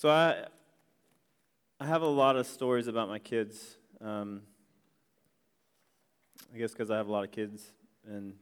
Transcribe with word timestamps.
So 0.00 0.08
I, 0.08 0.46
I 1.78 1.84
have 1.84 2.00
a 2.00 2.08
lot 2.08 2.34
of 2.34 2.46
stories 2.46 2.86
about 2.86 3.10
my 3.10 3.18
kids. 3.18 3.76
Um, 4.00 4.40
I 6.54 6.56
guess 6.56 6.72
because 6.72 6.90
I 6.90 6.96
have 6.96 7.08
a 7.08 7.12
lot 7.12 7.22
of 7.22 7.32
kids 7.32 7.62
and 8.06 8.32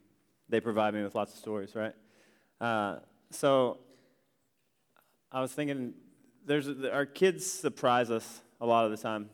they 0.49 0.61
provide 0.61 0.95
me 0.95 1.03
with 1.03 1.17
lots 1.17 1.33
of 1.33 1.41
stories, 1.41 1.75
right? 1.75 1.95
Uh, 2.61 2.99
so 3.33 3.79
I 5.33 5.41
was 5.41 5.51
thinking, 5.51 5.95
there's 6.47 6.69
our 6.93 7.05
kids 7.05 7.45
surprise 7.51 8.13
us 8.13 8.41
a 8.61 8.65
lot 8.65 8.85
of 8.85 8.93
the 8.93 8.97
time 8.97 9.29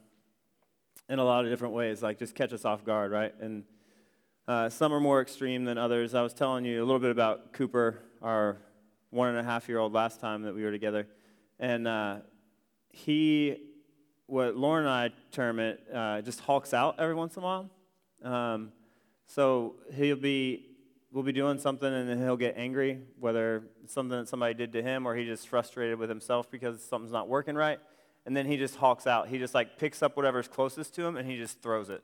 in 1.11 1.19
a 1.19 1.25
lot 1.25 1.45
of 1.45 1.51
different 1.51 1.75
ways, 1.75 2.03
like 2.03 2.19
just 2.19 2.35
catch 2.35 2.55
us 2.55 2.65
off 2.65 2.87
guard, 2.87 3.13
right? 3.13 3.35
And 3.39 3.65
uh, 4.49 4.71
some 4.71 4.95
are 4.95 5.01
more 5.01 5.21
extreme 5.21 5.67
than 5.67 5.77
others. 5.77 6.15
I 6.15 6.23
was 6.23 6.33
telling 6.33 6.65
you 6.65 6.83
a 6.83 6.87
little 6.87 7.01
bit 7.01 7.11
about 7.11 7.53
Cooper, 7.53 8.01
our 8.23 8.57
one 9.11 9.29
and 9.29 9.37
a 9.37 9.45
half 9.45 9.69
year 9.69 9.79
old, 9.79 9.93
last 9.93 10.21
time 10.21 10.41
that 10.45 10.55
we 10.55 10.65
were 10.65 10.73
together. 10.73 11.07
And 11.59 11.87
uh, 11.87 12.17
he, 12.91 13.57
what 14.27 14.57
Lauren 14.57 14.87
and 14.87 14.93
I 14.93 15.11
term 15.31 15.59
it, 15.59 15.85
uh, 15.93 16.23
just 16.23 16.41
hulks 16.41 16.75
out 16.75 16.97
every 16.99 17.15
once 17.15 17.37
in 17.37 17.43
a 17.43 17.47
while. 17.47 17.71
Um, 18.23 18.73
so 19.27 19.77
he'll 19.95 20.17
be, 20.17 20.67
we'll 21.13 21.25
be 21.25 21.33
doing 21.33 21.59
something 21.59 21.93
and 21.93 22.09
then 22.09 22.19
he'll 22.19 22.37
get 22.37 22.55
angry, 22.57 23.01
whether 23.19 23.65
it's 23.83 23.93
something 23.93 24.19
that 24.19 24.29
somebody 24.29 24.55
did 24.55 24.73
to 24.73 24.83
him 24.83 25.07
or 25.07 25.15
he's 25.15 25.29
just 25.29 25.49
frustrated 25.49 25.99
with 25.99 26.09
himself 26.09 26.51
because 26.51 26.83
something's 26.83 27.13
not 27.13 27.29
working 27.29 27.55
right. 27.55 27.79
And 28.27 28.37
then 28.37 28.47
he 28.47 28.57
just 28.57 28.77
hulks 28.77 29.07
out. 29.07 29.29
He 29.29 29.39
just 29.39 29.55
like 29.55 29.79
picks 29.79 30.03
up 30.03 30.17
whatever's 30.17 30.49
closest 30.49 30.95
to 30.95 31.05
him 31.05 31.17
and 31.17 31.29
he 31.29 31.37
just 31.37 31.63
throws 31.63 31.91
it. 31.91 32.03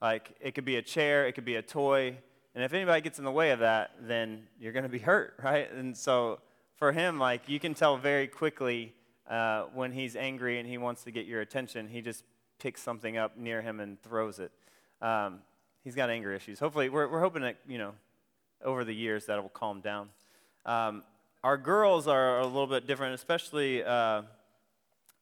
Like 0.00 0.36
it 0.40 0.54
could 0.54 0.64
be 0.64 0.76
a 0.76 0.82
chair, 0.82 1.26
it 1.26 1.32
could 1.32 1.44
be 1.44 1.56
a 1.56 1.62
toy. 1.62 2.16
And 2.54 2.64
if 2.64 2.72
anybody 2.72 3.00
gets 3.00 3.18
in 3.18 3.24
the 3.24 3.30
way 3.30 3.50
of 3.50 3.60
that, 3.60 3.92
then 4.00 4.44
you're 4.58 4.72
going 4.72 4.84
to 4.84 4.88
be 4.88 4.98
hurt, 4.98 5.34
right? 5.42 5.70
And 5.72 5.96
so 5.96 6.40
for 6.76 6.92
him, 6.92 7.18
like 7.18 7.48
you 7.48 7.58
can 7.58 7.74
tell 7.74 7.96
very 7.96 8.26
quickly 8.26 8.92
uh, 9.28 9.64
when 9.74 9.92
he's 9.92 10.14
angry 10.14 10.58
and 10.58 10.68
he 10.68 10.78
wants 10.78 11.04
to 11.04 11.10
get 11.10 11.26
your 11.26 11.40
attention, 11.40 11.88
he 11.88 12.00
just 12.00 12.24
picks 12.58 12.82
something 12.82 13.16
up 13.16 13.36
near 13.36 13.62
him 13.62 13.80
and 13.80 14.00
throws 14.02 14.38
it. 14.38 14.52
Um, 15.02 15.40
he's 15.82 15.94
got 15.94 16.10
anger 16.10 16.32
issues. 16.32 16.58
Hopefully, 16.58 16.88
we're, 16.88 17.08
we're 17.08 17.20
hoping 17.20 17.42
that, 17.42 17.56
you 17.66 17.78
know, 17.78 17.92
over 18.64 18.84
the 18.84 18.94
years 18.94 19.26
that 19.26 19.42
will 19.42 19.48
calm 19.48 19.80
down. 19.80 20.08
Um, 20.64 21.02
our 21.42 21.56
girls 21.56 22.08
are 22.08 22.40
a 22.40 22.46
little 22.46 22.66
bit 22.66 22.86
different, 22.86 23.14
especially 23.14 23.82
uh, 23.84 24.22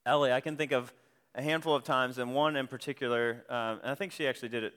Ellie. 0.07 0.33
I 0.33 0.41
can 0.41 0.57
think 0.57 0.73
of 0.73 0.93
a 1.35 1.43
handful 1.43 1.75
of 1.75 1.83
times, 1.83 2.19
and 2.19 2.35
one 2.35 2.57
in 2.57 2.67
particular, 2.67 3.45
um, 3.49 3.81
and 3.83 3.91
I 3.91 3.95
think 3.95 4.13
she 4.13 4.27
actually 4.27 4.49
did 4.49 4.65
it 4.65 4.75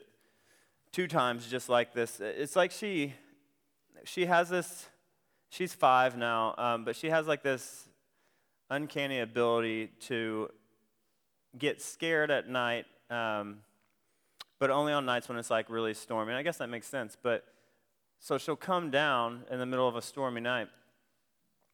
two 0.92 1.08
times 1.08 1.48
just 1.48 1.70
like 1.70 1.94
this. 1.94 2.20
It's 2.20 2.56
like 2.56 2.72
she, 2.72 3.14
she 4.04 4.26
has 4.26 4.50
this 4.50 4.88
she's 5.50 5.74
five 5.74 6.18
now, 6.18 6.56
um, 6.58 6.86
but 6.86 6.96
she 6.96 7.10
has 7.10 7.28
like 7.28 7.44
this 7.44 7.88
uncanny 8.70 9.20
ability 9.20 9.90
to 10.02 10.50
get 11.58 11.82
scared 11.82 12.32
at 12.32 12.50
night, 12.50 12.86
um, 13.10 13.60
but 14.60 14.70
only 14.70 14.94
on 14.94 15.06
nights 15.06 15.30
when 15.30 15.38
it's 15.38 15.50
like 15.50 15.70
really 15.70 15.94
stormy. 15.94 16.32
And 16.32 16.38
I 16.38 16.44
guess 16.44 16.58
that 16.58 16.68
makes 16.68 16.88
sense. 16.88 17.16
But 17.22 17.46
so 18.20 18.38
she'll 18.38 18.56
come 18.56 18.90
down 18.90 19.44
in 19.50 19.60
the 19.60 19.66
middle 19.66 19.88
of 19.88 19.96
a 19.96 20.02
stormy 20.02 20.42
night, 20.42 20.68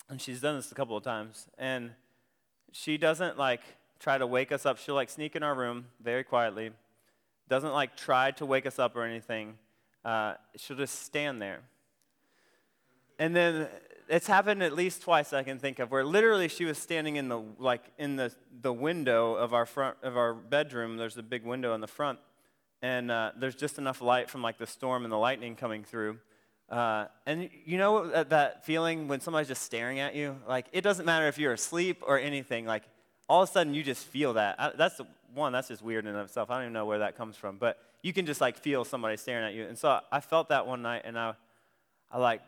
and 0.09 0.21
she's 0.21 0.41
done 0.41 0.55
this 0.55 0.71
a 0.71 0.75
couple 0.75 0.97
of 0.97 1.03
times, 1.03 1.47
and 1.57 1.91
she 2.71 2.97
doesn't 2.97 3.37
like 3.37 3.61
try 3.99 4.17
to 4.17 4.27
wake 4.27 4.51
us 4.51 4.65
up. 4.65 4.77
She'll 4.77 4.95
like 4.95 5.09
sneak 5.09 5.35
in 5.35 5.43
our 5.43 5.55
room 5.55 5.85
very 6.01 6.23
quietly, 6.23 6.71
doesn't 7.47 7.71
like 7.71 7.95
try 7.95 8.31
to 8.31 8.45
wake 8.45 8.65
us 8.65 8.79
up 8.79 8.95
or 8.95 9.03
anything. 9.03 9.57
Uh, 10.03 10.33
she'll 10.57 10.77
just 10.77 11.03
stand 11.05 11.41
there 11.41 11.61
and 13.19 13.35
then 13.35 13.67
it's 14.09 14.27
happened 14.27 14.61
at 14.61 14.73
least 14.73 15.01
twice 15.01 15.33
I 15.33 15.43
can 15.43 15.59
think 15.59 15.79
of, 15.79 15.91
where 15.91 16.03
literally 16.03 16.47
she 16.47 16.65
was 16.65 16.77
standing 16.77 17.15
in 17.15 17.29
the 17.29 17.41
like 17.59 17.83
in 17.97 18.15
the 18.15 18.31
the 18.61 18.73
window 18.73 19.35
of 19.35 19.53
our 19.53 19.65
front 19.65 19.97
of 20.03 20.17
our 20.17 20.33
bedroom. 20.33 20.97
There's 20.97 21.17
a 21.17 21.23
big 21.23 21.43
window 21.43 21.73
in 21.73 21.81
the 21.81 21.87
front, 21.87 22.19
and 22.81 23.09
uh, 23.11 23.31
there's 23.37 23.55
just 23.55 23.77
enough 23.77 24.01
light 24.01 24.29
from 24.29 24.41
like 24.41 24.57
the 24.57 24.67
storm 24.67 25.03
and 25.03 25.11
the 25.11 25.17
lightning 25.17 25.55
coming 25.55 25.83
through. 25.83 26.19
Uh, 26.69 27.05
and 27.25 27.49
you 27.65 27.77
know 27.77 28.07
that, 28.07 28.29
that 28.29 28.65
feeling 28.65 29.07
when 29.07 29.19
somebody's 29.19 29.47
just 29.47 29.63
staring 29.63 29.99
at 29.99 30.15
you? 30.15 30.37
Like 30.47 30.67
it 30.71 30.81
doesn't 30.81 31.05
matter 31.05 31.27
if 31.27 31.37
you're 31.37 31.53
asleep 31.53 32.03
or 32.05 32.19
anything. 32.19 32.65
Like 32.65 32.83
all 33.29 33.43
of 33.43 33.49
a 33.49 33.51
sudden 33.51 33.73
you 33.73 33.83
just 33.83 34.05
feel 34.05 34.33
that. 34.33 34.55
I, 34.59 34.71
that's 34.75 34.97
the, 34.97 35.07
one. 35.33 35.53
That's 35.53 35.67
just 35.67 35.81
weird 35.81 36.05
in 36.05 36.15
itself. 36.15 36.49
I 36.49 36.55
don't 36.55 36.63
even 36.63 36.73
know 36.73 36.85
where 36.85 36.99
that 36.99 37.17
comes 37.17 37.35
from, 37.35 37.57
but 37.57 37.79
you 38.01 38.13
can 38.13 38.25
just 38.25 38.41
like 38.41 38.57
feel 38.57 38.85
somebody 38.85 39.17
staring 39.17 39.45
at 39.45 39.53
you. 39.53 39.65
And 39.65 39.77
so 39.77 39.99
I 40.11 40.19
felt 40.19 40.49
that 40.49 40.67
one 40.67 40.81
night, 40.81 41.03
and 41.05 41.17
I, 41.17 41.33
I 42.11 42.19
like 42.19 42.41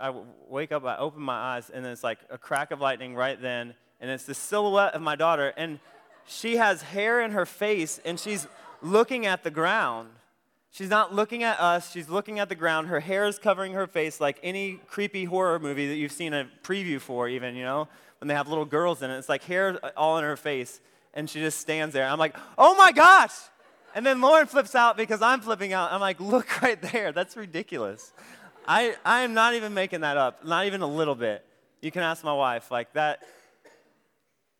I 0.00 0.14
wake 0.48 0.72
up, 0.72 0.84
I 0.84 0.96
open 0.96 1.22
my 1.22 1.56
eyes, 1.56 1.70
and 1.70 1.84
then 1.84 1.92
it's 1.92 2.04
like 2.04 2.18
a 2.30 2.38
crack 2.38 2.70
of 2.70 2.80
lightning 2.80 3.14
right 3.14 3.40
then, 3.40 3.74
and 4.00 4.10
it's 4.10 4.24
the 4.24 4.34
silhouette 4.34 4.94
of 4.94 5.02
my 5.02 5.16
daughter, 5.16 5.52
and 5.56 5.78
she 6.26 6.56
has 6.56 6.82
hair 6.82 7.20
in 7.20 7.32
her 7.32 7.46
face, 7.46 8.00
and 8.04 8.18
she's 8.18 8.46
looking 8.82 9.26
at 9.26 9.44
the 9.44 9.50
ground. 9.50 10.10
She's 10.70 10.90
not 10.90 11.14
looking 11.14 11.42
at 11.42 11.58
us, 11.58 11.90
she's 11.90 12.08
looking 12.08 12.38
at 12.38 12.48
the 12.48 12.54
ground. 12.54 12.88
Her 12.88 13.00
hair 13.00 13.26
is 13.26 13.38
covering 13.38 13.72
her 13.72 13.86
face 13.86 14.20
like 14.20 14.38
any 14.42 14.80
creepy 14.88 15.24
horror 15.24 15.58
movie 15.58 15.88
that 15.88 15.96
you've 15.96 16.12
seen 16.12 16.34
a 16.34 16.48
preview 16.62 17.00
for, 17.00 17.28
even, 17.28 17.56
you 17.56 17.64
know, 17.64 17.88
when 18.20 18.28
they 18.28 18.34
have 18.34 18.48
little 18.48 18.66
girls 18.66 19.02
in 19.02 19.10
it. 19.10 19.18
It's 19.18 19.28
like 19.28 19.44
hair 19.44 19.78
uh, 19.82 19.90
all 19.96 20.18
in 20.18 20.24
her 20.24 20.36
face, 20.36 20.80
and 21.14 21.28
she 21.28 21.40
just 21.40 21.58
stands 21.58 21.94
there. 21.94 22.06
I'm 22.06 22.18
like, 22.18 22.36
oh 22.56 22.74
my 22.76 22.92
gosh! 22.92 23.32
And 23.94 24.04
then 24.04 24.20
Lauren 24.20 24.46
flips 24.46 24.74
out 24.74 24.96
because 24.96 25.22
I'm 25.22 25.40
flipping 25.40 25.72
out. 25.72 25.92
I'm 25.92 26.00
like, 26.00 26.20
look 26.20 26.62
right 26.62 26.80
there. 26.80 27.12
That's 27.12 27.36
ridiculous. 27.36 28.12
I, 28.70 28.96
I 29.02 29.22
am 29.22 29.32
not 29.32 29.54
even 29.54 29.72
making 29.72 30.02
that 30.02 30.18
up, 30.18 30.44
not 30.44 30.66
even 30.66 30.82
a 30.82 30.86
little 30.86 31.14
bit. 31.14 31.42
You 31.80 31.90
can 31.90 32.02
ask 32.02 32.22
my 32.22 32.34
wife, 32.34 32.70
like 32.70 32.92
that. 32.92 33.22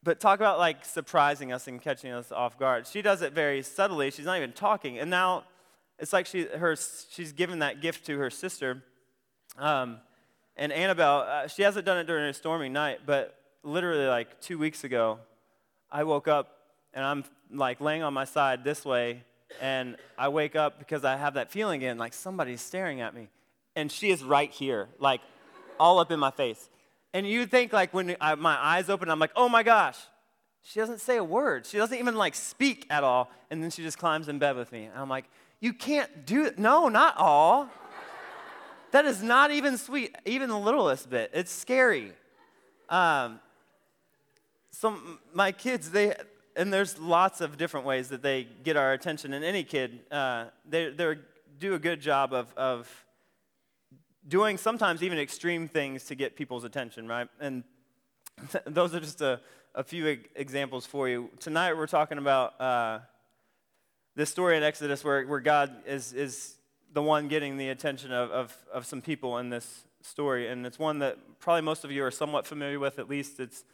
But 0.02 0.18
talk 0.18 0.40
about 0.40 0.58
like 0.58 0.86
surprising 0.86 1.52
us 1.52 1.68
and 1.68 1.80
catching 1.82 2.10
us 2.12 2.32
off 2.32 2.58
guard. 2.58 2.86
She 2.86 3.02
does 3.02 3.20
it 3.20 3.34
very 3.34 3.62
subtly. 3.62 4.10
She's 4.10 4.24
not 4.24 4.38
even 4.38 4.52
talking. 4.52 4.98
And 4.98 5.10
now 5.10 5.44
it's 5.98 6.14
like 6.14 6.24
she, 6.24 6.44
her, 6.44 6.74
she's 7.10 7.32
given 7.32 7.58
that 7.58 7.82
gift 7.82 8.06
to 8.06 8.16
her 8.16 8.30
sister. 8.30 8.82
Um, 9.58 9.98
and 10.56 10.72
Annabelle, 10.72 11.26
uh, 11.28 11.46
she 11.46 11.60
hasn't 11.60 11.84
done 11.84 11.98
it 11.98 12.06
during 12.06 12.24
a 12.24 12.32
stormy 12.32 12.70
night, 12.70 13.00
but 13.04 13.38
literally 13.62 14.06
like 14.06 14.40
two 14.40 14.56
weeks 14.56 14.84
ago, 14.84 15.18
I 15.92 16.04
woke 16.04 16.28
up 16.28 16.56
and 16.94 17.04
I'm 17.04 17.24
like 17.52 17.82
laying 17.82 18.02
on 18.02 18.14
my 18.14 18.24
side 18.24 18.64
this 18.64 18.86
way, 18.86 19.22
and 19.60 19.96
I 20.16 20.28
wake 20.28 20.56
up 20.56 20.78
because 20.78 21.04
I 21.04 21.18
have 21.18 21.34
that 21.34 21.50
feeling 21.50 21.82
again, 21.82 21.98
like 21.98 22.14
somebody's 22.14 22.62
staring 22.62 23.02
at 23.02 23.14
me 23.14 23.28
and 23.78 23.92
she 23.92 24.10
is 24.10 24.24
right 24.24 24.50
here, 24.50 24.88
like 24.98 25.20
all 25.78 26.00
up 26.00 26.10
in 26.10 26.18
my 26.18 26.32
face. 26.32 26.68
And 27.14 27.26
you 27.26 27.46
think 27.46 27.72
like 27.72 27.94
when 27.94 28.16
I, 28.20 28.34
my 28.34 28.56
eyes 28.60 28.90
open, 28.90 29.08
I'm 29.08 29.20
like, 29.20 29.30
oh 29.36 29.48
my 29.48 29.62
gosh. 29.62 29.96
She 30.62 30.80
doesn't 30.80 31.00
say 31.00 31.16
a 31.16 31.24
word. 31.24 31.64
She 31.64 31.78
doesn't 31.78 31.96
even 31.96 32.16
like 32.16 32.34
speak 32.34 32.86
at 32.90 33.04
all. 33.04 33.30
And 33.50 33.62
then 33.62 33.70
she 33.70 33.82
just 33.84 33.96
climbs 33.96 34.28
in 34.28 34.40
bed 34.40 34.56
with 34.56 34.72
me. 34.72 34.86
And 34.86 34.98
I'm 34.98 35.08
like, 35.08 35.26
you 35.60 35.72
can't 35.72 36.26
do 36.26 36.44
it. 36.44 36.58
No, 36.58 36.88
not 36.88 37.16
all. 37.16 37.70
that 38.90 39.04
is 39.04 39.22
not 39.22 39.52
even 39.52 39.78
sweet, 39.78 40.14
even 40.26 40.48
the 40.48 40.58
littlest 40.58 41.08
bit. 41.08 41.30
It's 41.32 41.52
scary. 41.52 42.12
Um, 42.88 43.38
so 44.72 44.96
my 45.32 45.52
kids, 45.52 45.92
they, 45.92 46.16
and 46.56 46.72
there's 46.72 46.98
lots 46.98 47.40
of 47.40 47.56
different 47.56 47.86
ways 47.86 48.08
that 48.08 48.22
they 48.22 48.48
get 48.64 48.76
our 48.76 48.92
attention. 48.92 49.32
And 49.32 49.44
any 49.44 49.62
kid, 49.62 50.00
uh, 50.10 50.46
they 50.68 50.90
they 50.90 51.14
do 51.60 51.74
a 51.74 51.78
good 51.78 52.00
job 52.00 52.32
of, 52.32 52.52
of 52.56 53.04
doing 54.28 54.58
sometimes 54.58 55.02
even 55.02 55.18
extreme 55.18 55.66
things 55.66 56.04
to 56.04 56.14
get 56.14 56.36
people's 56.36 56.64
attention, 56.64 57.08
right? 57.08 57.28
And 57.40 57.64
th- 58.52 58.64
those 58.66 58.94
are 58.94 59.00
just 59.00 59.20
a, 59.20 59.40
a 59.74 59.82
few 59.82 60.18
examples 60.34 60.84
for 60.86 61.08
you. 61.08 61.30
Tonight 61.40 61.74
we're 61.74 61.86
talking 61.86 62.18
about 62.18 62.60
uh, 62.60 63.00
this 64.14 64.30
story 64.30 64.56
in 64.56 64.62
Exodus 64.62 65.02
where, 65.02 65.26
where 65.26 65.40
God 65.40 65.74
is, 65.86 66.12
is 66.12 66.56
the 66.92 67.02
one 67.02 67.28
getting 67.28 67.56
the 67.56 67.70
attention 67.70 68.12
of, 68.12 68.30
of, 68.30 68.56
of 68.72 68.86
some 68.86 69.00
people 69.00 69.38
in 69.38 69.50
this 69.50 69.84
story. 70.02 70.48
And 70.48 70.66
it's 70.66 70.78
one 70.78 70.98
that 71.00 71.18
probably 71.38 71.62
most 71.62 71.84
of 71.84 71.90
you 71.90 72.04
are 72.04 72.10
somewhat 72.10 72.46
familiar 72.46 72.78
with, 72.78 72.98
at 72.98 73.08
least. 73.08 73.40
It's, 73.40 73.64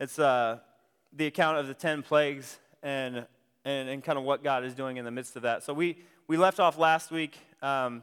it's 0.00 0.18
uh, 0.18 0.58
the 1.12 1.26
account 1.26 1.58
of 1.58 1.66
the 1.66 1.74
10 1.74 2.02
plagues 2.02 2.58
and, 2.82 3.26
and, 3.64 3.88
and 3.88 4.04
kind 4.04 4.18
of 4.18 4.24
what 4.24 4.42
God 4.42 4.64
is 4.64 4.74
doing 4.74 4.96
in 4.96 5.04
the 5.04 5.10
midst 5.10 5.36
of 5.36 5.42
that. 5.42 5.64
So 5.64 5.72
we, 5.72 5.98
we 6.26 6.36
left 6.36 6.60
off 6.60 6.78
last 6.78 7.10
week. 7.10 7.38
Um, 7.62 8.02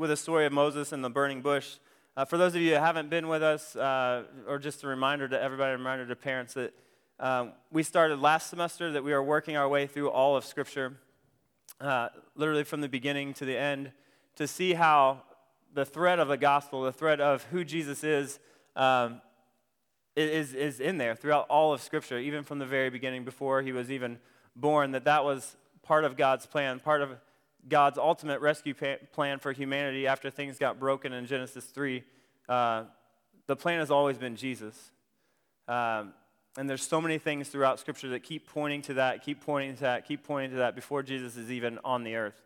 with 0.00 0.10
a 0.10 0.16
story 0.16 0.46
of 0.46 0.52
Moses 0.52 0.92
and 0.92 1.04
the 1.04 1.10
burning 1.10 1.42
bush. 1.42 1.76
Uh, 2.16 2.24
for 2.24 2.38
those 2.38 2.54
of 2.54 2.62
you 2.62 2.70
that 2.70 2.80
haven't 2.80 3.10
been 3.10 3.28
with 3.28 3.42
us, 3.42 3.76
uh, 3.76 4.22
or 4.48 4.58
just 4.58 4.82
a 4.82 4.86
reminder 4.86 5.28
to 5.28 5.38
everybody, 5.38 5.74
a 5.74 5.76
reminder 5.76 6.06
to 6.06 6.16
parents 6.16 6.54
that 6.54 6.72
um, 7.18 7.52
we 7.70 7.82
started 7.82 8.18
last 8.18 8.48
semester 8.48 8.90
that 8.92 9.04
we 9.04 9.12
are 9.12 9.22
working 9.22 9.58
our 9.58 9.68
way 9.68 9.86
through 9.86 10.08
all 10.08 10.38
of 10.38 10.46
Scripture, 10.46 10.96
uh, 11.82 12.08
literally 12.34 12.64
from 12.64 12.80
the 12.80 12.88
beginning 12.88 13.34
to 13.34 13.44
the 13.44 13.54
end, 13.54 13.92
to 14.36 14.48
see 14.48 14.72
how 14.72 15.20
the 15.74 15.84
thread 15.84 16.18
of 16.18 16.28
the 16.28 16.38
gospel, 16.38 16.80
the 16.80 16.92
thread 16.92 17.20
of 17.20 17.42
who 17.50 17.62
Jesus 17.62 18.02
is, 18.02 18.38
um, 18.76 19.20
is, 20.16 20.54
is 20.54 20.80
in 20.80 20.96
there 20.96 21.14
throughout 21.14 21.46
all 21.50 21.74
of 21.74 21.82
Scripture, 21.82 22.18
even 22.18 22.42
from 22.42 22.58
the 22.58 22.64
very 22.64 22.88
beginning 22.88 23.22
before 23.22 23.60
he 23.60 23.70
was 23.70 23.90
even 23.90 24.18
born, 24.56 24.92
that 24.92 25.04
that 25.04 25.24
was 25.24 25.58
part 25.82 26.06
of 26.06 26.16
God's 26.16 26.46
plan, 26.46 26.80
part 26.80 27.02
of 27.02 27.18
God's 27.68 27.98
ultimate 27.98 28.40
rescue 28.40 28.74
plan 29.12 29.38
for 29.38 29.52
humanity 29.52 30.06
after 30.06 30.30
things 30.30 30.58
got 30.58 30.78
broken 30.78 31.12
in 31.12 31.26
Genesis 31.26 31.64
3, 31.66 32.02
uh, 32.48 32.84
the 33.46 33.56
plan 33.56 33.80
has 33.80 33.90
always 33.90 34.18
been 34.18 34.36
Jesus. 34.36 34.92
Um, 35.68 36.14
and 36.56 36.68
there's 36.68 36.82
so 36.82 37.00
many 37.00 37.18
things 37.18 37.48
throughout 37.48 37.78
Scripture 37.78 38.08
that 38.08 38.22
keep 38.22 38.48
pointing 38.48 38.82
to 38.82 38.94
that, 38.94 39.22
keep 39.22 39.40
pointing 39.40 39.76
to 39.76 39.82
that, 39.82 40.06
keep 40.06 40.24
pointing 40.24 40.50
to 40.50 40.56
that 40.56 40.74
before 40.74 41.02
Jesus 41.02 41.36
is 41.36 41.50
even 41.50 41.78
on 41.84 42.02
the 42.02 42.16
earth. 42.16 42.42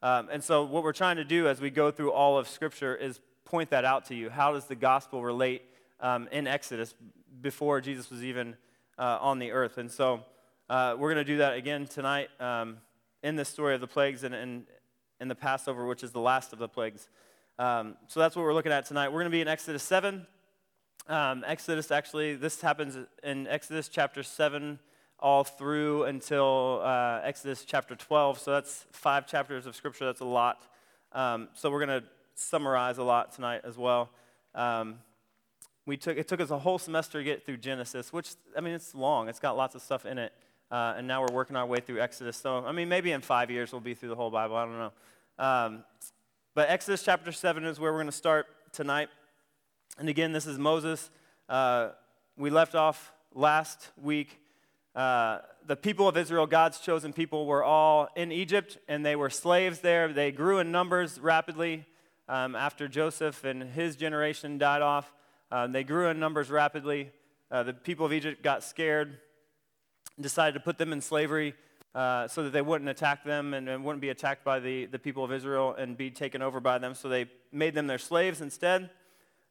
Um, 0.00 0.28
and 0.30 0.44
so, 0.44 0.62
what 0.64 0.84
we're 0.84 0.92
trying 0.92 1.16
to 1.16 1.24
do 1.24 1.48
as 1.48 1.60
we 1.60 1.70
go 1.70 1.90
through 1.90 2.12
all 2.12 2.38
of 2.38 2.48
Scripture 2.48 2.94
is 2.94 3.20
point 3.44 3.70
that 3.70 3.84
out 3.84 4.04
to 4.06 4.14
you. 4.14 4.30
How 4.30 4.52
does 4.52 4.66
the 4.66 4.76
gospel 4.76 5.24
relate 5.24 5.62
um, 6.00 6.28
in 6.30 6.46
Exodus 6.46 6.94
before 7.40 7.80
Jesus 7.80 8.10
was 8.10 8.22
even 8.22 8.56
uh, 8.96 9.18
on 9.20 9.40
the 9.40 9.50
earth? 9.50 9.78
And 9.78 9.90
so, 9.90 10.24
uh, 10.70 10.94
we're 10.96 11.12
going 11.12 11.26
to 11.26 11.32
do 11.32 11.38
that 11.38 11.54
again 11.54 11.86
tonight 11.86 12.28
um, 12.38 12.76
in 13.22 13.36
the 13.36 13.44
story 13.44 13.74
of 13.74 13.80
the 13.80 13.86
plagues 13.86 14.24
and 14.24 14.34
in 14.34 15.28
the 15.28 15.34
Passover, 15.34 15.86
which 15.86 16.02
is 16.02 16.12
the 16.12 16.20
last 16.20 16.52
of 16.52 16.58
the 16.58 16.68
plagues. 16.68 17.08
Um, 17.58 17.96
so, 18.06 18.20
that's 18.20 18.36
what 18.36 18.42
we're 18.42 18.54
looking 18.54 18.72
at 18.72 18.86
tonight. 18.86 19.08
We're 19.08 19.20
going 19.20 19.24
to 19.24 19.30
be 19.30 19.40
in 19.40 19.48
Exodus 19.48 19.82
7. 19.82 20.26
Um, 21.08 21.42
Exodus, 21.46 21.90
actually, 21.90 22.36
this 22.36 22.60
happens 22.60 22.96
in 23.22 23.46
Exodus 23.46 23.88
chapter 23.88 24.22
7 24.22 24.78
all 25.20 25.42
through 25.42 26.04
until 26.04 26.80
uh, 26.84 27.20
Exodus 27.24 27.64
chapter 27.64 27.96
12. 27.96 28.38
So 28.38 28.52
that's 28.52 28.86
five 28.92 29.26
chapters 29.26 29.66
of 29.66 29.74
Scripture. 29.74 30.06
That's 30.06 30.20
a 30.20 30.24
lot. 30.24 30.66
Um, 31.12 31.48
so 31.54 31.70
we're 31.70 31.84
going 31.84 32.02
to 32.02 32.06
summarize 32.34 32.98
a 32.98 33.02
lot 33.02 33.32
tonight 33.32 33.62
as 33.64 33.76
well. 33.76 34.10
Um, 34.54 34.96
we 35.86 35.96
took, 35.96 36.16
it 36.18 36.28
took 36.28 36.40
us 36.40 36.50
a 36.50 36.58
whole 36.58 36.78
semester 36.78 37.18
to 37.18 37.24
get 37.24 37.46
through 37.46 37.56
Genesis, 37.56 38.12
which, 38.12 38.32
I 38.56 38.60
mean, 38.60 38.74
it's 38.74 38.94
long. 38.94 39.28
It's 39.28 39.40
got 39.40 39.56
lots 39.56 39.74
of 39.74 39.82
stuff 39.82 40.04
in 40.04 40.18
it. 40.18 40.32
Uh, 40.70 40.94
and 40.96 41.06
now 41.06 41.22
we're 41.22 41.34
working 41.34 41.56
our 41.56 41.66
way 41.66 41.80
through 41.80 42.00
Exodus. 42.00 42.36
So, 42.36 42.64
I 42.64 42.72
mean, 42.72 42.88
maybe 42.88 43.12
in 43.12 43.20
five 43.20 43.50
years 43.50 43.72
we'll 43.72 43.80
be 43.80 43.94
through 43.94 44.10
the 44.10 44.16
whole 44.16 44.30
Bible. 44.30 44.56
I 44.56 44.64
don't 44.64 44.78
know. 44.78 44.92
Um, 45.38 45.84
but 46.54 46.68
Exodus 46.68 47.02
chapter 47.02 47.32
7 47.32 47.64
is 47.64 47.80
where 47.80 47.92
we're 47.92 47.98
going 47.98 48.06
to 48.06 48.12
start 48.12 48.46
tonight. 48.72 49.08
And 49.98 50.08
again, 50.08 50.32
this 50.32 50.46
is 50.46 50.58
Moses. 50.58 51.10
Uh, 51.48 51.90
we 52.36 52.50
left 52.50 52.74
off 52.74 53.12
last 53.34 53.88
week 54.00 54.40
uh, 54.98 55.38
the 55.64 55.76
people 55.76 56.08
of 56.08 56.16
Israel, 56.16 56.44
God's 56.44 56.80
chosen 56.80 57.12
people, 57.12 57.46
were 57.46 57.62
all 57.62 58.08
in 58.16 58.32
Egypt 58.32 58.78
and 58.88 59.06
they 59.06 59.14
were 59.14 59.30
slaves 59.30 59.78
there. 59.78 60.12
They 60.12 60.32
grew 60.32 60.58
in 60.58 60.72
numbers 60.72 61.20
rapidly 61.20 61.86
um, 62.28 62.56
after 62.56 62.88
Joseph 62.88 63.44
and 63.44 63.62
his 63.62 63.94
generation 63.94 64.58
died 64.58 64.82
off. 64.82 65.12
Um, 65.52 65.70
they 65.70 65.84
grew 65.84 66.08
in 66.08 66.18
numbers 66.18 66.50
rapidly. 66.50 67.12
Uh, 67.48 67.62
the 67.62 67.74
people 67.74 68.06
of 68.06 68.12
Egypt 68.12 68.42
got 68.42 68.64
scared, 68.64 69.18
decided 70.20 70.54
to 70.54 70.60
put 70.60 70.78
them 70.78 70.92
in 70.92 71.00
slavery 71.00 71.54
uh, 71.94 72.28
so 72.28 72.42
that 72.44 72.50
they 72.50 72.62
wouldn't 72.62 72.88
attack 72.88 73.24
them 73.24 73.54
and, 73.54 73.68
and, 73.68 73.84
wouldn't 73.84 74.00
be 74.00 74.10
attacked 74.10 74.44
by 74.44 74.60
the, 74.60 74.86
the 74.86 74.98
people 74.98 75.24
of 75.24 75.32
Israel 75.32 75.74
and 75.74 75.96
be 75.96 76.10
taken 76.10 76.42
over 76.42 76.60
by 76.60 76.78
them. 76.78 76.94
So 76.94 77.08
they 77.08 77.26
made 77.50 77.74
them 77.74 77.86
their 77.86 77.98
slaves 77.98 78.40
instead 78.40 78.90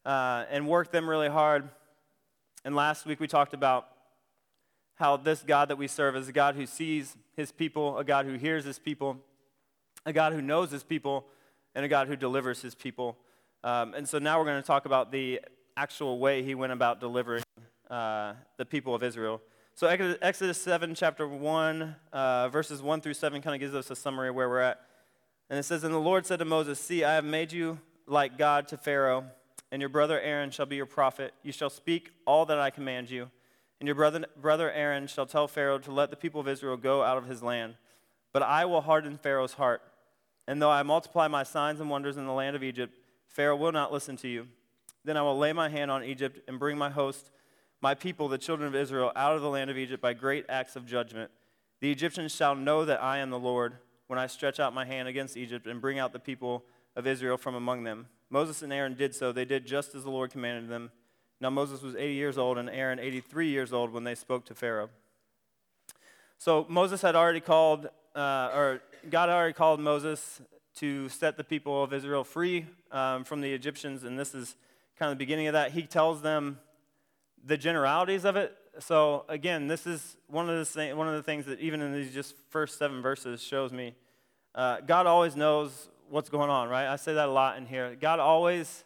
uh, 0.06 0.46
and 0.50 0.68
worked 0.68 0.92
them 0.92 1.10
really 1.10 1.30
hard. 1.30 1.70
And 2.64 2.76
last 2.76 3.06
week 3.06 3.20
we 3.20 3.28
talked 3.28 3.54
about 3.54 3.88
how 4.96 5.18
this 5.18 5.44
God 5.44 5.70
that 5.70 5.78
we 5.78 5.88
serve 5.88 6.16
is 6.16 6.28
a 6.28 6.32
God 6.32 6.56
who 6.56 6.66
sees 6.66 7.16
his 7.36 7.52
people, 7.52 7.98
a 7.98 8.04
God 8.04 8.26
who 8.26 8.34
hears 8.34 8.66
his 8.66 8.80
people, 8.80 9.18
a 10.06 10.14
God 10.14 10.34
who 10.34 10.42
knows 10.42 10.72
his 10.72 10.84
people, 10.84 11.26
and 11.76 11.86
a 11.86 11.88
God 11.88 12.08
who 12.08 12.16
delivers 12.16 12.62
his 12.62 12.74
people. 12.74 13.18
Um, 13.64 13.94
and 13.94 14.08
so 14.08 14.18
now 14.20 14.40
we're 14.40 14.46
going 14.46 14.62
to 14.62 14.66
talk 14.66 14.86
about 14.86 15.12
the 15.12 15.42
actual 15.76 16.18
way 16.18 16.42
he 16.42 16.56
went 16.56 16.74
about 16.74 17.00
delivering 17.00 17.44
uh, 17.90 18.34
the 18.58 18.66
people 18.66 18.96
of 18.96 19.04
Israel. 19.04 19.42
So 19.78 19.86
Exodus 19.86 20.60
7, 20.60 20.96
chapter 20.96 21.28
1, 21.28 21.96
uh, 22.12 22.50
verses 22.50 22.82
1 22.82 23.00
through 23.00 23.14
7 23.14 23.44
kind 23.44 23.54
of 23.54 23.60
gives 23.60 23.76
us 23.76 23.92
a 23.92 23.96
summary 23.96 24.30
of 24.30 24.34
where 24.34 24.50
we're 24.50 24.60
at. 24.60 24.82
And 25.52 25.60
it 25.60 25.64
says, 25.66 25.84
And 25.84 25.94
the 25.94 26.00
Lord 26.00 26.26
said 26.26 26.40
to 26.40 26.46
Moses, 26.46 26.80
See, 26.80 27.04
I 27.04 27.14
have 27.14 27.24
made 27.24 27.52
you 27.52 27.78
like 28.08 28.40
God 28.40 28.68
to 28.70 28.78
Pharaoh, 28.78 29.26
and 29.72 29.80
your 29.80 29.90
brother 29.90 30.20
Aaron 30.20 30.50
shall 30.50 30.66
be 30.66 30.78
your 30.78 30.88
prophet. 30.88 31.32
You 31.44 31.52
shall 31.52 31.70
speak 31.70 32.10
all 32.26 32.48
that 32.48 32.60
I 32.60 32.72
command 32.72 33.12
you. 33.12 33.30
And 33.80 33.86
your 33.86 33.94
brother, 33.94 34.26
brother 34.36 34.72
Aaron 34.72 35.06
shall 35.06 35.28
tell 35.28 35.48
Pharaoh 35.48 35.78
to 35.78 35.92
let 35.92 36.10
the 36.10 36.16
people 36.16 36.42
of 36.42 36.48
Israel 36.48 36.76
go 36.76 37.04
out 37.04 37.20
of 37.20 37.28
his 37.28 37.44
land. 37.44 37.76
But 38.34 38.42
I 38.42 38.66
will 38.66 38.82
harden 38.82 39.20
Pharaoh's 39.20 39.54
heart. 39.54 39.84
And 40.48 40.60
though 40.60 40.72
I 40.72 40.82
multiply 40.82 41.28
my 41.28 41.44
signs 41.44 41.80
and 41.80 41.92
wonders 41.92 42.18
in 42.18 42.26
the 42.26 42.34
land 42.34 42.56
of 42.56 42.64
Egypt, 42.64 42.98
Pharaoh 43.28 43.56
will 43.56 43.72
not 43.72 43.94
listen 43.94 44.18
to 44.18 44.28
you. 44.28 44.48
Then 45.06 45.18
I 45.18 45.22
will 45.22 45.38
lay 45.38 45.54
my 45.54 45.70
hand 45.70 45.92
on 45.92 46.04
Egypt 46.04 46.40
and 46.48 46.58
bring 46.58 46.80
my 46.80 46.90
host, 46.90 47.30
my 47.82 47.94
people, 47.94 48.28
the 48.28 48.38
children 48.38 48.68
of 48.68 48.76
Israel, 48.76 49.12
out 49.16 49.36
of 49.36 49.42
the 49.42 49.50
land 49.50 49.70
of 49.70 49.78
Egypt 49.78 50.02
by 50.02 50.14
great 50.14 50.46
acts 50.50 50.76
of 50.76 50.86
judgment. 50.86 51.32
The 51.80 51.92
Egyptians 51.92 52.34
shall 52.34 52.56
know 52.56 52.86
that 52.86 53.02
I 53.04 53.20
am 53.20 53.30
the 53.30 53.40
Lord 53.40 53.78
when 54.08 54.18
I 54.18 54.28
stretch 54.28 54.60
out 54.60 54.74
my 54.74 54.86
hand 54.86 55.08
against 55.08 55.38
Egypt 55.38 55.68
and 55.68 55.80
bring 55.80 56.00
out 56.00 56.14
the 56.14 56.20
people 56.20 56.66
of 56.96 57.06
Israel 57.06 57.38
from 57.38 57.56
among 57.56 57.84
them. 57.84 58.08
Moses 58.30 58.62
and 58.62 58.74
Aaron 58.74 58.96
did 58.96 59.14
so. 59.14 59.32
They 59.32 59.46
did 59.46 59.66
just 59.66 59.94
as 59.94 60.04
the 60.04 60.10
Lord 60.10 60.32
commanded 60.32 60.70
them. 60.70 60.92
Now 61.40 61.50
Moses 61.52 61.82
was 61.82 61.96
80 61.96 62.14
years 62.14 62.38
old 62.38 62.58
and 62.58 62.70
Aaron 62.70 63.00
83 63.00 63.50
years 63.50 63.72
old 63.72 63.92
when 63.92 64.04
they 64.04 64.16
spoke 64.16 64.46
to 64.46 64.56
Pharaoh. 64.56 64.90
So 66.40 66.66
Moses 66.68 67.02
had 67.02 67.16
already 67.16 67.40
called, 67.40 67.90
uh, 68.16 68.50
or 68.54 68.82
God 69.10 69.30
already 69.30 69.54
called 69.54 69.80
Moses 69.80 70.42
to 70.76 71.10
set 71.10 71.38
the 71.38 71.44
people 71.44 71.84
of 71.84 71.94
Israel 71.94 72.24
free 72.24 72.66
um, 72.92 73.24
from 73.24 73.42
the 73.42 73.52
Egyptians, 73.52 74.04
and 74.04 74.18
this 74.18 74.36
is 74.36 74.56
kind 74.98 75.12
of 75.12 75.18
the 75.18 75.24
beginning 75.24 75.48
of 75.48 75.54
that. 75.54 75.72
He 75.72 75.84
tells 75.84 76.22
them 76.22 76.60
the 77.48 77.58
generalities 77.58 78.26
of 78.26 78.36
it. 78.36 78.56
So 78.80 79.26
again, 79.28 79.68
this 79.68 79.88
is 79.88 80.18
one 80.28 80.50
of 80.50 80.74
the 80.74 80.94
one 80.94 81.08
of 81.08 81.16
the 81.16 81.24
things 81.24 81.46
that 81.46 81.60
even 81.60 81.82
in 81.82 81.94
these 81.94 82.14
just 82.14 82.36
first 82.50 82.78
seven 82.78 83.02
verses 83.02 83.42
shows 83.42 83.72
me. 83.72 83.96
Uh, 84.54 84.82
God 84.82 85.08
always 85.08 85.36
knows 85.36 85.90
what's 86.10 86.30
going 86.30 86.50
on, 86.50 86.70
right? 86.70 86.88
I 86.88 86.96
say 86.98 87.14
that 87.14 87.30
a 87.30 87.32
lot 87.32 87.58
in 87.58 87.66
here. 87.66 87.96
God 88.00 88.20
always 88.20 88.84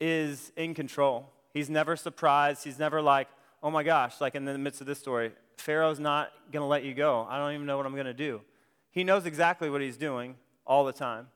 is 0.00 0.52
in 0.56 0.74
control. 0.74 1.30
He's 1.52 1.70
never 1.70 1.96
surprised. 1.96 2.64
He's 2.64 2.78
never 2.78 3.00
like, 3.00 3.28
oh 3.62 3.70
my 3.70 3.82
gosh, 3.82 4.20
like 4.20 4.34
in 4.34 4.44
the 4.44 4.58
midst 4.58 4.80
of 4.80 4.86
this 4.86 4.98
story, 4.98 5.32
Pharaoh's 5.56 6.00
not 6.00 6.32
going 6.52 6.62
to 6.62 6.66
let 6.66 6.84
you 6.84 6.94
go. 6.94 7.26
I 7.28 7.38
don't 7.38 7.54
even 7.54 7.66
know 7.66 7.76
what 7.76 7.86
I'm 7.86 7.94
going 7.94 8.06
to 8.06 8.14
do. 8.14 8.40
He 8.90 9.04
knows 9.04 9.24
exactly 9.24 9.70
what 9.70 9.80
he's 9.80 9.96
doing 9.96 10.36
all 10.66 10.84
the 10.84 10.92
time. 10.92 11.28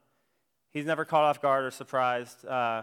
He's 0.72 0.84
never 0.84 1.04
caught 1.04 1.24
off 1.24 1.40
guard 1.40 1.64
or 1.64 1.70
surprised. 1.70 2.44
Uh, 2.44 2.82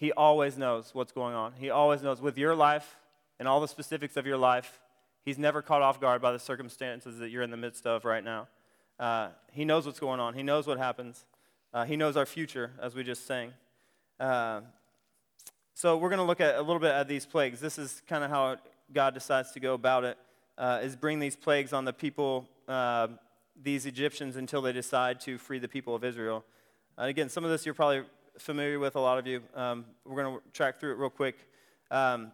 he 0.00 0.12
always 0.12 0.56
knows 0.56 0.94
what's 0.94 1.12
going 1.12 1.34
on. 1.34 1.52
He 1.52 1.68
always 1.68 2.02
knows 2.02 2.22
with 2.22 2.38
your 2.38 2.54
life 2.54 2.96
and 3.38 3.46
all 3.46 3.60
the 3.60 3.68
specifics 3.68 4.16
of 4.16 4.26
your 4.26 4.38
life. 4.38 4.80
He's 5.26 5.38
never 5.38 5.60
caught 5.60 5.82
off 5.82 6.00
guard 6.00 6.22
by 6.22 6.32
the 6.32 6.38
circumstances 6.38 7.18
that 7.18 7.28
you're 7.28 7.42
in 7.42 7.50
the 7.50 7.58
midst 7.58 7.86
of 7.86 8.06
right 8.06 8.24
now. 8.24 8.48
Uh, 8.98 9.28
he 9.52 9.66
knows 9.66 9.84
what's 9.84 10.00
going 10.00 10.18
on. 10.18 10.32
He 10.32 10.42
knows 10.42 10.66
what 10.66 10.78
happens. 10.78 11.26
Uh, 11.74 11.84
he 11.84 11.96
knows 11.96 12.16
our 12.16 12.24
future, 12.24 12.70
as 12.80 12.94
we 12.94 13.04
just 13.04 13.26
sang. 13.26 13.52
Uh, 14.18 14.62
so 15.74 15.98
we're 15.98 16.08
going 16.08 16.18
to 16.18 16.24
look 16.24 16.40
at 16.40 16.54
a 16.54 16.62
little 16.62 16.80
bit 16.80 16.92
at 16.92 17.06
these 17.06 17.26
plagues. 17.26 17.60
This 17.60 17.78
is 17.78 18.00
kind 18.08 18.24
of 18.24 18.30
how 18.30 18.56
God 18.94 19.12
decides 19.12 19.52
to 19.52 19.60
go 19.60 19.74
about 19.74 20.04
it: 20.04 20.16
uh, 20.56 20.80
is 20.82 20.96
bring 20.96 21.18
these 21.18 21.36
plagues 21.36 21.74
on 21.74 21.84
the 21.84 21.92
people, 21.92 22.48
uh, 22.68 23.08
these 23.62 23.84
Egyptians, 23.84 24.36
until 24.36 24.62
they 24.62 24.72
decide 24.72 25.20
to 25.20 25.36
free 25.36 25.58
the 25.58 25.68
people 25.68 25.94
of 25.94 26.04
Israel. 26.04 26.42
Uh, 26.98 27.04
again, 27.04 27.28
some 27.28 27.44
of 27.44 27.50
this 27.50 27.66
you're 27.66 27.74
probably 27.74 28.02
familiar 28.40 28.78
with, 28.78 28.96
a 28.96 29.00
lot 29.00 29.18
of 29.18 29.26
you. 29.26 29.42
Um, 29.54 29.84
we're 30.04 30.22
going 30.22 30.38
to 30.38 30.42
track 30.52 30.80
through 30.80 30.92
it 30.92 30.98
real 30.98 31.10
quick. 31.10 31.36
Um, 31.90 32.32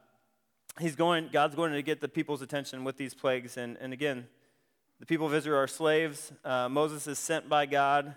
he's 0.80 0.94
going, 0.94 1.30
God's 1.32 1.54
going 1.54 1.72
to 1.72 1.82
get 1.82 2.00
the 2.00 2.08
people's 2.08 2.42
attention 2.42 2.84
with 2.84 2.96
these 2.96 3.14
plagues. 3.14 3.56
And, 3.56 3.76
and 3.80 3.92
again, 3.92 4.26
the 5.00 5.06
people 5.06 5.26
of 5.26 5.34
Israel 5.34 5.58
are 5.58 5.66
slaves. 5.66 6.32
Uh, 6.44 6.68
Moses 6.68 7.06
is 7.06 7.18
sent 7.18 7.48
by 7.48 7.66
God. 7.66 8.14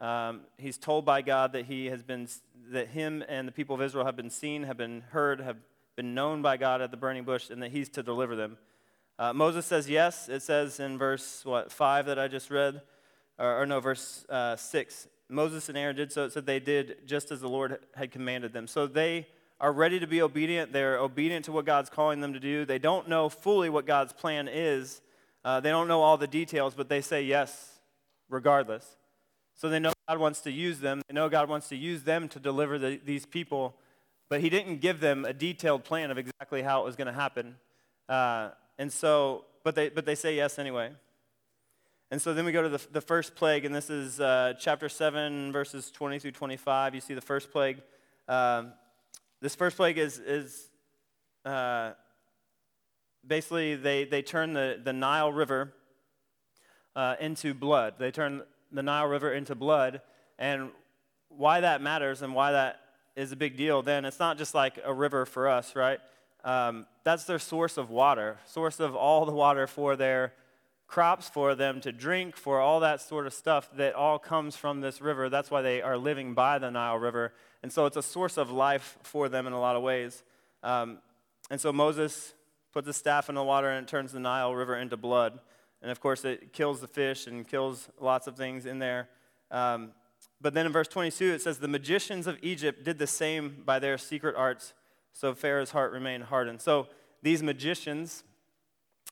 Um, 0.00 0.42
he's 0.58 0.78
told 0.78 1.04
by 1.04 1.22
God 1.22 1.52
that 1.52 1.66
he 1.66 1.86
has 1.86 2.02
been 2.02 2.28
that 2.70 2.88
him 2.88 3.22
and 3.28 3.46
the 3.46 3.52
people 3.52 3.74
of 3.74 3.82
Israel 3.82 4.06
have 4.06 4.16
been 4.16 4.30
seen, 4.30 4.62
have 4.62 4.76
been 4.76 5.02
heard, 5.10 5.40
have 5.40 5.58
been 5.96 6.14
known 6.14 6.40
by 6.40 6.56
God 6.56 6.80
at 6.80 6.90
the 6.90 6.96
burning 6.96 7.24
bush, 7.24 7.50
and 7.50 7.62
that 7.62 7.70
he's 7.72 7.88
to 7.90 8.02
deliver 8.02 8.34
them. 8.34 8.56
Uh, 9.18 9.32
Moses 9.32 9.66
says 9.66 9.88
yes. 9.88 10.28
It 10.28 10.42
says 10.42 10.80
in 10.80 10.98
verse 10.98 11.44
what 11.44 11.70
five 11.70 12.06
that 12.06 12.18
I 12.18 12.26
just 12.26 12.50
read, 12.50 12.80
or, 13.38 13.62
or 13.62 13.66
no, 13.66 13.80
verse 13.80 14.24
uh, 14.28 14.56
six. 14.56 15.08
Moses 15.28 15.68
and 15.68 15.78
Aaron 15.78 15.96
did 15.96 16.12
so. 16.12 16.24
It 16.24 16.32
said 16.32 16.46
they 16.46 16.60
did 16.60 17.06
just 17.06 17.30
as 17.30 17.40
the 17.40 17.48
Lord 17.48 17.78
had 17.94 18.10
commanded 18.10 18.52
them. 18.52 18.66
So 18.66 18.86
they 18.86 19.26
are 19.60 19.72
ready 19.72 19.98
to 20.00 20.06
be 20.06 20.20
obedient. 20.20 20.72
They're 20.72 20.98
obedient 20.98 21.44
to 21.46 21.52
what 21.52 21.64
God's 21.64 21.88
calling 21.90 22.20
them 22.20 22.32
to 22.32 22.40
do. 22.40 22.64
They 22.64 22.78
don't 22.78 23.08
know 23.08 23.28
fully 23.28 23.70
what 23.70 23.86
God's 23.86 24.12
plan 24.12 24.48
is. 24.48 25.00
Uh, 25.44 25.60
they 25.60 25.70
don't 25.70 25.88
know 25.88 26.02
all 26.02 26.16
the 26.16 26.26
details, 26.26 26.74
but 26.74 26.88
they 26.88 27.00
say 27.00 27.22
yes 27.22 27.78
regardless. 28.28 28.96
So 29.54 29.68
they 29.68 29.78
know 29.78 29.92
God 30.08 30.18
wants 30.18 30.40
to 30.42 30.50
use 30.50 30.80
them. 30.80 31.02
They 31.08 31.14
know 31.14 31.28
God 31.28 31.48
wants 31.48 31.68
to 31.68 31.76
use 31.76 32.02
them 32.02 32.28
to 32.28 32.40
deliver 32.40 32.78
the, 32.78 33.00
these 33.04 33.24
people, 33.24 33.76
but 34.28 34.40
He 34.40 34.50
didn't 34.50 34.78
give 34.80 35.00
them 35.00 35.24
a 35.24 35.32
detailed 35.32 35.84
plan 35.84 36.10
of 36.10 36.18
exactly 36.18 36.62
how 36.62 36.82
it 36.82 36.84
was 36.84 36.96
going 36.96 37.06
to 37.06 37.12
happen. 37.12 37.56
Uh, 38.08 38.50
and 38.78 38.92
so, 38.92 39.44
but 39.62 39.74
they, 39.74 39.88
but 39.88 40.04
they 40.04 40.14
say 40.14 40.34
yes 40.34 40.58
anyway. 40.58 40.90
And 42.14 42.22
so 42.22 42.32
then 42.32 42.44
we 42.44 42.52
go 42.52 42.62
to 42.62 42.68
the, 42.68 42.80
the 42.92 43.00
first 43.00 43.34
plague, 43.34 43.64
and 43.64 43.74
this 43.74 43.90
is 43.90 44.20
uh, 44.20 44.54
chapter 44.56 44.88
7, 44.88 45.50
verses 45.50 45.90
20 45.90 46.20
through 46.20 46.30
25. 46.30 46.94
You 46.94 47.00
see 47.00 47.12
the 47.12 47.20
first 47.20 47.50
plague. 47.50 47.78
Um, 48.28 48.72
this 49.40 49.56
first 49.56 49.76
plague 49.76 49.98
is, 49.98 50.20
is 50.20 50.68
uh, 51.44 51.94
basically 53.26 53.74
they, 53.74 54.04
they 54.04 54.22
turn 54.22 54.52
the, 54.52 54.80
the 54.80 54.92
Nile 54.92 55.32
River 55.32 55.74
uh, 56.94 57.16
into 57.18 57.52
blood. 57.52 57.94
They 57.98 58.12
turn 58.12 58.42
the 58.70 58.84
Nile 58.84 59.08
River 59.08 59.32
into 59.32 59.56
blood. 59.56 60.00
And 60.38 60.70
why 61.30 61.62
that 61.62 61.82
matters 61.82 62.22
and 62.22 62.32
why 62.32 62.52
that 62.52 62.78
is 63.16 63.32
a 63.32 63.36
big 63.36 63.56
deal, 63.56 63.82
then 63.82 64.04
it's 64.04 64.20
not 64.20 64.38
just 64.38 64.54
like 64.54 64.78
a 64.84 64.94
river 64.94 65.26
for 65.26 65.48
us, 65.48 65.74
right? 65.74 65.98
um, 66.44 66.86
that's 67.04 67.24
their 67.24 67.38
source 67.38 67.78
of 67.78 67.90
water, 67.90 68.38
source 68.46 68.78
of 68.78 68.94
all 68.94 69.24
the 69.24 69.32
water 69.32 69.66
for 69.66 69.96
their 69.96 70.34
crops, 70.94 71.28
for 71.28 71.56
them 71.56 71.80
to 71.80 71.90
drink, 71.90 72.36
for 72.36 72.60
all 72.60 72.78
that 72.78 73.00
sort 73.00 73.26
of 73.26 73.34
stuff 73.34 73.68
that 73.74 73.96
all 73.96 74.16
comes 74.16 74.54
from 74.54 74.80
this 74.80 75.00
river. 75.00 75.28
That's 75.28 75.50
why 75.50 75.60
they 75.60 75.82
are 75.82 75.98
living 75.98 76.34
by 76.34 76.60
the 76.60 76.70
Nile 76.70 76.98
River. 76.98 77.32
And 77.64 77.72
so 77.72 77.86
it's 77.86 77.96
a 77.96 78.02
source 78.02 78.36
of 78.36 78.52
life 78.52 78.96
for 79.02 79.28
them 79.28 79.48
in 79.48 79.52
a 79.52 79.58
lot 79.58 79.74
of 79.74 79.82
ways. 79.82 80.22
Um, 80.62 80.98
and 81.50 81.60
so 81.60 81.72
Moses 81.72 82.34
puts 82.72 82.86
a 82.86 82.92
staff 82.92 83.28
in 83.28 83.34
the 83.34 83.42
water 83.42 83.68
and 83.70 83.84
it 83.84 83.90
turns 83.90 84.12
the 84.12 84.20
Nile 84.20 84.54
River 84.54 84.76
into 84.76 84.96
blood. 84.96 85.40
And 85.82 85.90
of 85.90 85.98
course, 85.98 86.24
it 86.24 86.52
kills 86.52 86.80
the 86.80 86.86
fish 86.86 87.26
and 87.26 87.44
kills 87.44 87.88
lots 88.00 88.28
of 88.28 88.36
things 88.36 88.64
in 88.64 88.78
there. 88.78 89.08
Um, 89.50 89.90
but 90.40 90.54
then 90.54 90.64
in 90.64 90.70
verse 90.70 90.86
22, 90.86 91.32
it 91.32 91.42
says, 91.42 91.58
The 91.58 91.66
magicians 91.66 92.28
of 92.28 92.38
Egypt 92.40 92.84
did 92.84 93.00
the 93.00 93.08
same 93.08 93.64
by 93.64 93.80
their 93.80 93.98
secret 93.98 94.36
arts, 94.36 94.74
so 95.12 95.34
Pharaoh's 95.34 95.72
heart 95.72 95.90
remained 95.90 96.22
hardened. 96.22 96.60
So 96.60 96.86
these 97.20 97.42
magicians 97.42 98.22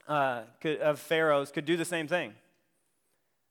uh, 0.09 0.43
could, 0.61 0.79
of 0.79 0.99
Pharaoh's 0.99 1.51
could 1.51 1.65
do 1.65 1.77
the 1.77 1.85
same 1.85 2.09
thing. 2.09 2.35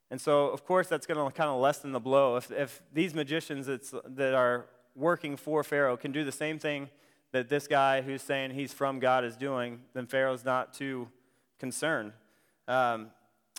And 0.10 0.20
so, 0.20 0.48
of 0.48 0.66
course, 0.66 0.88
that's 0.88 1.08
going 1.08 1.26
to 1.26 1.36
kind 1.36 1.50
of 1.50 1.62
lessen 1.62 1.94
the 1.94 2.00
blow. 2.00 2.36
If, 2.36 2.52
if 2.52 2.82
these 2.94 3.14
magicians 3.14 3.68
that 3.68 4.34
are 4.34 4.66
working 4.96 5.38
for 5.38 5.64
Pharaoh 5.64 5.96
can 5.96 6.12
do 6.12 6.26
the 6.26 6.32
same 6.34 6.60
thing 6.60 6.90
that 7.32 7.48
this 7.48 7.66
guy 7.66 8.02
who's 8.02 8.22
saying 8.22 8.52
he's 8.52 8.74
from 8.74 9.00
God 9.00 9.24
is 9.24 9.38
doing, 9.38 9.80
then 9.94 10.06
Pharaoh's 10.06 10.44
not 10.44 10.74
too 10.74 11.08
concerned. 11.60 12.12
Um, 12.68 13.12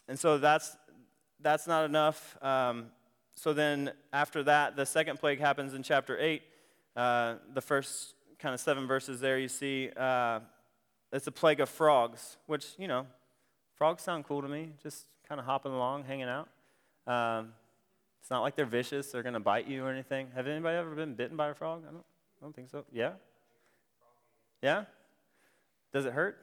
and 0.09 0.19
so 0.19 0.37
that's, 0.37 0.77
that's 1.41 1.67
not 1.67 1.87
enough. 1.87 2.37
Um, 2.43 2.87
so 3.35 3.55
then 3.55 3.93
after 4.13 4.43
that, 4.43 4.77
the 4.77 4.85
second 4.85 5.19
plague 5.19 5.41
happens 5.41 5.73
in 5.73 5.83
chapter 5.83 6.19
8. 6.19 6.43
Uh, 6.95 7.35
the 7.55 7.63
first 7.63 8.15
kind 8.39 8.55
of 8.55 8.61
seven 8.61 8.87
verses 8.87 9.21
there, 9.21 9.39
you 9.39 9.49
see 9.49 9.89
uh, 9.97 10.41
it's 11.13 11.27
a 11.27 11.33
plague 11.33 11.61
of 11.61 11.69
frogs, 11.69 12.39
which, 12.47 12.67
you 12.79 12.89
know, 12.89 13.07
frogs 13.77 14.03
sound 14.03 14.25
cool 14.25 14.43
to 14.43 14.49
me, 14.49 14.73
just 14.83 15.07
kind 15.29 15.39
of 15.39 15.45
hopping 15.45 15.73
along, 15.73 16.05
hanging 16.05 16.29
out. 16.29 16.49
Um, 17.07 17.53
it's 18.21 18.31
not 18.31 18.43
like 18.43 18.57
they're 18.57 18.65
vicious, 18.65 19.11
they're 19.11 19.23
going 19.23 19.35
to 19.35 19.41
bite 19.41 19.67
you 19.67 19.85
or 19.85 19.91
anything. 19.91 20.29
Have 20.35 20.47
anybody 20.47 20.77
ever 20.77 20.95
been 20.95 21.15
bitten 21.15 21.37
by 21.37 21.49
a 21.49 21.55
frog? 21.55 21.83
I 21.89 21.93
don't, 21.93 22.05
I 22.41 22.45
don't 22.45 22.55
think 22.55 22.71
so. 22.71 22.85
Yeah? 22.93 23.13
Yeah? 24.63 24.85
Does 25.93 26.07
it 26.07 26.13
hurt? 26.13 26.39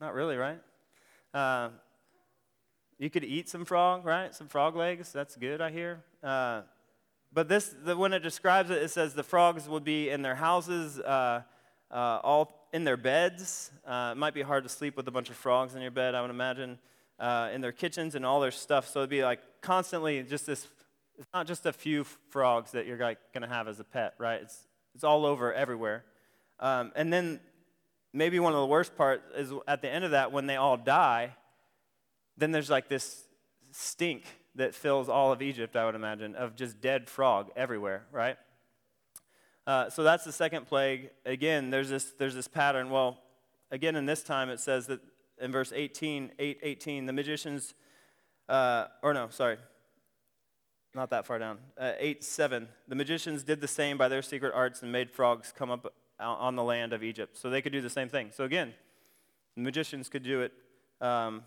Not 0.00 0.14
really, 0.14 0.36
right? 0.36 0.60
Uh, 1.32 1.70
you 2.98 3.10
could 3.10 3.24
eat 3.24 3.48
some 3.48 3.64
frog, 3.64 4.04
right? 4.04 4.34
Some 4.34 4.48
frog 4.48 4.76
legs. 4.76 5.12
That's 5.12 5.36
good, 5.36 5.60
I 5.60 5.70
hear. 5.70 6.04
Uh, 6.22 6.62
but 7.32 7.48
this, 7.48 7.74
the, 7.84 7.96
when 7.96 8.12
it 8.12 8.20
describes 8.20 8.70
it, 8.70 8.80
it 8.80 8.90
says 8.90 9.14
the 9.14 9.24
frogs 9.24 9.68
would 9.68 9.84
be 9.84 10.08
in 10.08 10.22
their 10.22 10.36
houses, 10.36 11.00
uh, 11.00 11.42
uh, 11.90 12.20
all 12.22 12.63
in 12.74 12.84
their 12.84 12.98
beds. 12.98 13.70
Uh, 13.86 14.10
it 14.12 14.18
might 14.18 14.34
be 14.34 14.42
hard 14.42 14.64
to 14.64 14.68
sleep 14.68 14.96
with 14.96 15.08
a 15.08 15.10
bunch 15.10 15.30
of 15.30 15.36
frogs 15.36 15.74
in 15.74 15.80
your 15.80 15.90
bed, 15.90 16.14
I 16.14 16.20
would 16.20 16.30
imagine. 16.30 16.78
Uh, 17.18 17.48
in 17.54 17.62
their 17.62 17.72
kitchens 17.72 18.14
and 18.14 18.26
all 18.26 18.40
their 18.40 18.50
stuff. 18.50 18.88
So 18.88 19.00
it'd 19.00 19.08
be 19.08 19.24
like 19.24 19.40
constantly 19.62 20.22
just 20.22 20.46
this. 20.46 20.66
It's 21.16 21.28
not 21.32 21.46
just 21.46 21.64
a 21.64 21.72
few 21.72 22.04
frogs 22.30 22.72
that 22.72 22.86
you're 22.86 22.98
like 22.98 23.18
going 23.32 23.48
to 23.48 23.48
have 23.48 23.68
as 23.68 23.80
a 23.80 23.84
pet, 23.84 24.14
right? 24.18 24.42
It's 24.42 24.58
it's 24.94 25.04
all 25.04 25.24
over 25.24 25.54
everywhere. 25.54 26.04
Um, 26.60 26.92
and 26.96 27.12
then 27.12 27.40
maybe 28.12 28.40
one 28.40 28.52
of 28.52 28.58
the 28.58 28.66
worst 28.66 28.96
parts 28.96 29.22
is 29.36 29.52
at 29.66 29.80
the 29.80 29.88
end 29.88 30.04
of 30.04 30.10
that 30.10 30.32
when 30.32 30.46
they 30.46 30.56
all 30.56 30.76
die 30.76 31.34
then 32.36 32.52
there's 32.52 32.70
like 32.70 32.88
this 32.88 33.24
stink 33.72 34.24
that 34.56 34.74
fills 34.74 35.08
all 35.08 35.32
of 35.32 35.42
Egypt, 35.42 35.76
I 35.76 35.84
would 35.84 35.94
imagine, 35.94 36.34
of 36.34 36.56
just 36.56 36.80
dead 36.80 37.08
frog 37.08 37.50
everywhere, 37.56 38.04
right? 38.12 38.36
Uh, 39.66 39.88
so 39.88 40.02
that's 40.02 40.24
the 40.24 40.32
second 40.32 40.66
plague. 40.66 41.10
Again, 41.24 41.70
there's 41.70 41.88
this, 41.88 42.12
there's 42.18 42.34
this 42.34 42.48
pattern. 42.48 42.90
Well, 42.90 43.18
again, 43.70 43.96
in 43.96 44.06
this 44.06 44.22
time, 44.22 44.50
it 44.50 44.60
says 44.60 44.86
that 44.88 45.00
in 45.40 45.52
verse 45.52 45.72
18, 45.74 46.32
8, 46.38 46.58
18, 46.62 47.06
the 47.06 47.12
magicians, 47.12 47.74
uh, 48.48 48.86
or 49.02 49.14
no, 49.14 49.28
sorry, 49.30 49.56
not 50.94 51.10
that 51.10 51.26
far 51.26 51.38
down, 51.38 51.58
uh, 51.78 51.92
8, 51.98 52.22
7, 52.22 52.68
the 52.88 52.94
magicians 52.94 53.42
did 53.42 53.60
the 53.60 53.68
same 53.68 53.96
by 53.96 54.08
their 54.08 54.22
secret 54.22 54.52
arts 54.54 54.82
and 54.82 54.92
made 54.92 55.10
frogs 55.10 55.52
come 55.56 55.70
up 55.70 55.92
on 56.20 56.56
the 56.56 56.62
land 56.62 56.92
of 56.92 57.02
Egypt. 57.02 57.36
So 57.36 57.50
they 57.50 57.62
could 57.62 57.72
do 57.72 57.80
the 57.80 57.90
same 57.90 58.08
thing. 58.08 58.30
So 58.32 58.44
again, 58.44 58.74
the 59.56 59.62
magicians 59.62 60.08
could 60.08 60.22
do 60.22 60.42
it. 60.42 60.52
Um, 61.00 61.42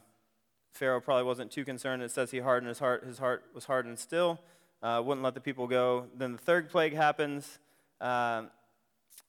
Pharaoh 0.73 1.01
probably 1.01 1.23
wasn't 1.23 1.51
too 1.51 1.63
concerned. 1.63 2.03
It 2.03 2.11
says 2.11 2.31
he 2.31 2.39
hardened 2.39 2.69
his 2.69 2.79
heart. 2.79 3.03
His 3.05 3.19
heart 3.19 3.45
was 3.53 3.65
hardened 3.65 3.99
still, 3.99 4.39
uh, 4.83 5.01
wouldn't 5.03 5.23
let 5.23 5.33
the 5.33 5.41
people 5.41 5.67
go. 5.67 6.07
Then 6.15 6.33
the 6.33 6.37
third 6.37 6.69
plague 6.69 6.93
happens. 6.93 7.59
Uh, 7.99 8.43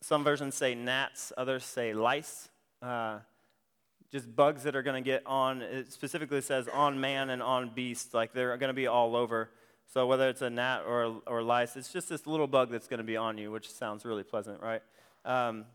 some 0.01 0.23
versions 0.25 0.55
say 0.55 0.75
gnats, 0.75 1.33
others 1.37 1.65
say 1.65 1.93
lice. 1.93 2.49
Uh, 2.81 3.19
just 4.11 4.35
bugs 4.35 4.63
that 4.63 4.75
are 4.75 4.83
going 4.83 5.03
to 5.03 5.07
get 5.07 5.23
on, 5.27 5.61
it 5.61 5.93
specifically 5.93 6.41
says 6.41 6.69
on 6.73 7.01
man 7.01 7.31
and 7.31 7.43
on 7.43 7.71
beast, 7.75 8.15
like 8.15 8.33
they're 8.33 8.57
going 8.57 8.69
to 8.69 8.75
be 8.75 8.87
all 8.87 9.15
over. 9.15 9.51
So 9.93 10.07
whether 10.07 10.29
it's 10.29 10.43
a 10.43 10.51
gnat 10.51 10.85
or, 10.87 11.21
or 11.27 11.43
lice, 11.43 11.77
it's 11.77 11.93
just 11.93 12.09
this 12.09 12.27
little 12.27 12.47
bug 12.47 12.71
that's 12.71 12.89
going 12.89 12.99
to 12.99 13.05
be 13.05 13.17
on 13.17 13.37
you, 13.37 13.51
which 13.51 13.71
sounds 13.71 14.05
really 14.05 14.23
pleasant, 14.23 14.63
right? 14.63 14.83
Um, 15.25 15.67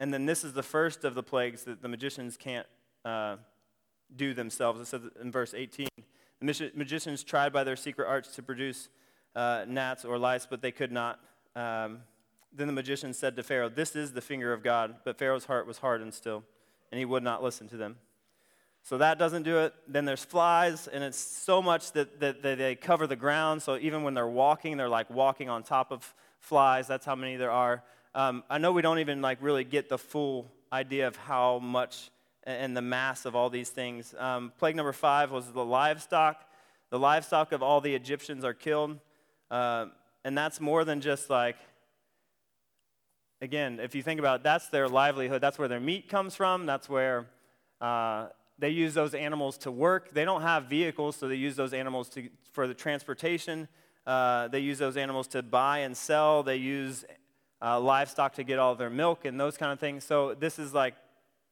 and 0.00 0.12
then 0.12 0.26
this 0.26 0.42
is 0.42 0.52
the 0.52 0.62
first 0.62 1.04
of 1.04 1.14
the 1.14 1.22
plagues 1.22 1.64
that 1.64 1.82
the 1.82 1.88
magicians 1.88 2.36
can't 2.36 2.66
uh, 3.04 3.36
do 4.16 4.34
themselves. 4.34 4.80
It 4.80 4.86
says 4.86 5.02
in 5.20 5.30
verse 5.30 5.54
18 5.54 5.88
the 6.40 6.70
magicians 6.74 7.22
tried 7.22 7.52
by 7.52 7.64
their 7.64 7.76
secret 7.76 8.08
arts 8.08 8.34
to 8.36 8.42
produce 8.42 8.88
uh, 9.36 9.64
gnats 9.68 10.04
or 10.04 10.18
lice, 10.18 10.46
but 10.48 10.62
they 10.62 10.72
could 10.72 10.90
not. 10.90 11.20
Um, 11.54 11.98
then 12.52 12.66
the 12.66 12.72
magician 12.72 13.12
said 13.14 13.36
to 13.36 13.42
Pharaoh, 13.42 13.68
This 13.68 13.94
is 13.94 14.12
the 14.12 14.20
finger 14.20 14.52
of 14.52 14.62
God. 14.62 14.96
But 15.04 15.18
Pharaoh's 15.18 15.44
heart 15.44 15.66
was 15.66 15.78
hardened 15.78 16.14
still, 16.14 16.44
and 16.90 16.98
he 16.98 17.04
would 17.04 17.22
not 17.22 17.42
listen 17.42 17.68
to 17.68 17.76
them. 17.76 17.96
So 18.82 18.98
that 18.98 19.18
doesn't 19.18 19.42
do 19.42 19.58
it. 19.58 19.74
Then 19.86 20.04
there's 20.04 20.24
flies, 20.24 20.88
and 20.88 21.04
it's 21.04 21.18
so 21.18 21.60
much 21.60 21.92
that, 21.92 22.20
that, 22.20 22.42
that, 22.42 22.58
they 22.58 22.74
cover 22.74 23.06
the 23.06 23.16
ground. 23.16 23.62
So 23.62 23.76
even 23.76 24.02
when 24.02 24.14
they're 24.14 24.26
walking, 24.26 24.76
they're 24.76 24.88
like 24.88 25.10
walking 25.10 25.48
on 25.48 25.62
top 25.62 25.92
of 25.92 26.14
flies. 26.38 26.86
That's 26.86 27.04
how 27.04 27.14
many 27.14 27.36
there 27.36 27.50
are. 27.50 27.82
Um, 28.14 28.42
I 28.48 28.58
know 28.58 28.72
we 28.72 28.82
don't 28.82 28.98
even 28.98 29.20
like 29.20 29.38
really 29.40 29.64
get 29.64 29.88
the 29.88 29.98
full 29.98 30.50
idea 30.72 31.06
of 31.06 31.16
how 31.16 31.58
much 31.58 32.10
and 32.44 32.76
the 32.76 32.82
mass 32.82 33.26
of 33.26 33.36
all 33.36 33.50
these 33.50 33.68
things. 33.68 34.14
Um, 34.18 34.52
plague 34.58 34.74
number 34.74 34.92
five 34.92 35.30
was 35.30 35.52
the 35.52 35.64
livestock. 35.64 36.42
The 36.88 36.98
livestock 36.98 37.52
of 37.52 37.62
all 37.62 37.80
the 37.80 37.94
Egyptians 37.94 38.44
are 38.44 38.54
killed. 38.54 38.98
Uh, 39.50 39.86
and 40.24 40.36
that's 40.36 40.60
more 40.60 40.84
than 40.84 41.00
just 41.00 41.30
like, 41.30 41.56
again, 43.40 43.80
if 43.80 43.94
you 43.94 44.02
think 44.02 44.20
about 44.20 44.40
it, 44.40 44.42
that's 44.42 44.68
their 44.68 44.88
livelihood. 44.88 45.40
That's 45.40 45.58
where 45.58 45.68
their 45.68 45.80
meat 45.80 46.08
comes 46.08 46.34
from. 46.34 46.66
That's 46.66 46.88
where 46.88 47.26
uh, 47.80 48.28
they 48.58 48.70
use 48.70 48.94
those 48.94 49.14
animals 49.14 49.58
to 49.58 49.70
work. 49.70 50.12
They 50.12 50.24
don't 50.24 50.42
have 50.42 50.64
vehicles, 50.64 51.16
so 51.16 51.28
they 51.28 51.36
use 51.36 51.56
those 51.56 51.72
animals 51.72 52.08
to, 52.10 52.28
for 52.52 52.66
the 52.66 52.74
transportation. 52.74 53.68
Uh, 54.06 54.48
they 54.48 54.60
use 54.60 54.78
those 54.78 54.96
animals 54.96 55.28
to 55.28 55.42
buy 55.42 55.78
and 55.78 55.96
sell. 55.96 56.42
They 56.42 56.56
use 56.56 57.04
uh, 57.62 57.80
livestock 57.80 58.34
to 58.34 58.44
get 58.44 58.58
all 58.58 58.74
their 58.74 58.90
milk 58.90 59.24
and 59.24 59.38
those 59.38 59.56
kind 59.56 59.72
of 59.72 59.80
things. 59.80 60.04
So 60.04 60.34
this 60.34 60.58
is 60.58 60.74
like 60.74 60.94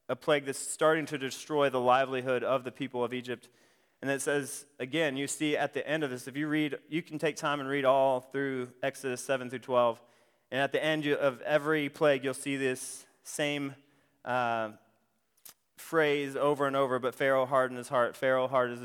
a 0.09 0.17
plague 0.17 0.47
that's 0.47 0.59
starting 0.59 1.07
to 1.07 1.19
destroy 1.19 1.71
the 1.71 1.81
livelihood 1.81 2.43
of 2.43 2.65
the 2.65 2.73
people 2.73 3.05
of 3.05 3.13
Egypt. 3.13 3.49
And 4.01 4.11
it 4.11 4.23
says, 4.23 4.65
again, 4.79 5.17
you 5.17 5.27
see 5.27 5.57
at 5.57 5.75
the 5.75 5.87
end 5.87 6.05
of 6.05 6.11
this, 6.11 6.29
if 6.29 6.37
you 6.37 6.49
read, 6.49 6.79
you 6.89 7.03
can 7.03 7.19
take 7.19 7.37
time 7.37 7.61
and 7.61 7.69
read 7.69 7.85
all 7.85 8.21
through 8.21 8.69
Exodus 8.83 9.21
7 9.23 9.51
through 9.51 9.59
12. 9.59 10.01
And 10.51 10.61
at 10.61 10.73
the 10.73 10.83
end 10.83 11.07
of 11.07 11.41
every 11.43 11.89
plague, 11.89 12.25
you'll 12.25 12.35
see 12.35 12.57
this 12.57 13.07
same 13.23 13.75
uh, 14.25 14.71
phrase 15.77 16.37
over 16.37 16.67
and 16.67 16.75
over, 16.75 16.99
but 16.99 17.15
Pharaoh 17.15 17.47
hardened 17.47 17.79
his 17.79 17.89
heart. 17.89 18.17
Pharaoh 18.17 18.49
hardened 18.49 18.83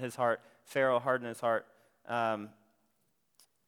his, 0.00 0.14
heart. 0.14 0.40
Pharaoh 0.64 0.98
hardened 0.98 1.28
his 1.28 1.40
heart. 1.40 1.66
Um, 2.08 2.50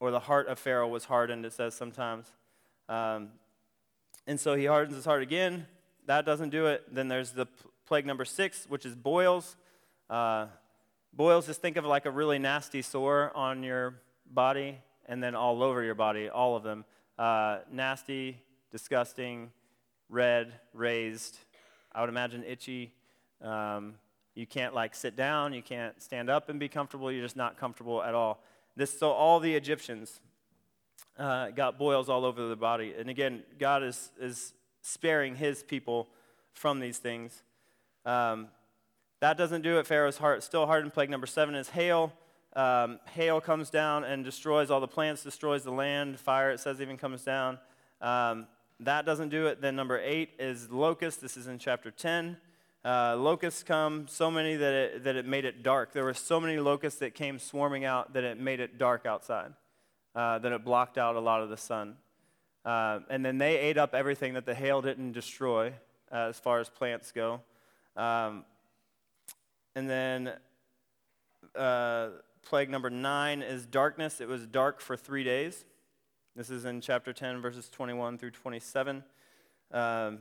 or 0.00 0.10
the 0.10 0.20
heart 0.20 0.48
of 0.48 0.58
Pharaoh 0.58 0.88
was 0.88 1.04
hardened, 1.04 1.44
it 1.44 1.52
says 1.52 1.74
sometimes. 1.74 2.32
Um, 2.88 3.30
and 4.26 4.38
so 4.38 4.54
he 4.54 4.64
hardens 4.66 4.94
his 4.96 5.04
heart 5.04 5.22
again 5.22 5.66
that 6.08 6.24
doesn't 6.24 6.48
do 6.48 6.66
it. 6.66 6.82
Then 6.92 7.06
there's 7.06 7.32
the 7.32 7.46
plague 7.86 8.06
number 8.06 8.24
six, 8.24 8.64
which 8.68 8.84
is 8.84 8.96
boils. 8.96 9.56
Uh, 10.10 10.46
boils, 11.12 11.46
just 11.46 11.60
think 11.60 11.76
of 11.76 11.84
like 11.84 12.06
a 12.06 12.10
really 12.10 12.38
nasty 12.38 12.82
sore 12.82 13.30
on 13.36 13.62
your 13.62 14.00
body 14.28 14.78
and 15.06 15.22
then 15.22 15.34
all 15.34 15.62
over 15.62 15.82
your 15.82 15.94
body, 15.94 16.28
all 16.28 16.56
of 16.56 16.62
them. 16.62 16.84
Uh, 17.18 17.58
nasty, 17.72 18.38
disgusting, 18.70 19.50
red, 20.08 20.52
raised. 20.72 21.38
I 21.92 22.00
would 22.00 22.10
imagine 22.10 22.44
itchy. 22.44 22.92
Um, 23.42 23.94
you 24.34 24.46
can't 24.46 24.72
like 24.72 24.94
sit 24.94 25.16
down, 25.16 25.52
you 25.52 25.62
can't 25.62 26.00
stand 26.00 26.30
up 26.30 26.48
and 26.48 26.60
be 26.60 26.68
comfortable, 26.68 27.10
you're 27.10 27.24
just 27.24 27.36
not 27.36 27.58
comfortable 27.58 28.02
at 28.02 28.14
all. 28.14 28.42
This, 28.76 28.96
so 28.96 29.10
all 29.10 29.40
the 29.40 29.52
Egyptians 29.52 30.20
uh, 31.18 31.50
got 31.50 31.76
boils 31.76 32.08
all 32.08 32.24
over 32.24 32.46
the 32.46 32.54
body. 32.56 32.94
And 32.96 33.10
again, 33.10 33.42
God 33.58 33.82
is, 33.82 34.12
is 34.20 34.54
sparing 34.82 35.34
his 35.34 35.64
people 35.64 36.08
from 36.52 36.78
these 36.78 36.98
things. 36.98 37.42
Um, 38.06 38.48
that 39.18 39.36
doesn't 39.36 39.62
do 39.62 39.80
it. 39.80 39.86
Pharaoh's 39.88 40.18
heart 40.18 40.44
still 40.44 40.66
hardened. 40.66 40.94
Plague 40.94 41.10
number 41.10 41.26
seven 41.26 41.56
is 41.56 41.70
hail. 41.70 42.12
Um, 42.58 42.98
hail 43.12 43.40
comes 43.40 43.70
down 43.70 44.02
and 44.02 44.24
destroys 44.24 44.68
all 44.68 44.80
the 44.80 44.88
plants, 44.88 45.22
destroys 45.22 45.62
the 45.62 45.70
land. 45.70 46.18
Fire, 46.18 46.50
it 46.50 46.58
says, 46.58 46.80
even 46.80 46.96
comes 46.96 47.22
down. 47.22 47.56
Um, 48.00 48.48
that 48.80 49.06
doesn't 49.06 49.28
do 49.28 49.46
it. 49.46 49.60
Then 49.60 49.76
number 49.76 50.00
eight 50.00 50.30
is 50.40 50.68
locust. 50.68 51.20
This 51.20 51.36
is 51.36 51.46
in 51.46 51.60
chapter 51.60 51.92
10. 51.92 52.36
Uh, 52.84 53.14
locusts 53.16 53.62
come 53.62 54.08
so 54.08 54.28
many 54.28 54.56
that 54.56 54.72
it, 54.72 55.04
that 55.04 55.14
it 55.14 55.24
made 55.24 55.44
it 55.44 55.62
dark. 55.62 55.92
There 55.92 56.02
were 56.02 56.12
so 56.12 56.40
many 56.40 56.58
locusts 56.58 56.98
that 56.98 57.14
came 57.14 57.38
swarming 57.38 57.84
out 57.84 58.14
that 58.14 58.24
it 58.24 58.40
made 58.40 58.58
it 58.58 58.76
dark 58.76 59.06
outside, 59.06 59.52
uh, 60.16 60.40
that 60.40 60.50
it 60.50 60.64
blocked 60.64 60.98
out 60.98 61.14
a 61.14 61.20
lot 61.20 61.40
of 61.40 61.50
the 61.50 61.56
sun. 61.56 61.94
Uh, 62.64 62.98
and 63.08 63.24
then 63.24 63.38
they 63.38 63.56
ate 63.56 63.78
up 63.78 63.94
everything 63.94 64.34
that 64.34 64.46
the 64.46 64.54
hail 64.54 64.82
didn't 64.82 65.12
destroy 65.12 65.72
uh, 66.10 66.26
as 66.30 66.40
far 66.40 66.58
as 66.58 66.68
plants 66.68 67.12
go. 67.12 67.40
Um, 67.96 68.44
and 69.76 69.88
then 69.88 70.32
uh, 71.54 72.08
plague 72.42 72.70
number 72.70 72.90
nine 72.90 73.42
is 73.42 73.66
darkness. 73.66 74.20
It 74.20 74.28
was 74.28 74.46
dark 74.46 74.80
for 74.80 74.96
three 74.96 75.24
days. 75.24 75.64
This 76.36 76.50
is 76.50 76.64
in 76.64 76.80
chapter 76.80 77.12
10, 77.12 77.40
verses 77.40 77.68
21 77.68 78.18
through 78.18 78.30
27. 78.30 79.02
Um, 79.72 80.20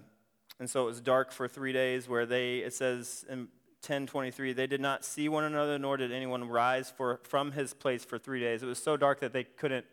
and 0.59 0.69
so 0.69 0.83
it 0.83 0.85
was 0.85 0.99
dark 0.99 1.31
for 1.31 1.47
three 1.47 1.71
days, 1.73 2.09
where 2.09 2.25
they, 2.25 2.59
it 2.59 2.73
says 2.73 3.25
in 3.29 3.49
1023, 3.81 4.53
they 4.53 4.67
did 4.67 4.81
not 4.81 5.05
see 5.05 5.29
one 5.29 5.43
another, 5.43 5.77
nor 5.77 5.97
did 5.97 6.11
anyone 6.11 6.49
rise 6.49 6.89
for, 6.89 7.19
from 7.23 7.51
his 7.51 7.73
place 7.73 8.03
for 8.03 8.17
three 8.17 8.39
days. 8.39 8.63
It 8.63 8.65
was 8.65 8.81
so 8.81 8.97
dark 8.97 9.19
that 9.19 9.33
they 9.33 9.43
couldn't 9.43 9.85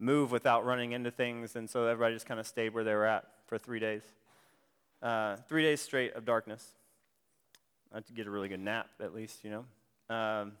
move 0.00 0.32
without 0.32 0.64
running 0.64 0.92
into 0.92 1.10
things, 1.10 1.54
and 1.54 1.70
so 1.70 1.86
everybody 1.86 2.14
just 2.14 2.26
kind 2.26 2.40
of 2.40 2.46
stayed 2.46 2.74
where 2.74 2.84
they 2.84 2.94
were 2.94 3.06
at 3.06 3.24
for 3.46 3.56
three 3.56 3.78
days. 3.78 4.02
Uh, 5.00 5.36
three 5.48 5.62
days 5.62 5.80
straight 5.80 6.14
of 6.14 6.24
darkness. 6.24 6.74
I 7.92 7.98
had 7.98 8.06
to 8.06 8.12
get 8.12 8.26
a 8.26 8.30
really 8.30 8.48
good 8.48 8.60
nap, 8.60 8.88
at 9.00 9.14
least, 9.14 9.44
you 9.44 9.50
know. 9.50 10.14
Um, 10.14 10.52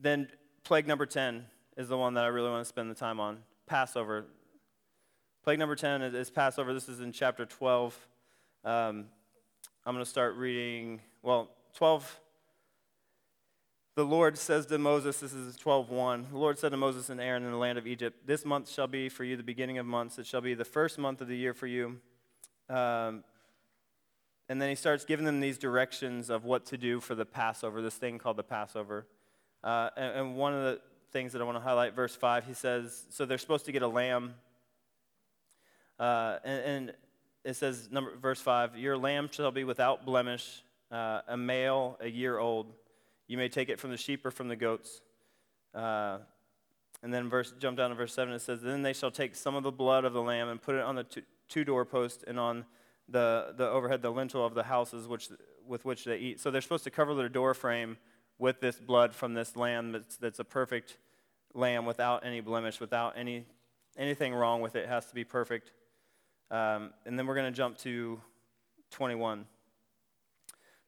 then 0.00 0.28
plague 0.64 0.86
number 0.86 1.06
10 1.06 1.44
is 1.76 1.88
the 1.88 1.96
one 1.96 2.14
that 2.14 2.24
I 2.24 2.28
really 2.28 2.50
want 2.50 2.62
to 2.62 2.68
spend 2.68 2.90
the 2.90 2.94
time 2.94 3.20
on 3.20 3.38
Passover. 3.66 4.24
Plague 5.44 5.58
number 5.58 5.76
10 5.76 6.02
is, 6.02 6.30
Passover. 6.30 6.74
This 6.74 6.88
is 6.88 7.00
in 7.00 7.12
chapter 7.12 7.46
12. 7.46 7.96
Um, 8.64 9.06
I'm 9.86 9.94
going 9.94 10.04
to 10.04 10.10
start 10.10 10.36
reading, 10.36 11.00
well, 11.22 11.50
12. 11.74 12.20
The 13.96 14.04
Lord 14.04 14.38
says 14.38 14.66
to 14.66 14.78
Moses, 14.78 15.20
this 15.20 15.32
is 15.32 15.56
12:1. 15.56 16.30
The 16.30 16.38
Lord 16.38 16.58
said 16.58 16.70
to 16.70 16.76
Moses 16.76 17.10
and 17.10 17.20
Aaron 17.20 17.42
in 17.42 17.50
the 17.50 17.56
land 17.56 17.76
of 17.76 17.86
Egypt, 17.86 18.26
This 18.26 18.44
month 18.44 18.70
shall 18.70 18.86
be 18.86 19.08
for 19.08 19.24
you 19.24 19.36
the 19.36 19.42
beginning 19.42 19.78
of 19.78 19.84
months. 19.84 20.18
It 20.18 20.26
shall 20.26 20.40
be 20.40 20.54
the 20.54 20.64
first 20.64 20.96
month 20.96 21.20
of 21.20 21.28
the 21.28 21.36
year 21.36 21.52
for 21.52 21.66
you. 21.66 21.98
Um, 22.68 23.24
and 24.48 24.60
then 24.60 24.68
he 24.68 24.74
starts 24.74 25.04
giving 25.04 25.26
them 25.26 25.40
these 25.40 25.58
directions 25.58 26.30
of 26.30 26.44
what 26.44 26.66
to 26.66 26.78
do 26.78 27.00
for 27.00 27.14
the 27.14 27.26
Passover, 27.26 27.82
this 27.82 27.96
thing 27.96 28.18
called 28.18 28.36
the 28.36 28.42
Passover. 28.42 29.06
Uh, 29.62 29.90
and, 29.96 30.18
and 30.18 30.36
one 30.36 30.54
of 30.54 30.62
the 30.62 30.80
things 31.12 31.32
that 31.32 31.42
I 31.42 31.44
want 31.44 31.56
to 31.56 31.62
highlight, 31.62 31.94
verse 31.94 32.14
5, 32.14 32.46
he 32.46 32.54
says, 32.54 33.06
So 33.10 33.26
they're 33.26 33.38
supposed 33.38 33.66
to 33.66 33.72
get 33.72 33.82
a 33.82 33.88
lamb 33.88 34.34
uh, 36.00 36.38
and, 36.44 36.64
and, 36.64 36.94
it 37.44 37.54
says, 37.54 37.88
number, 37.90 38.16
verse 38.16 38.40
5 38.40 38.76
Your 38.76 38.96
lamb 38.96 39.28
shall 39.30 39.50
be 39.50 39.64
without 39.64 40.04
blemish, 40.04 40.62
uh, 40.90 41.20
a 41.28 41.36
male, 41.36 41.98
a 42.00 42.08
year 42.08 42.38
old. 42.38 42.72
You 43.28 43.36
may 43.36 43.48
take 43.48 43.68
it 43.68 43.78
from 43.78 43.90
the 43.90 43.96
sheep 43.96 44.26
or 44.26 44.30
from 44.30 44.48
the 44.48 44.56
goats. 44.56 45.02
Uh, 45.74 46.18
and 47.02 47.14
then 47.14 47.30
verse, 47.30 47.52
jump 47.58 47.76
down 47.76 47.90
to 47.90 47.96
verse 47.96 48.14
7, 48.14 48.32
it 48.34 48.40
says, 48.40 48.60
Then 48.60 48.82
they 48.82 48.92
shall 48.92 49.10
take 49.10 49.34
some 49.34 49.54
of 49.54 49.62
the 49.62 49.70
blood 49.70 50.04
of 50.04 50.12
the 50.12 50.22
lamb 50.22 50.48
and 50.48 50.60
put 50.60 50.74
it 50.74 50.82
on 50.82 50.96
the 50.96 51.04
two, 51.04 51.22
two 51.48 51.64
doorposts 51.64 52.24
and 52.26 52.38
on 52.38 52.64
the, 53.08 53.54
the 53.56 53.68
overhead, 53.68 54.02
the 54.02 54.10
lintel 54.10 54.44
of 54.44 54.54
the 54.54 54.64
houses 54.64 55.06
which, 55.06 55.28
with 55.66 55.84
which 55.84 56.04
they 56.04 56.18
eat. 56.18 56.40
So 56.40 56.50
they're 56.50 56.60
supposed 56.60 56.84
to 56.84 56.90
cover 56.90 57.14
their 57.14 57.28
door 57.28 57.54
frame 57.54 57.98
with 58.40 58.60
this 58.60 58.76
blood 58.76 59.14
from 59.14 59.34
this 59.34 59.54
lamb 59.54 59.92
that's, 59.92 60.16
that's 60.16 60.38
a 60.38 60.44
perfect 60.44 60.96
lamb 61.54 61.84
without 61.84 62.24
any 62.24 62.40
blemish, 62.40 62.80
without 62.80 63.14
any, 63.16 63.44
anything 63.96 64.34
wrong 64.34 64.60
with 64.60 64.74
it. 64.74 64.84
It 64.84 64.88
has 64.88 65.06
to 65.06 65.14
be 65.14 65.24
perfect. 65.24 65.72
Um, 66.50 66.90
and 67.06 67.18
then 67.18 67.26
we're 67.26 67.34
going 67.34 67.52
to 67.52 67.56
jump 67.56 67.78
to 67.78 68.20
21. 68.90 69.44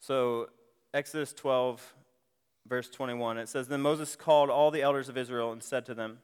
So, 0.00 0.48
Exodus 0.92 1.32
12, 1.32 1.94
verse 2.66 2.88
21, 2.88 3.38
it 3.38 3.48
says 3.48 3.68
Then 3.68 3.82
Moses 3.82 4.16
called 4.16 4.50
all 4.50 4.70
the 4.70 4.82
elders 4.82 5.08
of 5.08 5.16
Israel 5.16 5.52
and 5.52 5.62
said 5.62 5.86
to 5.86 5.94
them, 5.94 6.18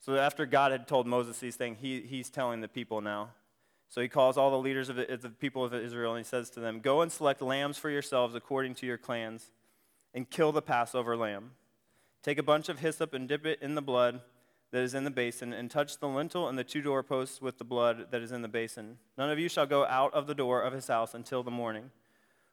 So, 0.00 0.16
after 0.16 0.46
God 0.46 0.72
had 0.72 0.88
told 0.88 1.06
Moses 1.06 1.38
these 1.38 1.56
things, 1.56 1.78
he, 1.80 2.00
he's 2.00 2.30
telling 2.30 2.60
the 2.60 2.68
people 2.68 3.00
now. 3.00 3.30
So, 3.90 4.00
he 4.00 4.08
calls 4.08 4.36
all 4.36 4.50
the 4.50 4.58
leaders 4.58 4.88
of 4.88 4.96
the, 4.96 5.12
of 5.12 5.22
the 5.22 5.28
people 5.28 5.64
of 5.64 5.72
Israel 5.72 6.14
and 6.14 6.24
he 6.24 6.28
says 6.28 6.50
to 6.50 6.60
them, 6.60 6.80
Go 6.80 7.02
and 7.02 7.12
select 7.12 7.40
lambs 7.40 7.78
for 7.78 7.90
yourselves 7.90 8.34
according 8.34 8.74
to 8.76 8.86
your 8.86 8.98
clans, 8.98 9.52
and 10.14 10.28
kill 10.28 10.52
the 10.52 10.62
Passover 10.62 11.16
lamb. 11.16 11.52
Take 12.22 12.38
a 12.38 12.42
bunch 12.42 12.68
of 12.68 12.78
hyssop 12.78 13.14
and 13.14 13.28
dip 13.28 13.46
it 13.46 13.60
in 13.62 13.74
the 13.74 13.82
blood 13.82 14.20
that 14.70 14.82
is 14.82 14.94
in 14.94 15.04
the 15.04 15.10
basin, 15.10 15.52
and 15.52 15.70
touch 15.70 15.98
the 15.98 16.08
lintel 16.08 16.48
and 16.48 16.58
the 16.58 16.64
two 16.64 16.80
doorposts 16.80 17.42
with 17.42 17.58
the 17.58 17.64
blood 17.64 18.06
that 18.10 18.22
is 18.22 18.32
in 18.32 18.40
the 18.40 18.48
basin. 18.48 18.96
None 19.18 19.28
of 19.28 19.38
you 19.38 19.48
shall 19.48 19.66
go 19.66 19.84
out 19.84 20.14
of 20.14 20.26
the 20.26 20.34
door 20.34 20.62
of 20.62 20.72
his 20.72 20.86
house 20.86 21.12
until 21.12 21.42
the 21.42 21.50
morning. 21.50 21.90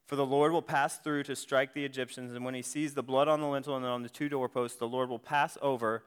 For 0.06 0.18
the 0.18 0.26
Lord 0.26 0.52
will 0.52 0.62
pass 0.62 0.98
through 0.98 1.24
to 1.24 1.36
strike 1.36 1.74
the 1.74 1.86
Egyptians, 1.86 2.34
and 2.34 2.44
when 2.44 2.56
he 2.56 2.62
sees 2.62 2.94
the 2.94 3.04
blood 3.04 3.30
on 3.30 3.40
the 3.40 3.48
lintel 3.48 3.78
and 3.78 3.86
on 3.86 4.04
the 4.04 4.10
two 4.10 4.28
doorposts, 4.28 4.78
the 4.78 4.88
Lord 4.88 5.08
will 5.08 5.20
pass 5.20 5.58
over 5.62 6.04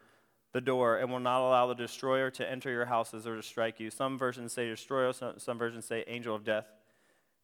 the 0.52 0.60
door 0.60 0.98
and 0.98 1.10
will 1.10 1.20
not 1.20 1.40
allow 1.40 1.66
the 1.66 1.74
destroyer 1.74 2.30
to 2.32 2.50
enter 2.50 2.70
your 2.70 2.84
houses 2.84 3.26
or 3.26 3.36
to 3.36 3.42
strike 3.42 3.80
you. 3.80 3.90
Some 3.90 4.18
versions 4.18 4.52
say 4.52 4.68
destroyer, 4.68 5.14
some 5.14 5.58
versions 5.58 5.86
say 5.86 6.04
angel 6.08 6.34
of 6.34 6.44
death, 6.44 6.66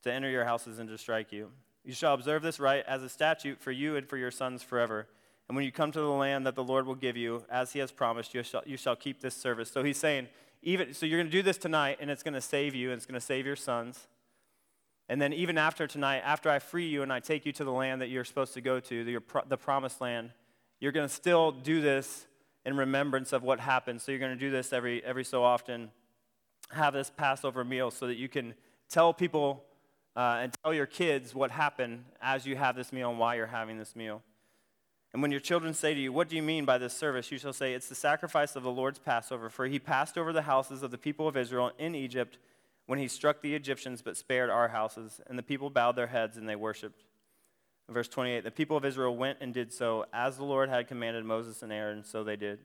to 0.03 0.13
enter 0.13 0.29
your 0.29 0.45
houses 0.45 0.79
and 0.79 0.91
to 0.91 0.99
strike 0.99 1.33
you. 1.33 1.53
You 1.89 1.95
shall 1.95 2.15
observe 2.15 2.43
this 2.43 2.61
rite 2.61 2.85
as 2.87 3.03
a 3.03 3.09
statute 3.09 3.61
for 3.61 3.73
you 3.73 3.97
and 3.97 4.09
for 4.09 4.17
your 4.17 4.31
sons 4.31 4.63
forever 4.63 5.09
and 5.49 5.57
when 5.57 5.65
you 5.65 5.73
come 5.73 5.91
to 5.93 6.01
the 6.01 6.07
land 6.07 6.47
that 6.47 6.55
the 6.55 6.65
Lord 6.65 6.87
will 6.87 6.95
give 6.95 7.17
you, 7.17 7.43
as 7.51 7.73
he 7.73 7.79
has 7.79 7.91
promised, 7.91 8.35
you 8.35 8.43
shall, 8.43 8.63
you 8.67 8.77
shall 8.77 8.95
keep 8.95 9.21
this 9.21 9.35
service. 9.35 9.71
So 9.71 9.83
he's 9.83 9.97
saying, 9.97 10.29
even, 10.63 10.93
so 10.93 11.07
you're 11.07 11.19
going 11.19 11.31
to 11.31 11.33
do 11.33 11.43
this 11.43 11.57
tonight, 11.57 11.99
and 12.01 12.11
it's 12.11 12.23
going 12.23 12.35
to 12.35 12.41
save 12.41 12.75
you, 12.75 12.91
and 12.91 12.99
it's 12.99 13.07
going 13.07 13.19
to 13.19 13.25
save 13.25 13.47
your 13.47 13.57
sons. 13.57 14.09
And 15.09 15.23
then 15.23 15.33
even 15.33 15.57
after 15.57 15.87
tonight, 15.87 16.21
after 16.23 16.51
I 16.51 16.59
free 16.59 16.87
you 16.87 17.03
and 17.03 17.11
I 17.11 17.21
take 17.21 17.47
you 17.47 17.53
to 17.53 17.65
the 17.65 17.73
land 17.73 18.03
that 18.03 18.11
you're 18.11 18.27
supposed 18.27 18.53
to 18.55 18.61
go 18.61 18.79
to, 18.79 19.05
the, 19.05 19.19
the 19.49 19.57
promised 19.57 20.03
land, 20.03 20.33
you're 20.81 20.93
going 20.93 21.09
to 21.09 21.15
still 21.15 21.51
do 21.51 21.81
this 21.81 22.27
in 22.67 22.77
remembrance 22.77 23.33
of 23.33 23.43
what 23.43 23.59
happened. 23.59 24.03
So 24.03 24.13
you're 24.13 24.19
going 24.19 24.37
to 24.37 24.39
do 24.39 24.51
this 24.51 24.75
every, 24.75 25.03
every 25.03 25.25
so 25.25 25.43
often. 25.43 25.91
Have 26.73 26.93
this 26.93 27.11
Passover 27.17 27.65
meal 27.65 27.91
so 27.91 28.07
that 28.07 28.17
you 28.17 28.29
can 28.29 28.53
tell 28.91 29.15
people 29.15 29.65
uh, 30.19 30.41
and 30.43 30.53
tell 30.65 30.75
your 30.75 30.85
kids 30.85 31.33
what 31.33 31.53
happened 31.53 32.05
as 32.21 32.45
you 32.45 32.57
have 32.57 32.75
this 32.75 32.93
meal 32.93 33.09
and 33.09 33.21
why 33.21 33.37
you're 33.37 33.47
having 33.47 33.79
this 33.79 33.95
meal. 33.95 34.21
And 35.13 35.23
when 35.23 35.31
your 35.31 35.39
children 35.39 35.73
say 35.75 35.95
to 35.95 36.01
you, 36.01 36.13
What 36.13 36.29
do 36.29 36.35
you 36.35 36.43
mean 36.43 36.65
by 36.65 36.77
this 36.77 36.93
service? 36.93 37.31
you 37.31 37.39
shall 37.39 37.53
say, 37.53 37.73
It's 37.73 37.89
the 37.89 37.95
sacrifice 37.95 38.57
of 38.57 38.65
the 38.65 38.71
Lord's 38.71 38.99
Passover, 38.99 39.49
for 39.49 39.67
he 39.67 39.79
passed 39.79 40.19
over 40.19 40.33
the 40.33 40.43
houses 40.43 40.83
of 40.83 40.91
the 40.91 40.99
people 40.99 41.29
of 41.29 41.37
Israel 41.37 41.71
in 41.79 41.95
Egypt 41.95 42.37
when 42.87 42.99
he 42.99 43.07
struck 43.07 43.43
the 43.43 43.55
Egyptians, 43.55 44.03
but 44.03 44.17
spared 44.17 44.51
our 44.51 44.69
houses. 44.69 45.21
And 45.29 45.39
the 45.39 45.43
people 45.43 45.71
bowed 45.71 45.95
their 45.95 46.09
heads 46.09 46.37
and 46.37 46.49
they 46.49 46.57
worshiped. 46.57 47.05
verse 47.89 48.09
28 48.09 48.43
The 48.43 48.51
people 48.51 48.77
of 48.77 48.85
Israel 48.85 49.17
went 49.17 49.39
and 49.41 49.55
did 49.55 49.73
so, 49.73 50.05
as 50.13 50.37
the 50.37 50.45
Lord 50.45 50.69
had 50.69 50.89
commanded 50.89 51.25
Moses 51.25 51.63
and 51.63 51.73
Aaron, 51.73 52.03
so 52.03 52.25
they 52.25 52.37
did. 52.37 52.59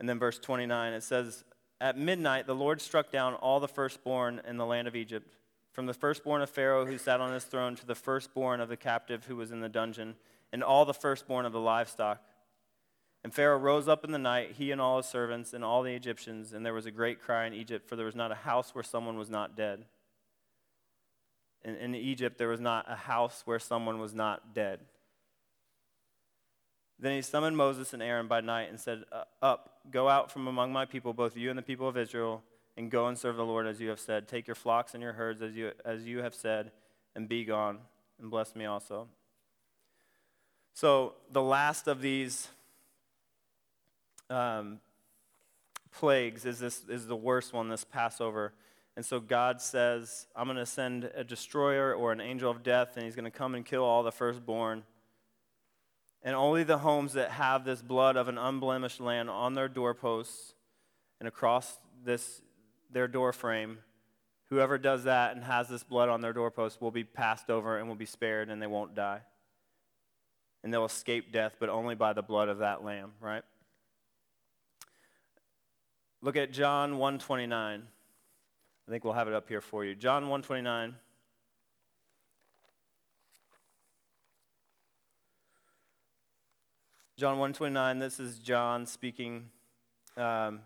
And 0.00 0.08
then 0.08 0.18
verse 0.18 0.38
29, 0.38 0.94
it 0.94 1.02
says, 1.02 1.44
At 1.78 1.98
midnight 1.98 2.46
the 2.46 2.54
Lord 2.54 2.80
struck 2.80 3.12
down 3.12 3.34
all 3.34 3.60
the 3.60 3.68
firstborn 3.68 4.40
in 4.48 4.56
the 4.56 4.66
land 4.66 4.88
of 4.88 4.96
Egypt, 4.96 5.35
from 5.76 5.84
the 5.84 5.92
firstborn 5.92 6.40
of 6.40 6.48
Pharaoh 6.48 6.86
who 6.86 6.96
sat 6.96 7.20
on 7.20 7.34
his 7.34 7.44
throne 7.44 7.76
to 7.76 7.84
the 7.84 7.94
firstborn 7.94 8.62
of 8.62 8.70
the 8.70 8.78
captive 8.78 9.26
who 9.26 9.36
was 9.36 9.52
in 9.52 9.60
the 9.60 9.68
dungeon 9.68 10.14
and 10.50 10.64
all 10.64 10.86
the 10.86 10.94
firstborn 10.94 11.44
of 11.44 11.52
the 11.52 11.60
livestock. 11.60 12.22
And 13.22 13.34
Pharaoh 13.34 13.58
rose 13.58 13.86
up 13.86 14.02
in 14.02 14.10
the 14.10 14.18
night, 14.18 14.52
he 14.52 14.70
and 14.70 14.80
all 14.80 14.96
his 14.96 15.04
servants 15.04 15.52
and 15.52 15.62
all 15.62 15.82
the 15.82 15.92
Egyptians, 15.92 16.54
and 16.54 16.64
there 16.64 16.72
was 16.72 16.86
a 16.86 16.90
great 16.90 17.20
cry 17.20 17.44
in 17.44 17.52
Egypt, 17.52 17.86
for 17.86 17.94
there 17.94 18.06
was 18.06 18.14
not 18.14 18.32
a 18.32 18.36
house 18.36 18.74
where 18.74 18.82
someone 18.82 19.18
was 19.18 19.28
not 19.28 19.54
dead. 19.54 19.84
In, 21.62 21.76
in 21.76 21.94
Egypt, 21.94 22.38
there 22.38 22.48
was 22.48 22.60
not 22.60 22.86
a 22.88 22.96
house 22.96 23.42
where 23.44 23.58
someone 23.58 24.00
was 24.00 24.14
not 24.14 24.54
dead. 24.54 24.80
Then 26.98 27.12
he 27.12 27.20
summoned 27.20 27.58
Moses 27.58 27.92
and 27.92 28.02
Aaron 28.02 28.28
by 28.28 28.40
night 28.40 28.70
and 28.70 28.80
said, 28.80 29.04
uh, 29.12 29.24
Up, 29.42 29.80
go 29.90 30.08
out 30.08 30.32
from 30.32 30.46
among 30.46 30.72
my 30.72 30.86
people, 30.86 31.12
both 31.12 31.36
you 31.36 31.50
and 31.50 31.58
the 31.58 31.62
people 31.62 31.86
of 31.86 31.98
Israel, 31.98 32.42
and 32.76 32.90
go 32.90 33.06
and 33.06 33.18
serve 33.18 33.36
the 33.36 33.44
Lord 33.44 33.66
as 33.66 33.80
you 33.80 33.88
have 33.88 34.00
said. 34.00 34.28
Take 34.28 34.46
your 34.46 34.54
flocks 34.54 34.94
and 34.94 35.02
your 35.02 35.14
herds 35.14 35.42
as 35.42 35.54
you, 35.54 35.72
as 35.84 36.04
you 36.04 36.18
have 36.18 36.34
said, 36.34 36.72
and 37.14 37.28
be 37.28 37.44
gone, 37.44 37.78
and 38.20 38.30
bless 38.30 38.54
me 38.54 38.64
also. 38.64 39.08
So, 40.74 41.14
the 41.30 41.42
last 41.42 41.88
of 41.88 42.02
these 42.02 42.48
um, 44.28 44.80
plagues 45.90 46.44
is, 46.44 46.58
this, 46.58 46.84
is 46.88 47.06
the 47.06 47.16
worst 47.16 47.54
one, 47.54 47.68
this 47.70 47.84
Passover. 47.84 48.52
And 48.94 49.04
so, 49.04 49.18
God 49.18 49.62
says, 49.62 50.26
I'm 50.36 50.46
going 50.46 50.58
to 50.58 50.66
send 50.66 51.10
a 51.14 51.24
destroyer 51.24 51.94
or 51.94 52.12
an 52.12 52.20
angel 52.20 52.50
of 52.50 52.62
death, 52.62 52.96
and 52.96 53.06
he's 53.06 53.14
going 53.14 53.24
to 53.24 53.30
come 53.30 53.54
and 53.54 53.64
kill 53.64 53.84
all 53.84 54.02
the 54.02 54.12
firstborn. 54.12 54.82
And 56.22 56.34
only 56.34 56.64
the 56.64 56.78
homes 56.78 57.14
that 57.14 57.30
have 57.30 57.64
this 57.64 57.80
blood 57.80 58.16
of 58.16 58.28
an 58.28 58.36
unblemished 58.36 59.00
lamb 59.00 59.30
on 59.30 59.54
their 59.54 59.68
doorposts 59.68 60.54
and 61.20 61.28
across 61.28 61.78
this, 62.04 62.42
their 62.90 63.08
door 63.08 63.32
frame, 63.32 63.78
whoever 64.50 64.78
does 64.78 65.04
that 65.04 65.34
and 65.34 65.44
has 65.44 65.68
this 65.68 65.82
blood 65.82 66.08
on 66.08 66.20
their 66.20 66.32
doorpost 66.32 66.80
will 66.80 66.90
be 66.90 67.04
passed 67.04 67.50
over 67.50 67.78
and 67.78 67.88
will 67.88 67.94
be 67.96 68.06
spared, 68.06 68.48
and 68.50 68.60
they 68.60 68.66
won't 68.66 68.94
die 68.94 69.22
and 70.66 70.74
they'll 70.74 70.84
escape 70.84 71.30
death, 71.30 71.54
but 71.60 71.68
only 71.68 71.94
by 71.94 72.12
the 72.12 72.22
blood 72.22 72.48
of 72.48 72.58
that 72.58 72.82
lamb, 72.82 73.12
right? 73.20 73.44
look 76.22 76.36
at 76.36 76.50
John 76.50 76.98
129. 76.98 77.82
I 78.88 78.90
think 78.90 79.04
we'll 79.04 79.12
have 79.12 79.28
it 79.28 79.34
up 79.34 79.48
here 79.48 79.60
for 79.60 79.84
you. 79.84 79.94
John 79.94 80.22
129. 80.28 80.96
John 87.16 87.38
129, 87.38 87.98
this 88.00 88.18
is 88.18 88.40
John 88.40 88.86
speaking. 88.86 89.50
Um, 90.16 90.62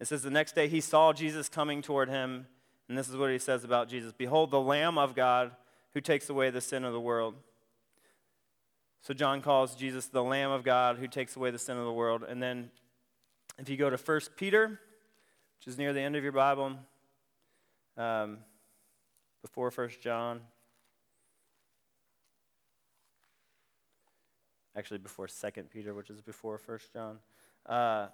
it 0.00 0.06
says, 0.06 0.22
The 0.22 0.30
next 0.30 0.54
day 0.54 0.68
he 0.68 0.80
saw 0.80 1.12
Jesus 1.12 1.48
coming 1.48 1.82
toward 1.82 2.08
him, 2.08 2.46
and 2.88 2.98
this 2.98 3.08
is 3.08 3.16
what 3.16 3.30
he 3.30 3.38
says 3.38 3.62
about 3.62 3.88
Jesus 3.88 4.12
Behold, 4.12 4.50
the 4.50 4.60
Lamb 4.60 4.98
of 4.98 5.14
God 5.14 5.52
who 5.92 6.00
takes 6.00 6.28
away 6.30 6.50
the 6.50 6.60
sin 6.60 6.84
of 6.84 6.92
the 6.92 7.00
world. 7.00 7.34
So 9.02 9.14
John 9.14 9.40
calls 9.40 9.74
Jesus 9.74 10.06
the 10.06 10.22
Lamb 10.22 10.50
of 10.50 10.62
God 10.62 10.98
who 10.98 11.08
takes 11.08 11.36
away 11.36 11.50
the 11.50 11.58
sin 11.58 11.76
of 11.76 11.84
the 11.84 11.92
world. 11.92 12.24
And 12.28 12.42
then 12.42 12.70
if 13.58 13.68
you 13.68 13.76
go 13.76 13.90
to 13.90 13.96
1 13.96 14.20
Peter, 14.36 14.68
which 15.58 15.66
is 15.66 15.78
near 15.78 15.92
the 15.92 16.00
end 16.00 16.16
of 16.16 16.22
your 16.22 16.32
Bible, 16.32 16.76
um, 17.96 18.38
before 19.42 19.70
1 19.70 19.90
John, 20.02 20.40
actually 24.76 24.98
before 24.98 25.28
2 25.28 25.62
Peter, 25.72 25.94
which 25.94 26.10
is 26.10 26.20
before 26.20 26.60
1 26.64 26.78
John. 26.92 27.18
Uh, 27.66 28.08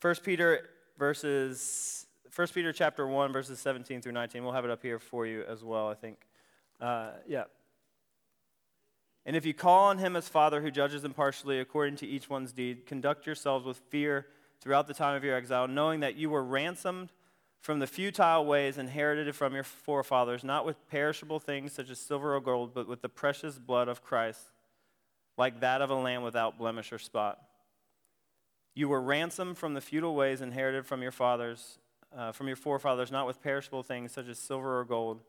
1 0.00 0.14
Peter 0.22 0.68
verses 0.98 2.06
1 2.34 2.48
Peter 2.48 2.72
chapter 2.72 3.06
1 3.06 3.32
verses 3.32 3.58
17 3.58 4.02
through 4.02 4.12
19. 4.12 4.42
We'll 4.42 4.52
have 4.52 4.64
it 4.64 4.70
up 4.70 4.82
here 4.82 4.98
for 4.98 5.26
you 5.26 5.44
as 5.44 5.62
well, 5.62 5.88
I 5.88 5.94
think. 5.94 6.18
Uh, 6.80 7.10
yeah. 7.26 7.44
And 9.26 9.36
if 9.36 9.46
you 9.46 9.54
call 9.54 9.84
on 9.84 9.98
him 9.98 10.16
as 10.16 10.28
Father 10.28 10.60
who 10.60 10.70
judges 10.70 11.04
impartially 11.04 11.60
according 11.60 11.96
to 11.96 12.06
each 12.06 12.28
one's 12.28 12.52
deed, 12.52 12.86
conduct 12.86 13.26
yourselves 13.26 13.64
with 13.64 13.78
fear 13.88 14.26
throughout 14.60 14.86
the 14.86 14.94
time 14.94 15.16
of 15.16 15.24
your 15.24 15.36
exile, 15.36 15.68
knowing 15.68 16.00
that 16.00 16.16
you 16.16 16.28
were 16.28 16.42
ransomed 16.42 17.10
from 17.60 17.78
the 17.78 17.86
futile 17.86 18.44
ways 18.44 18.76
inherited 18.76 19.34
from 19.34 19.54
your 19.54 19.62
forefathers, 19.62 20.44
not 20.44 20.66
with 20.66 20.86
perishable 20.88 21.40
things 21.40 21.72
such 21.72 21.88
as 21.88 21.98
silver 21.98 22.34
or 22.34 22.40
gold, 22.40 22.74
but 22.74 22.86
with 22.86 23.00
the 23.00 23.08
precious 23.08 23.58
blood 23.58 23.88
of 23.88 24.02
Christ, 24.02 24.50
like 25.38 25.60
that 25.60 25.80
of 25.80 25.88
a 25.88 25.94
lamb 25.94 26.22
without 26.22 26.58
blemish 26.58 26.92
or 26.92 26.98
spot. 26.98 27.40
You 28.74 28.88
were 28.88 29.00
ransomed 29.00 29.58
from 29.58 29.74
the 29.74 29.80
futile 29.80 30.14
ways 30.14 30.40
inherited 30.40 30.86
from 30.86 31.02
your 31.02 31.12
fathers, 31.12 31.78
uh, 32.16 32.32
from 32.32 32.48
your 32.48 32.56
forefathers, 32.56 33.12
not 33.12 33.26
with 33.26 33.42
perishable 33.42 33.82
things 33.82 34.12
such 34.12 34.28
as 34.28 34.38
silver 34.38 34.80
or 34.80 34.84
gold 34.84 35.20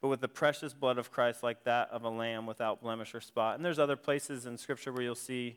but 0.00 0.08
with 0.08 0.20
the 0.20 0.28
precious 0.28 0.74
blood 0.74 0.98
of 0.98 1.10
Christ, 1.10 1.42
like 1.42 1.64
that 1.64 1.90
of 1.90 2.04
a 2.04 2.08
lamb 2.08 2.46
without 2.46 2.82
blemish 2.82 3.14
or 3.14 3.20
spot. 3.20 3.56
And 3.56 3.64
there's 3.64 3.78
other 3.78 3.96
places 3.96 4.46
in 4.46 4.58
Scripture 4.58 4.92
where 4.92 5.02
you'll 5.02 5.14
see 5.14 5.56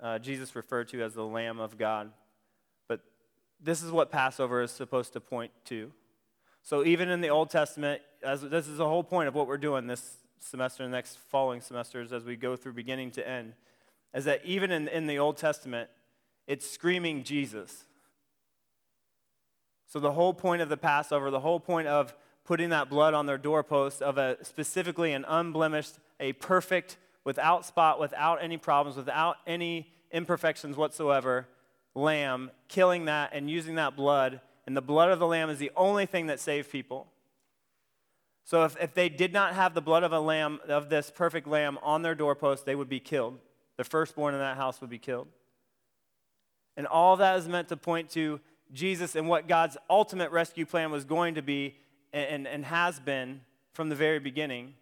uh, 0.00 0.18
Jesus 0.18 0.56
referred 0.56 0.88
to 0.88 1.02
as 1.02 1.14
the 1.14 1.24
Lamb 1.24 1.60
of 1.60 1.76
God. 1.78 2.10
But 2.88 3.00
this 3.60 3.82
is 3.82 3.90
what 3.90 4.10
Passover 4.10 4.62
is 4.62 4.70
supposed 4.70 5.12
to 5.12 5.20
point 5.20 5.52
to. 5.66 5.92
So 6.62 6.84
even 6.84 7.08
in 7.08 7.20
the 7.20 7.28
Old 7.28 7.50
Testament, 7.50 8.02
as, 8.22 8.42
this 8.42 8.66
is 8.66 8.78
the 8.78 8.88
whole 8.88 9.04
point 9.04 9.28
of 9.28 9.34
what 9.34 9.46
we're 9.46 9.58
doing 9.58 9.86
this 9.86 10.16
semester 10.40 10.82
and 10.82 10.92
next 10.92 11.18
following 11.18 11.60
semesters 11.60 12.12
as 12.12 12.24
we 12.24 12.36
go 12.36 12.56
through 12.56 12.72
beginning 12.72 13.10
to 13.12 13.28
end, 13.28 13.52
is 14.14 14.24
that 14.24 14.44
even 14.44 14.70
in, 14.70 14.88
in 14.88 15.06
the 15.06 15.18
Old 15.18 15.36
Testament, 15.36 15.90
it's 16.46 16.68
screaming 16.68 17.22
Jesus. 17.22 17.84
So 19.86 20.00
the 20.00 20.12
whole 20.12 20.34
point 20.34 20.62
of 20.62 20.68
the 20.68 20.76
Passover, 20.76 21.30
the 21.30 21.40
whole 21.40 21.60
point 21.60 21.88
of 21.88 22.14
putting 22.44 22.70
that 22.70 22.88
blood 22.88 23.14
on 23.14 23.26
their 23.26 23.38
doorpost 23.38 24.02
of 24.02 24.18
a 24.18 24.36
specifically 24.42 25.12
an 25.12 25.24
unblemished, 25.26 25.94
a 26.20 26.32
perfect, 26.34 26.96
without 27.24 27.64
spot, 27.64 27.98
without 27.98 28.42
any 28.42 28.56
problems, 28.56 28.96
without 28.96 29.36
any 29.46 29.92
imperfections 30.12 30.76
whatsoever, 30.76 31.48
lamb, 31.94 32.50
killing 32.68 33.06
that 33.06 33.30
and 33.32 33.50
using 33.50 33.74
that 33.74 33.96
blood. 33.96 34.40
And 34.66 34.76
the 34.76 34.82
blood 34.82 35.10
of 35.10 35.18
the 35.18 35.26
lamb 35.26 35.50
is 35.50 35.58
the 35.58 35.72
only 35.76 36.06
thing 36.06 36.28
that 36.28 36.40
saved 36.40 36.70
people. 36.70 37.08
So 38.44 38.64
if, 38.64 38.76
if 38.80 38.94
they 38.94 39.08
did 39.08 39.32
not 39.32 39.54
have 39.54 39.74
the 39.74 39.80
blood 39.80 40.04
of 40.04 40.12
a 40.12 40.20
lamb, 40.20 40.60
of 40.68 40.88
this 40.88 41.10
perfect 41.10 41.48
lamb 41.48 41.78
on 41.82 42.02
their 42.02 42.14
doorpost, 42.14 42.64
they 42.64 42.76
would 42.76 42.88
be 42.88 43.00
killed. 43.00 43.38
The 43.76 43.84
firstborn 43.84 44.34
in 44.34 44.40
that 44.40 44.56
house 44.56 44.80
would 44.80 44.90
be 44.90 44.98
killed. 44.98 45.26
And 46.76 46.86
all 46.86 47.16
that 47.16 47.38
is 47.38 47.48
meant 47.48 47.68
to 47.68 47.76
point 47.76 48.10
to 48.10 48.40
Jesus 48.72 49.14
and 49.14 49.28
what 49.28 49.48
God's 49.48 49.76
ultimate 49.88 50.30
rescue 50.30 50.66
plan 50.66 50.90
was 50.90 51.04
going 51.04 51.36
to 51.36 51.42
be 51.42 51.76
and, 52.12 52.46
and 52.46 52.64
has 52.64 52.98
been 53.00 53.40
from 53.72 53.88
the 53.88 53.94
very 53.94 54.18
beginning 54.18 54.74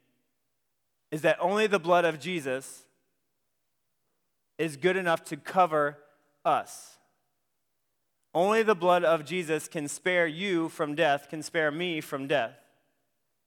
is 1.10 1.22
that 1.22 1.36
only 1.40 1.66
the 1.66 1.78
blood 1.78 2.04
of 2.04 2.18
Jesus 2.18 2.84
is 4.58 4.76
good 4.76 4.96
enough 4.96 5.24
to 5.24 5.36
cover 5.36 5.98
us. 6.44 6.96
Only 8.34 8.62
the 8.62 8.74
blood 8.74 9.04
of 9.04 9.24
Jesus 9.24 9.68
can 9.68 9.86
spare 9.86 10.26
you 10.26 10.68
from 10.68 10.94
death, 10.94 11.28
can 11.28 11.42
spare 11.42 11.70
me 11.70 12.00
from 12.00 12.26
death. 12.26 12.56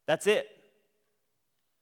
That's 0.06 0.28
it. 0.28 0.48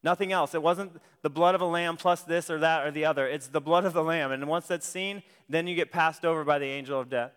Nothing 0.05 0.31
else. 0.31 0.53
It 0.53 0.61
wasn't 0.61 1.01
the 1.23 1.31
blood 1.31 1.55
of 1.55 1.61
a 1.61 1.65
lamb 1.65 1.97
plus 1.97 2.21
this 2.21 2.51
or 2.51 2.59
that 2.59 2.85
or 2.85 2.91
the 2.91 3.05
other. 3.05 3.27
It's 3.27 3.47
the 3.47 3.59
blood 3.59 3.85
of 3.85 3.93
the 3.93 4.03
lamb. 4.03 4.31
And 4.31 4.47
once 4.47 4.67
that's 4.67 4.87
seen, 4.87 5.23
then 5.49 5.65
you 5.65 5.75
get 5.75 5.91
passed 5.91 6.23
over 6.23 6.43
by 6.43 6.59
the 6.59 6.67
angel 6.67 6.99
of 6.99 7.09
death. 7.09 7.31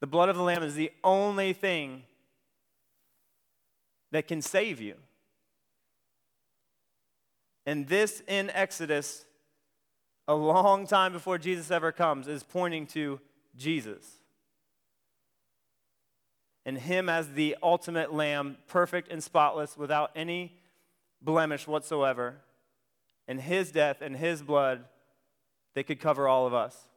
The 0.00 0.06
blood 0.06 0.28
of 0.28 0.36
the 0.36 0.42
Lamb 0.42 0.62
is 0.62 0.74
the 0.74 0.92
only 1.02 1.54
thing 1.54 2.02
that 4.12 4.28
can 4.28 4.42
save 4.42 4.78
you. 4.78 4.96
And 7.64 7.88
this 7.88 8.22
in 8.28 8.50
Exodus, 8.50 9.24
a 10.28 10.34
long 10.34 10.86
time 10.86 11.14
before 11.14 11.38
Jesus 11.38 11.70
ever 11.70 11.90
comes, 11.90 12.28
is 12.28 12.42
pointing 12.42 12.86
to 12.88 13.18
Jesus. 13.56 14.04
And 16.66 16.78
Him 16.78 17.08
as 17.08 17.32
the 17.32 17.56
ultimate 17.62 18.12
Lamb, 18.12 18.56
perfect 18.66 19.10
and 19.10 19.22
spotless, 19.22 19.76
without 19.76 20.10
any 20.16 20.56
blemish 21.20 21.66
whatsoever. 21.66 22.36
And 23.28 23.40
His 23.40 23.70
death 23.70 24.00
and 24.00 24.16
His 24.16 24.42
blood, 24.42 24.84
they 25.74 25.82
could 25.82 26.00
cover 26.00 26.28
all 26.28 26.46
of 26.46 26.54
us 26.54 26.88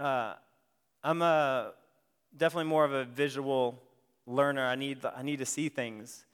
uh, 0.00 0.34
I'm 1.04 1.22
a, 1.22 1.72
definitely 2.36 2.68
more 2.68 2.84
of 2.84 2.92
a 2.92 3.04
visual 3.04 3.80
learner. 4.26 4.66
I 4.66 4.74
need, 4.74 5.04
I 5.04 5.22
need 5.22 5.38
to 5.38 5.46
see 5.46 5.68
things 5.68 6.24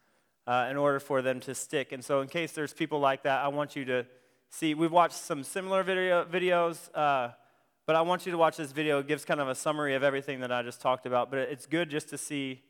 uh, 0.47 0.69
in 0.71 0.77
order 0.77 1.01
for 1.01 1.21
them 1.21 1.41
to 1.41 1.55
stick. 1.55 1.93
And 1.93 2.05
so, 2.05 2.21
in 2.21 2.29
case 2.29 2.53
there's 2.53 2.73
people 2.73 3.01
like 3.01 3.25
that, 3.25 3.45
I 3.45 3.49
want 3.49 3.75
you 3.75 3.85
to 3.87 4.07
see. 4.51 4.75
We've 4.75 4.93
watched 4.93 5.17
some 5.17 5.43
similar 5.43 5.83
video, 5.83 6.25
videos, 6.25 6.89
uh, 6.95 7.31
but 7.87 7.97
I 7.97 8.03
want 8.03 8.27
you 8.27 8.33
to 8.33 8.39
watch 8.39 8.57
this 8.57 8.73
video. 8.73 8.99
It 8.99 9.09
gives 9.09 9.25
kind 9.25 9.41
of 9.41 9.49
a 9.49 9.55
summary 9.55 9.95
of 9.95 10.03
everything 10.03 10.41
that 10.41 10.53
I 10.53 10.63
just 10.63 10.81
talked 10.81 11.07
about. 11.07 11.31
But 11.31 11.41
it's 11.41 11.67
good 11.67 11.89
just 11.89 12.09
to 12.11 12.19
see, 12.19 12.63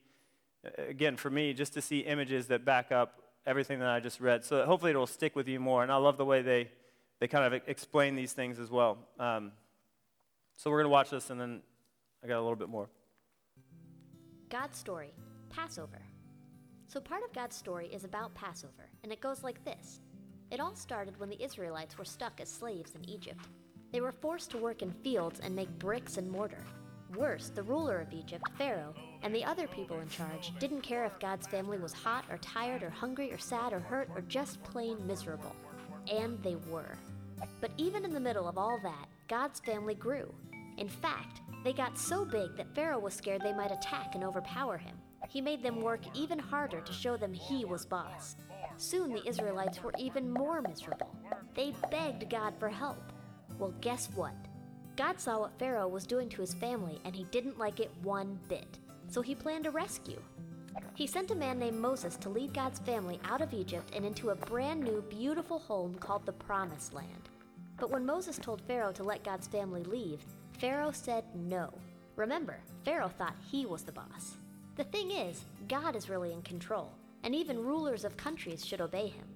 again, 0.76 1.16
for 1.16 1.30
me, 1.30 1.54
just 1.54 1.74
to 1.74 1.82
see 1.82 2.00
images 2.00 2.48
that 2.48 2.64
back 2.64 2.92
up 2.92 3.22
everything 3.46 3.78
that 3.80 3.88
I 3.88 4.00
just 4.00 4.20
read. 4.20 4.44
So 4.44 4.64
hopefully 4.66 4.92
it 4.92 4.96
will 4.96 5.06
stick 5.06 5.34
with 5.34 5.48
you 5.48 5.58
more. 5.58 5.82
And 5.82 5.90
I 5.90 5.96
love 5.96 6.16
the 6.16 6.24
way 6.24 6.42
they, 6.42 6.68
they 7.20 7.28
kind 7.28 7.52
of 7.52 7.62
explain 7.66 8.14
these 8.14 8.32
things 8.32 8.58
as 8.58 8.70
well. 8.70 8.98
Um, 9.18 9.52
so 10.56 10.70
we're 10.70 10.78
going 10.78 10.86
to 10.86 10.90
watch 10.90 11.10
this 11.10 11.30
and 11.30 11.40
then 11.40 11.60
I 12.22 12.26
got 12.26 12.38
a 12.38 12.42
little 12.42 12.56
bit 12.56 12.68
more. 12.68 12.88
God's 14.48 14.76
story 14.78 15.12
Passover. 15.50 16.02
So 16.86 17.00
part 17.00 17.24
of 17.24 17.32
God's 17.32 17.56
story 17.56 17.88
is 17.92 18.04
about 18.04 18.34
Passover, 18.34 18.90
and 19.02 19.12
it 19.12 19.20
goes 19.20 19.42
like 19.42 19.64
this 19.64 20.00
It 20.50 20.60
all 20.60 20.74
started 20.74 21.18
when 21.18 21.30
the 21.30 21.42
Israelites 21.42 21.96
were 21.98 22.04
stuck 22.04 22.40
as 22.40 22.48
slaves 22.48 22.94
in 22.94 23.08
Egypt. 23.08 23.48
They 23.92 24.00
were 24.00 24.12
forced 24.12 24.50
to 24.50 24.58
work 24.58 24.82
in 24.82 24.90
fields 24.90 25.40
and 25.40 25.54
make 25.54 25.78
bricks 25.78 26.16
and 26.16 26.30
mortar. 26.30 26.64
Worse, 27.14 27.50
the 27.50 27.62
ruler 27.62 28.00
of 28.00 28.12
Egypt, 28.12 28.44
Pharaoh, 28.58 28.94
and 29.22 29.34
the 29.34 29.44
other 29.44 29.68
people 29.68 30.00
in 30.00 30.08
charge 30.08 30.52
didn't 30.58 30.82
care 30.82 31.04
if 31.04 31.18
God's 31.20 31.46
family 31.46 31.78
was 31.78 31.92
hot 31.92 32.24
or 32.28 32.38
tired 32.38 32.82
or 32.82 32.90
hungry 32.90 33.32
or 33.32 33.38
sad 33.38 33.72
or 33.72 33.78
hurt 33.78 34.08
or 34.14 34.22
just 34.22 34.62
plain 34.64 35.06
miserable. 35.06 35.54
And 36.10 36.42
they 36.42 36.56
were. 36.70 36.98
But 37.60 37.70
even 37.76 38.04
in 38.04 38.12
the 38.12 38.20
middle 38.20 38.48
of 38.48 38.58
all 38.58 38.78
that, 38.82 39.08
God's 39.28 39.60
family 39.60 39.94
grew. 39.94 40.34
In 40.78 40.88
fact, 40.88 41.40
they 41.64 41.72
got 41.72 41.98
so 41.98 42.24
big 42.24 42.56
that 42.56 42.74
Pharaoh 42.74 42.98
was 42.98 43.14
scared 43.14 43.40
they 43.42 43.54
might 43.54 43.70
attack 43.70 44.14
and 44.14 44.24
overpower 44.24 44.76
him. 44.76 44.96
He 45.28 45.40
made 45.40 45.62
them 45.62 45.80
work 45.80 46.00
even 46.14 46.38
harder 46.38 46.80
to 46.80 46.92
show 46.92 47.16
them 47.16 47.32
he 47.32 47.64
was 47.64 47.86
boss. 47.86 48.36
Soon 48.76 49.12
the 49.12 49.26
Israelites 49.26 49.82
were 49.82 49.94
even 49.98 50.30
more 50.30 50.60
miserable. 50.60 51.16
They 51.54 51.74
begged 51.90 52.28
God 52.28 52.54
for 52.58 52.68
help. 52.68 53.12
Well, 53.58 53.74
guess 53.80 54.08
what? 54.14 54.34
God 54.96 55.20
saw 55.20 55.40
what 55.40 55.58
Pharaoh 55.58 55.88
was 55.88 56.06
doing 56.06 56.28
to 56.30 56.40
his 56.40 56.54
family 56.54 57.00
and 57.04 57.14
he 57.14 57.24
didn't 57.24 57.58
like 57.58 57.80
it 57.80 57.90
one 58.02 58.38
bit. 58.48 58.78
So 59.08 59.22
he 59.22 59.34
planned 59.34 59.66
a 59.66 59.70
rescue. 59.70 60.20
He 60.94 61.06
sent 61.06 61.30
a 61.30 61.34
man 61.34 61.58
named 61.58 61.78
Moses 61.78 62.16
to 62.16 62.28
lead 62.28 62.54
God's 62.54 62.78
family 62.80 63.20
out 63.24 63.40
of 63.40 63.54
Egypt 63.54 63.92
and 63.94 64.04
into 64.04 64.30
a 64.30 64.34
brand 64.34 64.82
new, 64.82 65.02
beautiful 65.08 65.58
home 65.58 65.94
called 65.94 66.26
the 66.26 66.32
Promised 66.32 66.92
Land. 66.92 67.28
But 67.78 67.90
when 67.90 68.06
Moses 68.06 68.38
told 68.38 68.62
Pharaoh 68.62 68.92
to 68.92 69.02
let 69.02 69.24
God's 69.24 69.46
family 69.46 69.82
leave, 69.84 70.20
Pharaoh 70.58 70.92
said 70.92 71.24
no. 71.34 71.72
Remember, 72.16 72.58
Pharaoh 72.84 73.10
thought 73.18 73.36
he 73.50 73.66
was 73.66 73.82
the 73.82 73.92
boss. 73.92 74.38
The 74.76 74.84
thing 74.84 75.10
is, 75.10 75.44
God 75.68 75.94
is 75.96 76.08
really 76.08 76.32
in 76.32 76.42
control, 76.42 76.92
and 77.22 77.34
even 77.34 77.62
rulers 77.62 78.04
of 78.04 78.16
countries 78.16 78.64
should 78.64 78.80
obey 78.80 79.08
him. 79.08 79.26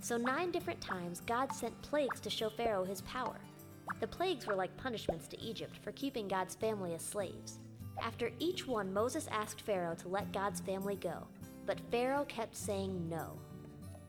So, 0.00 0.16
nine 0.16 0.50
different 0.50 0.80
times, 0.80 1.22
God 1.26 1.52
sent 1.52 1.80
plagues 1.82 2.20
to 2.20 2.30
show 2.30 2.50
Pharaoh 2.50 2.84
his 2.84 3.00
power. 3.02 3.38
The 4.00 4.06
plagues 4.06 4.46
were 4.46 4.54
like 4.54 4.76
punishments 4.76 5.26
to 5.28 5.40
Egypt 5.40 5.76
for 5.82 5.92
keeping 5.92 6.28
God's 6.28 6.54
family 6.54 6.94
as 6.94 7.02
slaves. 7.02 7.58
After 8.02 8.30
each 8.38 8.66
one, 8.66 8.92
Moses 8.92 9.28
asked 9.30 9.62
Pharaoh 9.62 9.96
to 9.96 10.08
let 10.08 10.32
God's 10.32 10.60
family 10.60 10.96
go, 10.96 11.26
but 11.66 11.80
Pharaoh 11.90 12.24
kept 12.26 12.54
saying 12.54 13.08
no. 13.08 13.38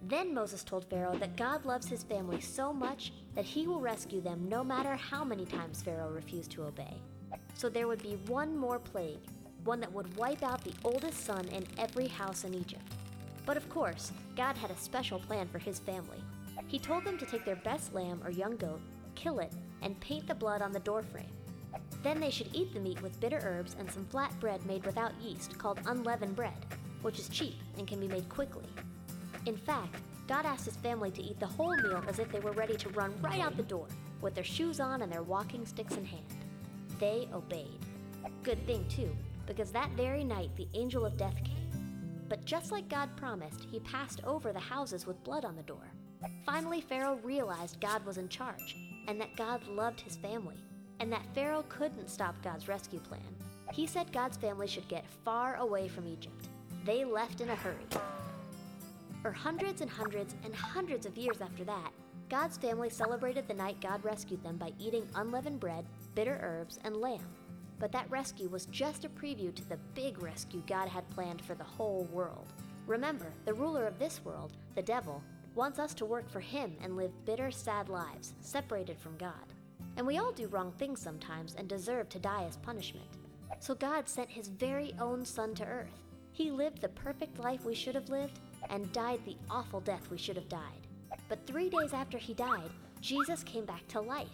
Then 0.03 0.33
Moses 0.33 0.63
told 0.63 0.85
Pharaoh 0.85 1.17
that 1.17 1.35
God 1.35 1.65
loves 1.65 1.87
his 1.87 2.03
family 2.03 2.39
so 2.39 2.71
much 2.71 3.11
that 3.35 3.45
he 3.45 3.67
will 3.67 3.81
rescue 3.81 4.21
them 4.21 4.47
no 4.47 4.63
matter 4.63 4.95
how 4.95 5.23
many 5.23 5.45
times 5.45 5.81
Pharaoh 5.81 6.11
refused 6.11 6.51
to 6.51 6.63
obey. 6.63 7.01
So 7.55 7.67
there 7.67 7.87
would 7.87 8.01
be 8.01 8.15
one 8.27 8.55
more 8.55 8.79
plague, 8.79 9.19
one 9.65 9.79
that 9.81 9.91
would 9.91 10.15
wipe 10.15 10.43
out 10.43 10.63
the 10.63 10.73
oldest 10.83 11.25
son 11.25 11.47
in 11.49 11.65
every 11.77 12.07
house 12.07 12.43
in 12.43 12.53
Egypt. 12.53 12.93
But 13.45 13.57
of 13.57 13.67
course, 13.69 14.11
God 14.37 14.55
had 14.55 14.71
a 14.71 14.77
special 14.77 15.19
plan 15.19 15.47
for 15.47 15.59
his 15.59 15.79
family. 15.79 16.23
He 16.67 16.79
told 16.79 17.03
them 17.03 17.17
to 17.17 17.25
take 17.25 17.43
their 17.43 17.55
best 17.57 17.93
lamb 17.93 18.21
or 18.23 18.31
young 18.31 18.55
goat, 18.55 18.81
kill 19.15 19.39
it, 19.39 19.51
and 19.81 19.99
paint 19.99 20.27
the 20.27 20.35
blood 20.35 20.61
on 20.61 20.71
the 20.71 20.79
doorframe. 20.79 21.31
Then 22.03 22.19
they 22.19 22.31
should 22.31 22.49
eat 22.53 22.73
the 22.73 22.79
meat 22.79 23.01
with 23.01 23.19
bitter 23.19 23.39
herbs 23.43 23.75
and 23.77 23.89
some 23.91 24.05
flat 24.05 24.37
bread 24.39 24.65
made 24.65 24.85
without 24.85 25.19
yeast 25.21 25.57
called 25.57 25.79
unleavened 25.85 26.35
bread, 26.35 26.65
which 27.01 27.19
is 27.19 27.29
cheap 27.29 27.55
and 27.77 27.87
can 27.87 27.99
be 27.99 28.07
made 28.07 28.29
quickly. 28.29 28.67
In 29.45 29.57
fact, 29.57 29.95
God 30.27 30.45
asked 30.45 30.65
his 30.65 30.77
family 30.77 31.11
to 31.11 31.21
eat 31.21 31.39
the 31.39 31.47
whole 31.47 31.75
meal 31.75 32.03
as 32.07 32.19
if 32.19 32.31
they 32.31 32.39
were 32.39 32.51
ready 32.51 32.75
to 32.75 32.89
run 32.89 33.13
right 33.21 33.41
out 33.41 33.57
the 33.57 33.63
door, 33.63 33.87
with 34.21 34.35
their 34.35 34.43
shoes 34.43 34.79
on 34.79 35.01
and 35.01 35.11
their 35.11 35.23
walking 35.23 35.65
sticks 35.65 35.95
in 35.95 36.05
hand. 36.05 36.45
They 36.99 37.27
obeyed. 37.33 37.79
Good 38.43 38.65
thing, 38.67 38.85
too, 38.89 39.09
because 39.47 39.71
that 39.71 39.89
very 39.91 40.23
night 40.23 40.51
the 40.55 40.67
angel 40.73 41.05
of 41.05 41.17
death 41.17 41.35
came. 41.43 42.25
But 42.29 42.45
just 42.45 42.71
like 42.71 42.87
God 42.89 43.09
promised, 43.15 43.65
he 43.71 43.79
passed 43.79 44.21
over 44.23 44.53
the 44.53 44.59
houses 44.59 45.07
with 45.07 45.23
blood 45.23 45.45
on 45.45 45.55
the 45.55 45.63
door. 45.63 45.91
Finally, 46.45 46.81
Pharaoh 46.81 47.19
realized 47.23 47.81
God 47.81 48.05
was 48.05 48.17
in 48.17 48.29
charge, 48.29 48.75
and 49.09 49.19
that 49.19 49.35
God 49.35 49.67
loved 49.67 49.99
his 49.99 50.17
family, 50.17 50.63
and 50.99 51.11
that 51.11 51.25
Pharaoh 51.33 51.65
couldn't 51.67 52.11
stop 52.11 52.35
God's 52.43 52.67
rescue 52.67 52.99
plan. 52.99 53.35
He 53.73 53.87
said 53.87 54.11
God's 54.11 54.37
family 54.37 54.67
should 54.67 54.87
get 54.87 55.09
far 55.25 55.55
away 55.55 55.87
from 55.87 56.07
Egypt. 56.07 56.49
They 56.85 57.03
left 57.03 57.41
in 57.41 57.49
a 57.49 57.55
hurry. 57.55 57.87
For 59.23 59.31
hundreds 59.31 59.81
and 59.81 59.89
hundreds 59.89 60.35
and 60.45 60.53
hundreds 60.53 61.07
of 61.07 61.17
years 61.17 61.41
after 61.41 61.63
that, 61.63 61.91
God's 62.29 62.57
family 62.57 62.91
celebrated 62.91 63.47
the 63.47 63.55
night 63.55 63.81
God 63.81 64.05
rescued 64.05 64.43
them 64.43 64.57
by 64.57 64.73
eating 64.77 65.07
unleavened 65.15 65.59
bread, 65.59 65.85
bitter 66.13 66.39
herbs, 66.43 66.77
and 66.83 66.95
lamb. 66.95 67.27
But 67.79 67.91
that 67.93 68.11
rescue 68.11 68.47
was 68.47 68.67
just 68.67 69.05
a 69.05 69.09
preview 69.09 69.53
to 69.55 69.67
the 69.67 69.79
big 69.95 70.21
rescue 70.21 70.61
God 70.67 70.87
had 70.87 71.09
planned 71.09 71.41
for 71.41 71.55
the 71.55 71.63
whole 71.63 72.07
world. 72.11 72.53
Remember, 72.85 73.33
the 73.45 73.55
ruler 73.55 73.87
of 73.87 73.97
this 73.97 74.21
world, 74.23 74.53
the 74.75 74.83
devil, 74.83 75.23
wants 75.59 75.77
us 75.77 75.93
to 75.93 76.05
work 76.05 76.31
for 76.31 76.39
him 76.39 76.73
and 76.81 76.95
live 76.95 77.11
bitter, 77.25 77.51
sad 77.51 77.89
lives, 77.89 78.33
separated 78.39 78.97
from 78.97 79.17
God. 79.17 79.53
And 79.97 80.07
we 80.07 80.17
all 80.17 80.31
do 80.31 80.47
wrong 80.47 80.71
things 80.71 81.01
sometimes 81.01 81.53
and 81.55 81.67
deserve 81.67 82.07
to 82.09 82.17
die 82.17 82.45
as 82.47 82.55
punishment. 82.55 83.09
So 83.59 83.75
God 83.75 84.07
sent 84.07 84.29
his 84.29 84.47
very 84.47 84.93
own 85.01 85.25
son 85.25 85.53
to 85.55 85.65
earth. 85.65 85.99
He 86.31 86.49
lived 86.49 86.79
the 86.79 86.87
perfect 86.87 87.39
life 87.39 87.65
we 87.65 87.75
should 87.75 87.93
have 87.95 88.07
lived 88.07 88.39
and 88.69 88.93
died 88.93 89.19
the 89.25 89.35
awful 89.49 89.81
death 89.81 90.09
we 90.09 90.17
should 90.17 90.37
have 90.37 90.47
died. 90.47 90.87
But 91.27 91.45
three 91.45 91.69
days 91.69 91.91
after 91.91 92.17
he 92.17 92.33
died, 92.33 92.71
Jesus 93.01 93.43
came 93.43 93.65
back 93.65 93.85
to 93.89 93.99
life. 93.99 94.29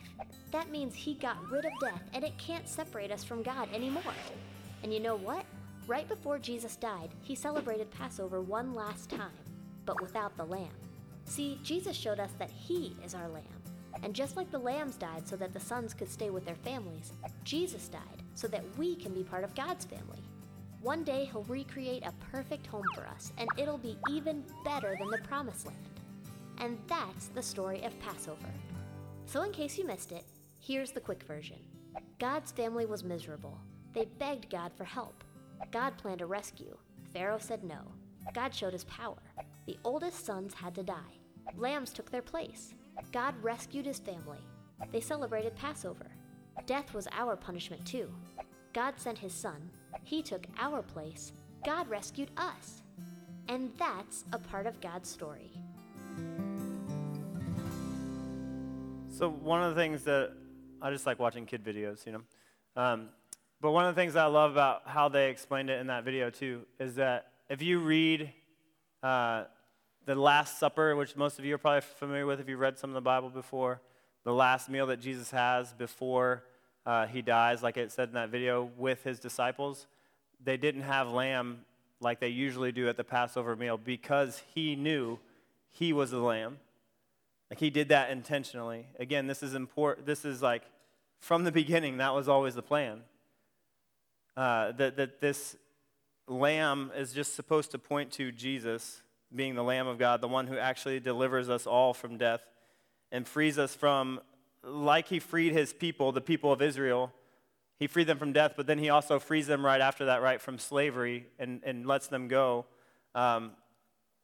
That 0.51 0.69
means 0.69 0.93
he 0.93 1.15
got 1.15 1.49
rid 1.49 1.65
of 1.65 1.71
death 1.81 2.03
and 2.13 2.23
it 2.23 2.37
can't 2.37 2.69
separate 2.69 3.09
us 3.09 3.23
from 3.23 3.41
God 3.41 3.67
anymore. 3.73 4.03
And 4.83 4.93
you 4.93 4.99
know 4.99 5.15
what? 5.15 5.43
Right 5.87 6.07
before 6.07 6.37
Jesus 6.37 6.75
died, 6.75 7.09
he 7.23 7.33
celebrated 7.33 7.89
Passover 7.89 8.41
one 8.41 8.75
last 8.75 9.09
time, 9.09 9.33
but 9.87 9.99
without 10.03 10.37
the 10.37 10.45
lamb. 10.45 10.84
See, 11.25 11.59
Jesus 11.63 11.95
showed 11.95 12.19
us 12.19 12.31
that 12.39 12.51
he 12.51 12.95
is 13.03 13.13
our 13.13 13.27
lamb. 13.27 13.43
And 14.03 14.13
just 14.13 14.37
like 14.37 14.51
the 14.51 14.59
lambs 14.59 14.95
died 14.95 15.27
so 15.27 15.35
that 15.37 15.53
the 15.53 15.59
sons 15.59 15.93
could 15.93 16.11
stay 16.11 16.29
with 16.29 16.45
their 16.45 16.55
families, 16.55 17.13
Jesus 17.43 17.87
died 17.87 18.23
so 18.35 18.47
that 18.47 18.63
we 18.77 18.95
can 18.95 19.13
be 19.13 19.23
part 19.23 19.43
of 19.43 19.55
God's 19.55 19.85
family. 19.85 20.23
One 20.81 21.03
day 21.03 21.25
he'll 21.25 21.43
recreate 21.43 22.05
a 22.05 22.13
perfect 22.31 22.67
home 22.67 22.85
for 22.93 23.07
us, 23.07 23.33
and 23.37 23.49
it'll 23.57 23.79
be 23.79 23.97
even 24.09 24.43
better 24.63 24.95
than 24.99 25.09
the 25.09 25.27
promised 25.27 25.65
land. 25.65 25.99
And 26.59 26.77
that's 26.87 27.27
the 27.29 27.41
story 27.41 27.83
of 27.83 27.99
Passover. 27.99 28.53
So, 29.25 29.41
in 29.41 29.51
case 29.51 29.77
you 29.77 29.85
missed 29.85 30.11
it, 30.11 30.25
here's 30.59 30.91
the 30.91 31.01
quick 31.01 31.23
version 31.23 31.57
God's 32.19 32.51
family 32.51 32.85
was 32.85 33.03
miserable. 33.03 33.57
They 33.93 34.05
begged 34.19 34.51
God 34.51 34.71
for 34.77 34.83
help. 34.83 35.23
God 35.71 35.97
planned 35.97 36.21
a 36.21 36.25
rescue. 36.25 36.77
Pharaoh 37.13 37.39
said 37.39 37.63
no. 37.63 37.79
God 38.33 38.53
showed 38.53 38.73
his 38.73 38.83
power. 38.85 39.21
The 39.65 39.77
oldest 39.83 40.25
sons 40.25 40.53
had 40.53 40.75
to 40.75 40.83
die. 40.83 41.19
Lambs 41.57 41.91
took 41.91 42.11
their 42.11 42.21
place. 42.21 42.73
God 43.11 43.35
rescued 43.41 43.85
his 43.85 43.99
family. 43.99 44.39
They 44.91 45.01
celebrated 45.01 45.55
Passover. 45.55 46.07
Death 46.65 46.93
was 46.93 47.07
our 47.11 47.35
punishment, 47.35 47.85
too. 47.85 48.09
God 48.73 48.95
sent 48.97 49.17
his 49.17 49.33
son, 49.33 49.69
he 50.03 50.21
took 50.21 50.45
our 50.57 50.81
place. 50.81 51.33
God 51.65 51.87
rescued 51.89 52.29
us. 52.37 52.81
And 53.47 53.71
that's 53.77 54.25
a 54.33 54.39
part 54.39 54.65
of 54.65 54.81
God's 54.81 55.09
story. 55.09 55.51
So, 59.09 59.29
one 59.29 59.63
of 59.63 59.73
the 59.73 59.81
things 59.81 60.03
that 60.03 60.33
I 60.81 60.91
just 60.91 61.05
like 61.05 61.19
watching 61.19 61.45
kid 61.45 61.63
videos, 61.63 62.05
you 62.05 62.11
know. 62.11 62.21
Um, 62.75 63.09
but 63.61 63.71
one 63.71 63.85
of 63.85 63.95
the 63.95 64.01
things 64.01 64.15
I 64.15 64.25
love 64.25 64.51
about 64.51 64.81
how 64.85 65.09
they 65.09 65.29
explained 65.29 65.69
it 65.69 65.79
in 65.79 65.87
that 65.87 66.03
video, 66.03 66.29
too, 66.29 66.63
is 66.79 66.95
that 66.95 67.31
if 67.49 67.61
you 67.61 67.79
read 67.79 68.31
uh, 69.03 69.43
the 70.05 70.15
Last 70.15 70.59
Supper, 70.59 70.95
which 70.95 71.15
most 71.15 71.37
of 71.37 71.45
you 71.45 71.55
are 71.55 71.59
probably 71.59 71.81
familiar 71.81 72.25
with 72.25 72.39
if 72.39 72.49
you've 72.49 72.59
read 72.59 72.77
some 72.77 72.89
of 72.89 72.95
the 72.95 73.01
Bible 73.01 73.29
before, 73.29 73.81
the 74.23 74.33
last 74.33 74.69
meal 74.69 74.87
that 74.87 74.99
Jesus 74.99 75.31
has 75.31 75.73
before 75.73 76.43
uh, 76.85 77.05
he 77.07 77.21
dies, 77.21 77.61
like 77.61 77.77
it 77.77 77.91
said 77.91 78.09
in 78.09 78.15
that 78.15 78.29
video, 78.29 78.69
with 78.77 79.03
his 79.03 79.19
disciples, 79.19 79.87
they 80.43 80.57
didn't 80.57 80.81
have 80.81 81.11
lamb 81.11 81.61
like 81.99 82.19
they 82.19 82.29
usually 82.29 82.71
do 82.71 82.89
at 82.89 82.97
the 82.97 83.03
Passover 83.03 83.55
meal 83.55 83.77
because 83.77 84.41
he 84.53 84.75
knew 84.75 85.19
he 85.71 85.93
was 85.93 86.11
the 86.11 86.19
lamb. 86.19 86.57
Like 87.49 87.59
he 87.59 87.69
did 87.69 87.89
that 87.89 88.09
intentionally. 88.09 88.87
Again, 88.99 89.27
this 89.27 89.41
is 89.43 89.53
important. 89.53 90.05
This 90.05 90.25
is 90.25 90.41
like 90.41 90.63
from 91.19 91.43
the 91.43 91.51
beginning, 91.51 91.97
that 91.97 92.13
was 92.13 92.27
always 92.27 92.55
the 92.55 92.61
plan. 92.61 93.01
Uh, 94.35 94.71
that, 94.73 94.97
that 94.97 95.21
this 95.21 95.55
lamb 96.27 96.91
is 96.95 97.13
just 97.13 97.35
supposed 97.35 97.71
to 97.71 97.79
point 97.79 98.11
to 98.13 98.31
Jesus 98.31 99.01
being 99.33 99.55
the 99.55 99.63
Lamb 99.63 99.87
of 99.87 99.97
God, 99.97 100.21
the 100.21 100.27
one 100.27 100.47
who 100.47 100.57
actually 100.57 100.99
delivers 100.99 101.49
us 101.49 101.67
all 101.67 101.93
from 101.93 102.17
death 102.17 102.41
and 103.11 103.27
frees 103.27 103.57
us 103.57 103.75
from, 103.75 104.19
like 104.63 105.07
he 105.07 105.19
freed 105.19 105.53
his 105.53 105.73
people, 105.73 106.11
the 106.11 106.21
people 106.21 106.51
of 106.51 106.61
Israel 106.61 107.11
he 107.77 107.87
freed 107.87 108.07
them 108.07 108.17
from 108.17 108.31
death, 108.31 108.53
but 108.55 108.67
then 108.67 108.79
he 108.79 108.89
also 108.89 109.19
frees 109.19 109.47
them 109.47 109.65
right 109.65 109.81
after 109.81 110.05
that, 110.05 110.21
right, 110.21 110.41
from 110.41 110.57
slavery 110.57 111.27
and, 111.37 111.61
and 111.63 111.85
lets 111.85 112.07
them 112.07 112.27
go. 112.27 112.65
Um, 113.13 113.51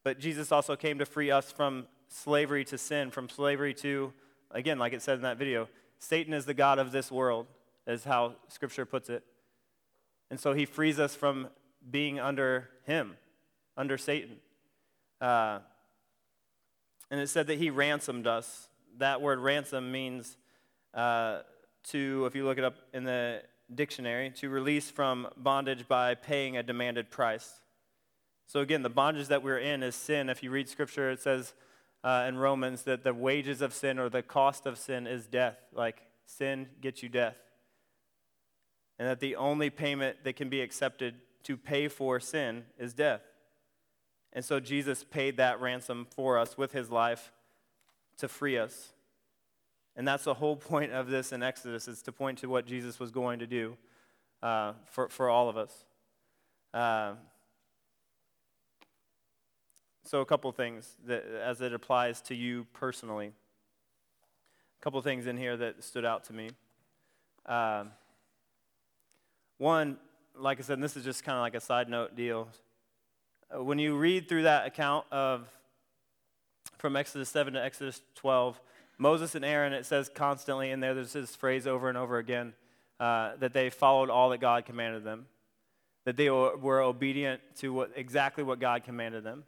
but 0.04 0.20
Jesus 0.20 0.52
also 0.52 0.76
came 0.76 1.00
to 1.00 1.06
free 1.06 1.32
us 1.32 1.52
from 1.52 1.88
slavery 2.08 2.64
to 2.66 2.78
sin, 2.78 3.12
from 3.12 3.28
slavery 3.28 3.74
to, 3.76 4.14
again, 4.52 4.80
like 4.80 4.94
it 4.94 5.02
said 5.02 5.16
in 5.16 5.24
that 5.24 5.38
video, 5.38 5.68
Satan 6.00 6.34
is 6.34 6.46
the 6.46 6.54
God 6.54 6.80
of 6.80 6.92
this 6.92 7.12
world, 7.12 7.48
is 7.86 8.06
how 8.06 8.36
Scripture 8.48 8.86
puts 8.86 9.10
it. 9.10 9.24
And 10.30 10.40
so 10.40 10.54
he 10.54 10.66
frees 10.66 10.98
us 10.98 11.14
from 11.14 11.50
being 11.90 12.20
under 12.20 12.70
him, 12.86 13.18
under 13.76 13.98
Satan. 13.98 14.38
Uh, 15.20 15.60
and 17.10 17.20
it 17.20 17.28
said 17.28 17.48
that 17.48 17.58
he 17.58 17.70
ransomed 17.70 18.28
us. 18.28 18.70
That 18.98 19.22
word 19.22 19.40
ransom 19.40 19.92
means 19.92 20.38
uh, 20.94 21.40
to, 21.90 22.26
if 22.26 22.36
you 22.36 22.46
look 22.46 22.58
it 22.58 22.64
up 22.64 22.76
in 22.94 23.04
the 23.04 23.44
dictionary, 23.74 24.32
to 24.32 24.50
release 24.50 24.90
from 24.90 25.28
bondage 25.38 25.88
by 25.88 26.16
paying 26.16 26.58
a 26.58 26.64
demanded 26.64 27.10
price. 27.10 27.62
So, 28.48 28.60
again, 28.60 28.84
the 28.84 28.90
bondage 28.90 29.28
that 29.28 29.44
we're 29.44 29.60
in 29.60 29.82
is 29.82 29.96
sin. 29.96 30.30
If 30.30 30.44
you 30.44 30.52
read 30.52 30.68
scripture, 30.68 31.10
it 31.10 31.22
says 31.22 31.54
uh, 32.04 32.26
in 32.28 32.38
Romans 32.38 32.84
that 32.84 33.04
the 33.04 33.14
wages 33.14 33.62
of 33.62 33.74
sin 33.74 33.98
or 33.98 34.10
the 34.10 34.22
cost 34.22 34.66
of 34.66 34.78
sin 34.78 35.08
is 35.08 35.26
death. 35.26 35.58
Like, 35.74 36.02
sin 36.26 36.68
gets 36.82 37.02
you 37.02 37.10
death. 37.10 37.38
And 39.00 39.08
that 39.08 39.20
the 39.20 39.36
only 39.38 39.70
payment 39.70 40.24
that 40.24 40.36
can 40.36 40.50
be 40.50 40.62
accepted 40.62 41.16
to 41.44 41.58
pay 41.58 41.88
for 41.88 42.20
sin 42.20 42.66
is 42.78 42.94
death. 42.94 43.22
And 44.34 44.46
so, 44.46 44.60
Jesus 44.60 45.04
paid 45.04 45.38
that 45.38 45.60
ransom 45.60 46.08
for 46.10 46.38
us 46.38 46.58
with 46.58 46.72
his 46.72 46.90
life 46.90 47.32
to 48.18 48.28
free 48.28 48.58
us. 48.58 48.94
And 49.96 50.08
that's 50.08 50.24
the 50.24 50.36
whole 50.36 50.56
point 50.74 50.94
of 50.94 51.08
this 51.08 51.32
in 51.32 51.44
Exodus, 51.44 51.88
is 51.88 52.02
to 52.04 52.12
point 52.12 52.38
to 52.40 52.48
what 52.48 52.66
Jesus 52.66 53.00
was 53.00 53.12
going 53.12 53.40
to 53.40 53.48
do 53.48 53.78
uh, 54.42 54.74
for, 54.86 55.10
for 55.10 55.30
all 55.30 55.50
of 55.50 55.58
us. 55.58 55.86
Uh, 56.74 57.14
so, 60.04 60.22
a 60.22 60.26
couple 60.26 60.52
things 60.52 60.98
that, 61.06 61.26
as 61.26 61.62
it 61.62 61.74
applies 61.74 62.22
to 62.24 62.36
you 62.36 62.66
personally. 62.74 63.28
A 64.80 64.84
couple 64.84 65.02
things 65.02 65.28
in 65.28 65.38
here 65.38 65.56
that 65.58 65.84
stood 65.84 66.06
out 66.06 66.24
to 66.26 66.34
me. 66.34 66.50
Uh, 67.46 67.86
one, 69.58 69.98
like 70.42 70.60
I 70.60 70.64
said, 70.64 70.82
this 70.82 70.98
is 70.98 71.04
just 71.04 71.24
kind 71.24 71.38
of 71.38 71.42
like 71.42 71.56
a 71.56 71.60
side 71.60 71.88
note 71.88 72.16
deal. 72.16 72.48
Uh, 73.56 73.64
when 73.64 73.80
you 73.80 73.96
read 73.96 74.28
through 74.28 74.44
that 74.44 74.66
account 74.66 75.06
of 75.12 75.48
from 76.78 76.96
Exodus 76.96 77.30
7 77.30 77.54
to 77.54 77.64
Exodus 77.64 78.02
12, 78.16 78.60
Moses 78.98 79.36
and 79.36 79.46
Aaron, 79.46 79.72
it 79.72 79.86
says 79.86 80.10
constantly 80.14 80.72
in 80.72 80.80
there, 80.80 80.94
there's 80.94 81.14
this 81.14 81.36
phrase 81.36 81.68
over 81.68 81.90
and 81.90 81.98
over 81.98 82.18
again 82.18 82.54
uh, 83.00 83.34
that 83.40 83.54
they 83.54 83.70
followed 83.70 84.10
all 84.10 84.30
that 84.30 84.40
God 84.40 84.66
commanded 84.66 85.04
them, 85.04 85.28
that 86.06 86.18
they 86.18 86.30
were 86.30 86.82
obedient 86.82 87.42
to 87.58 87.72
what, 87.72 87.92
exactly 87.96 88.44
what 88.44 88.60
God 88.60 88.84
commanded 88.84 89.24
them. 89.24 89.44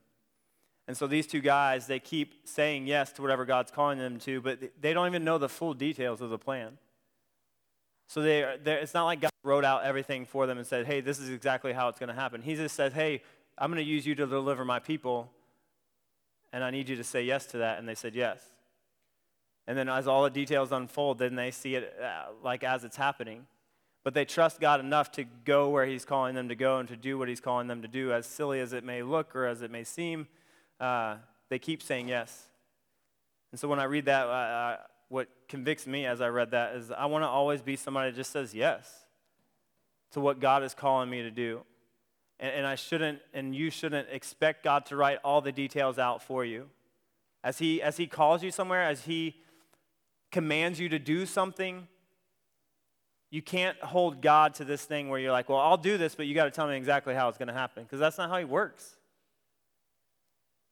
And 0.87 0.97
so 0.97 1.07
these 1.07 1.25
two 1.25 1.39
guys, 1.39 1.87
they 1.87 1.99
keep 1.99 2.47
saying 2.47 2.87
yes 2.87 3.11
to 3.13 3.21
whatever 3.21 3.45
God's 3.45 3.71
calling 3.71 3.97
them 3.97 4.19
to, 4.19 4.41
but 4.41 4.59
they 4.79 4.93
don't 4.93 5.07
even 5.07 5.23
know 5.23 5.37
the 5.37 5.49
full 5.49 5.73
details 5.73 6.21
of 6.21 6.29
the 6.29 6.37
plan. 6.37 6.77
So 8.07 8.21
they 8.21 8.41
it's 8.65 8.93
not 8.93 9.05
like 9.05 9.21
God 9.21 9.32
wrote 9.43 9.65
out 9.65 9.83
everything 9.83 10.25
for 10.25 10.47
them 10.47 10.57
and 10.57 10.65
said, 10.65 10.85
hey, 10.85 11.01
this 11.01 11.19
is 11.19 11.29
exactly 11.29 11.73
how 11.73 11.89
it's 11.89 11.99
going 11.99 12.09
to 12.09 12.15
happen. 12.15 12.41
He 12.41 12.55
just 12.55 12.75
said, 12.75 12.93
hey, 12.93 13.21
I'm 13.57 13.69
going 13.71 13.83
to 13.83 13.89
use 13.89 14.05
you 14.05 14.15
to 14.15 14.25
deliver 14.25 14.65
my 14.65 14.79
people, 14.79 15.29
and 16.51 16.63
I 16.63 16.71
need 16.71 16.89
you 16.89 16.95
to 16.95 17.03
say 17.03 17.23
yes 17.23 17.45
to 17.47 17.57
that. 17.59 17.77
And 17.77 17.87
they 17.87 17.95
said 17.95 18.15
yes. 18.15 18.41
And 19.67 19.77
then 19.77 19.89
as 19.89 20.07
all 20.07 20.23
the 20.23 20.29
details 20.29 20.71
unfold, 20.71 21.19
then 21.19 21.35
they 21.35 21.51
see 21.51 21.75
it 21.75 21.95
uh, 22.01 22.31
like 22.43 22.63
as 22.63 22.83
it's 22.83 22.97
happening. 22.97 23.45
But 24.03 24.13
they 24.13 24.25
trust 24.25 24.59
God 24.59 24.79
enough 24.79 25.11
to 25.13 25.23
go 25.23 25.69
where 25.69 25.85
He's 25.85 26.03
calling 26.03 26.35
them 26.35 26.49
to 26.49 26.55
go 26.55 26.79
and 26.79 26.89
to 26.89 26.97
do 26.97 27.17
what 27.17 27.29
He's 27.29 27.39
calling 27.39 27.67
them 27.67 27.81
to 27.81 27.87
do, 27.87 28.11
as 28.11 28.25
silly 28.25 28.59
as 28.59 28.73
it 28.73 28.83
may 28.83 29.03
look 29.03 29.35
or 29.35 29.45
as 29.45 29.61
it 29.61 29.71
may 29.71 29.83
seem 29.83 30.27
uh, 30.83 31.15
they 31.49 31.59
keep 31.59 31.81
saying 31.81 32.07
yes. 32.07 32.47
And 33.51 33.59
so 33.59 33.67
when 33.67 33.79
I 33.79 33.85
read 33.85 34.05
that, 34.05 34.27
uh, 34.27 34.77
what 35.09 35.29
convicts 35.47 35.85
me 35.87 36.05
as 36.05 36.21
I 36.21 36.27
read 36.27 36.51
that 36.51 36.75
is 36.75 36.91
I 36.91 37.05
want 37.05 37.23
to 37.23 37.27
always 37.27 37.61
be 37.61 37.75
somebody 37.75 38.11
that 38.11 38.17
just 38.17 38.31
says 38.31 38.53
yes 38.53 39.02
to 40.13 40.19
what 40.19 40.39
God 40.39 40.63
is 40.63 40.73
calling 40.73 41.09
me 41.09 41.21
to 41.21 41.31
do. 41.31 41.61
And, 42.39 42.53
and 42.55 42.67
I 42.67 42.75
shouldn't, 42.75 43.19
and 43.33 43.55
you 43.55 43.69
shouldn't 43.69 44.07
expect 44.09 44.63
God 44.63 44.85
to 44.87 44.95
write 44.95 45.19
all 45.23 45.41
the 45.41 45.51
details 45.51 45.99
out 45.99 46.23
for 46.23 46.45
you. 46.45 46.69
As 47.43 47.59
he, 47.59 47.81
as 47.81 47.97
he 47.97 48.07
calls 48.07 48.41
you 48.41 48.51
somewhere, 48.51 48.83
as 48.83 49.03
He 49.03 49.35
commands 50.31 50.79
you 50.79 50.89
to 50.89 50.97
do 50.97 51.25
something, 51.25 51.87
you 53.29 53.41
can't 53.41 53.77
hold 53.81 54.21
God 54.21 54.53
to 54.55 54.65
this 54.65 54.85
thing 54.85 55.09
where 55.09 55.19
you're 55.19 55.31
like, 55.31 55.49
well, 55.49 55.59
I'll 55.59 55.77
do 55.77 55.97
this, 55.97 56.15
but 56.15 56.25
you 56.25 56.35
got 56.35 56.45
to 56.45 56.51
tell 56.51 56.67
me 56.67 56.77
exactly 56.77 57.13
how 57.13 57.29
it's 57.29 57.37
going 57.37 57.47
to 57.47 57.53
happen, 57.53 57.83
because 57.83 57.99
that's 57.99 58.17
not 58.17 58.29
how 58.29 58.37
He 58.37 58.45
works. 58.45 58.95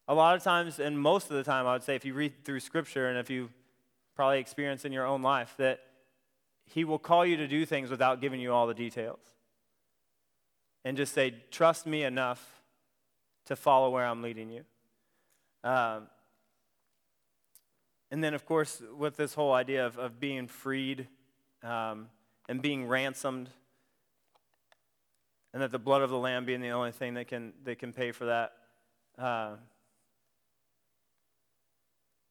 A 0.07 0.13
lot 0.13 0.35
of 0.35 0.43
times, 0.43 0.79
and 0.79 0.99
most 0.99 1.29
of 1.29 1.37
the 1.37 1.43
time, 1.43 1.67
I 1.67 1.73
would 1.73 1.83
say, 1.83 1.95
if 1.95 2.05
you 2.05 2.13
read 2.13 2.43
through 2.43 2.59
Scripture 2.59 3.07
and 3.09 3.17
if 3.17 3.29
you 3.29 3.49
probably 4.15 4.39
experience 4.39 4.85
in 4.85 4.91
your 4.91 5.05
own 5.05 5.21
life, 5.21 5.53
that 5.57 5.79
He 6.73 6.85
will 6.85 6.99
call 6.99 7.25
you 7.25 7.35
to 7.37 7.47
do 7.47 7.65
things 7.65 7.89
without 7.89 8.21
giving 8.21 8.39
you 8.39 8.53
all 8.53 8.65
the 8.65 8.73
details. 8.73 9.19
And 10.85 10.95
just 10.95 11.13
say, 11.13 11.35
trust 11.51 11.85
me 11.85 12.03
enough 12.03 12.61
to 13.45 13.55
follow 13.55 13.89
where 13.89 14.05
I'm 14.05 14.21
leading 14.21 14.49
you. 14.49 14.63
Um, 15.63 16.07
and 18.09 18.23
then, 18.23 18.33
of 18.33 18.45
course, 18.45 18.81
with 18.97 19.17
this 19.17 19.33
whole 19.33 19.53
idea 19.53 19.85
of, 19.85 19.97
of 19.97 20.19
being 20.19 20.47
freed 20.47 21.07
um, 21.61 22.07
and 22.47 22.61
being 22.61 22.87
ransomed, 22.87 23.49
and 25.53 25.61
that 25.61 25.71
the 25.71 25.79
blood 25.79 26.01
of 26.01 26.09
the 26.09 26.17
Lamb 26.17 26.45
being 26.45 26.61
the 26.61 26.69
only 26.69 26.91
thing 26.91 27.15
that 27.15 27.27
can, 27.27 27.53
that 27.65 27.79
can 27.79 27.91
pay 27.91 28.11
for 28.11 28.25
that. 28.25 28.53
Uh, 29.17 29.55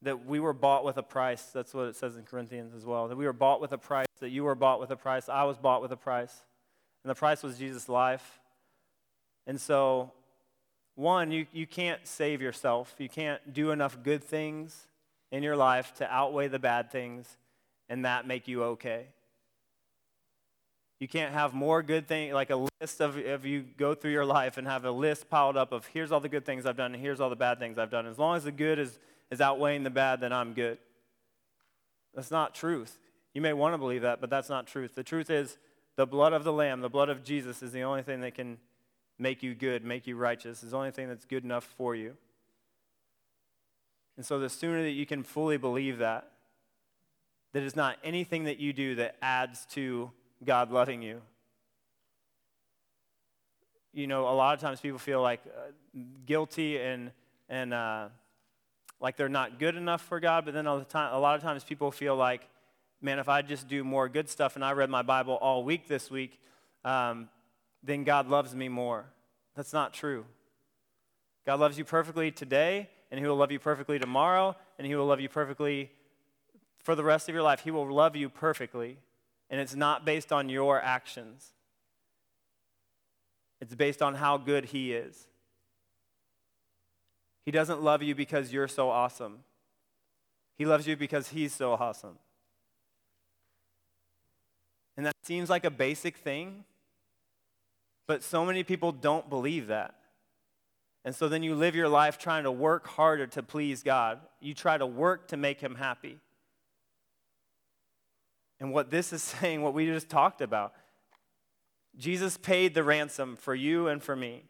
that 0.02 0.26
we 0.26 0.40
were 0.40 0.52
bought 0.52 0.84
with 0.84 0.96
a 0.96 1.02
price. 1.02 1.42
That's 1.52 1.74
what 1.74 1.86
it 1.86 1.96
says 1.96 2.16
in 2.16 2.24
Corinthians 2.24 2.74
as 2.74 2.86
well. 2.86 3.08
That 3.08 3.16
we 3.16 3.26
were 3.26 3.32
bought 3.32 3.60
with 3.60 3.72
a 3.72 3.78
price, 3.78 4.06
that 4.20 4.30
you 4.30 4.44
were 4.44 4.54
bought 4.54 4.80
with 4.80 4.90
a 4.90 4.96
price. 4.96 5.28
I 5.28 5.44
was 5.44 5.58
bought 5.58 5.82
with 5.82 5.92
a 5.92 5.96
price. 5.96 6.42
And 7.04 7.10
the 7.10 7.14
price 7.14 7.42
was 7.42 7.58
Jesus' 7.58 7.88
life. 7.88 8.40
And 9.46 9.60
so, 9.60 10.12
one, 10.94 11.30
you, 11.30 11.46
you 11.52 11.66
can't 11.66 12.06
save 12.06 12.40
yourself. 12.40 12.94
You 12.98 13.08
can't 13.08 13.52
do 13.52 13.70
enough 13.70 14.02
good 14.02 14.22
things 14.22 14.86
in 15.30 15.42
your 15.42 15.56
life 15.56 15.94
to 15.94 16.12
outweigh 16.12 16.48
the 16.48 16.58
bad 16.58 16.90
things 16.90 17.36
and 17.88 18.04
that 18.04 18.26
make 18.26 18.48
you 18.48 18.62
okay. 18.64 19.06
You 20.98 21.08
can't 21.08 21.32
have 21.32 21.54
more 21.54 21.82
good 21.82 22.06
things, 22.06 22.34
like 22.34 22.50
a 22.50 22.68
list 22.80 23.00
of, 23.00 23.16
if 23.16 23.46
you 23.46 23.64
go 23.78 23.94
through 23.94 24.12
your 24.12 24.26
life 24.26 24.58
and 24.58 24.66
have 24.66 24.84
a 24.84 24.90
list 24.90 25.30
piled 25.30 25.56
up 25.56 25.72
of 25.72 25.86
here's 25.86 26.12
all 26.12 26.20
the 26.20 26.28
good 26.28 26.44
things 26.44 26.66
I've 26.66 26.76
done 26.76 26.92
and 26.94 27.02
here's 27.02 27.20
all 27.20 27.30
the 27.30 27.36
bad 27.36 27.58
things 27.58 27.78
I've 27.78 27.90
done. 27.90 28.06
As 28.06 28.18
long 28.18 28.36
as 28.36 28.44
the 28.44 28.52
good 28.52 28.78
is 28.78 28.98
is 29.30 29.40
outweighing 29.40 29.84
the 29.84 29.90
bad, 29.90 30.20
then 30.20 30.32
I'm 30.32 30.52
good. 30.54 30.78
That's 32.14 32.30
not 32.30 32.54
truth. 32.54 32.98
You 33.34 33.40
may 33.40 33.52
want 33.52 33.74
to 33.74 33.78
believe 33.78 34.02
that, 34.02 34.20
but 34.20 34.30
that's 34.30 34.48
not 34.48 34.66
truth. 34.66 34.94
The 34.94 35.04
truth 35.04 35.30
is 35.30 35.58
the 35.96 36.06
blood 36.06 36.32
of 36.32 36.44
the 36.44 36.52
Lamb, 36.52 36.80
the 36.80 36.88
blood 36.88 37.08
of 37.08 37.22
Jesus, 37.22 37.62
is 37.62 37.72
the 37.72 37.82
only 37.82 38.02
thing 38.02 38.20
that 38.22 38.34
can 38.34 38.58
make 39.18 39.42
you 39.42 39.54
good, 39.54 39.84
make 39.84 40.06
you 40.06 40.16
righteous, 40.16 40.62
is 40.62 40.70
the 40.72 40.76
only 40.76 40.90
thing 40.90 41.08
that's 41.08 41.24
good 41.24 41.44
enough 41.44 41.64
for 41.76 41.94
you. 41.94 42.16
And 44.16 44.26
so 44.26 44.38
the 44.38 44.48
sooner 44.48 44.82
that 44.82 44.90
you 44.90 45.06
can 45.06 45.22
fully 45.22 45.56
believe 45.56 45.98
that, 45.98 46.30
that 47.52 47.62
it's 47.62 47.76
not 47.76 47.96
anything 48.02 48.44
that 48.44 48.58
you 48.58 48.72
do 48.72 48.96
that 48.96 49.16
adds 49.22 49.66
to 49.72 50.10
God 50.44 50.70
loving 50.70 51.02
you. 51.02 51.20
You 53.92 54.06
know, 54.06 54.28
a 54.28 54.34
lot 54.34 54.54
of 54.54 54.60
times 54.60 54.80
people 54.80 54.98
feel 54.98 55.20
like 55.20 55.40
uh, 55.46 55.70
guilty 56.26 56.78
and, 56.78 57.10
and 57.48 57.74
uh, 57.74 58.08
like 59.00 59.16
they're 59.16 59.28
not 59.28 59.58
good 59.58 59.76
enough 59.76 60.02
for 60.02 60.20
God, 60.20 60.44
but 60.44 60.54
then 60.54 60.66
a 60.66 60.74
lot 60.74 61.34
of 61.34 61.42
times 61.42 61.64
people 61.64 61.90
feel 61.90 62.14
like, 62.14 62.46
man, 63.00 63.18
if 63.18 63.28
I 63.28 63.40
just 63.42 63.66
do 63.66 63.82
more 63.82 64.08
good 64.08 64.28
stuff 64.28 64.56
and 64.56 64.64
I 64.64 64.72
read 64.72 64.90
my 64.90 65.02
Bible 65.02 65.34
all 65.34 65.64
week 65.64 65.88
this 65.88 66.10
week, 66.10 66.38
um, 66.84 67.28
then 67.82 68.04
God 68.04 68.28
loves 68.28 68.54
me 68.54 68.68
more. 68.68 69.06
That's 69.56 69.72
not 69.72 69.94
true. 69.94 70.26
God 71.46 71.60
loves 71.60 71.78
you 71.78 71.84
perfectly 71.84 72.30
today, 72.30 72.90
and 73.10 73.18
He 73.18 73.26
will 73.26 73.36
love 73.36 73.50
you 73.50 73.58
perfectly 73.58 73.98
tomorrow, 73.98 74.54
and 74.78 74.86
He 74.86 74.94
will 74.94 75.06
love 75.06 75.20
you 75.20 75.30
perfectly 75.30 75.90
for 76.84 76.94
the 76.94 77.02
rest 77.02 77.28
of 77.28 77.34
your 77.34 77.42
life. 77.42 77.60
He 77.60 77.70
will 77.70 77.90
love 77.90 78.16
you 78.16 78.28
perfectly, 78.28 78.98
and 79.48 79.60
it's 79.60 79.74
not 79.74 80.04
based 80.04 80.30
on 80.30 80.50
your 80.50 80.80
actions, 80.80 81.54
it's 83.62 83.74
based 83.74 84.02
on 84.02 84.14
how 84.14 84.36
good 84.36 84.66
He 84.66 84.92
is. 84.92 85.26
He 87.44 87.50
doesn't 87.50 87.82
love 87.82 88.02
you 88.02 88.14
because 88.14 88.52
you're 88.52 88.68
so 88.68 88.90
awesome. 88.90 89.40
He 90.56 90.66
loves 90.66 90.86
you 90.86 90.96
because 90.96 91.28
he's 91.28 91.54
so 91.54 91.72
awesome. 91.72 92.18
And 94.96 95.06
that 95.06 95.14
seems 95.22 95.48
like 95.48 95.64
a 95.64 95.70
basic 95.70 96.18
thing, 96.18 96.64
but 98.06 98.22
so 98.22 98.44
many 98.44 98.62
people 98.62 98.92
don't 98.92 99.30
believe 99.30 99.68
that. 99.68 99.94
And 101.04 101.14
so 101.14 101.28
then 101.28 101.42
you 101.42 101.54
live 101.54 101.74
your 101.74 101.88
life 101.88 102.18
trying 102.18 102.44
to 102.44 102.52
work 102.52 102.86
harder 102.86 103.26
to 103.28 103.42
please 103.42 103.82
God. 103.82 104.20
You 104.40 104.52
try 104.52 104.76
to 104.76 104.86
work 104.86 105.28
to 105.28 105.38
make 105.38 105.60
him 105.60 105.76
happy. 105.76 106.18
And 108.60 108.72
what 108.72 108.90
this 108.90 109.12
is 109.12 109.22
saying, 109.40 109.62
what 109.62 109.72
we 109.72 109.86
just 109.86 110.10
talked 110.10 110.42
about, 110.42 110.74
Jesus 111.96 112.36
paid 112.36 112.74
the 112.74 112.84
ransom 112.84 113.36
for 113.36 113.54
you 113.54 113.88
and 113.88 114.02
for 114.02 114.14
me. 114.14 114.44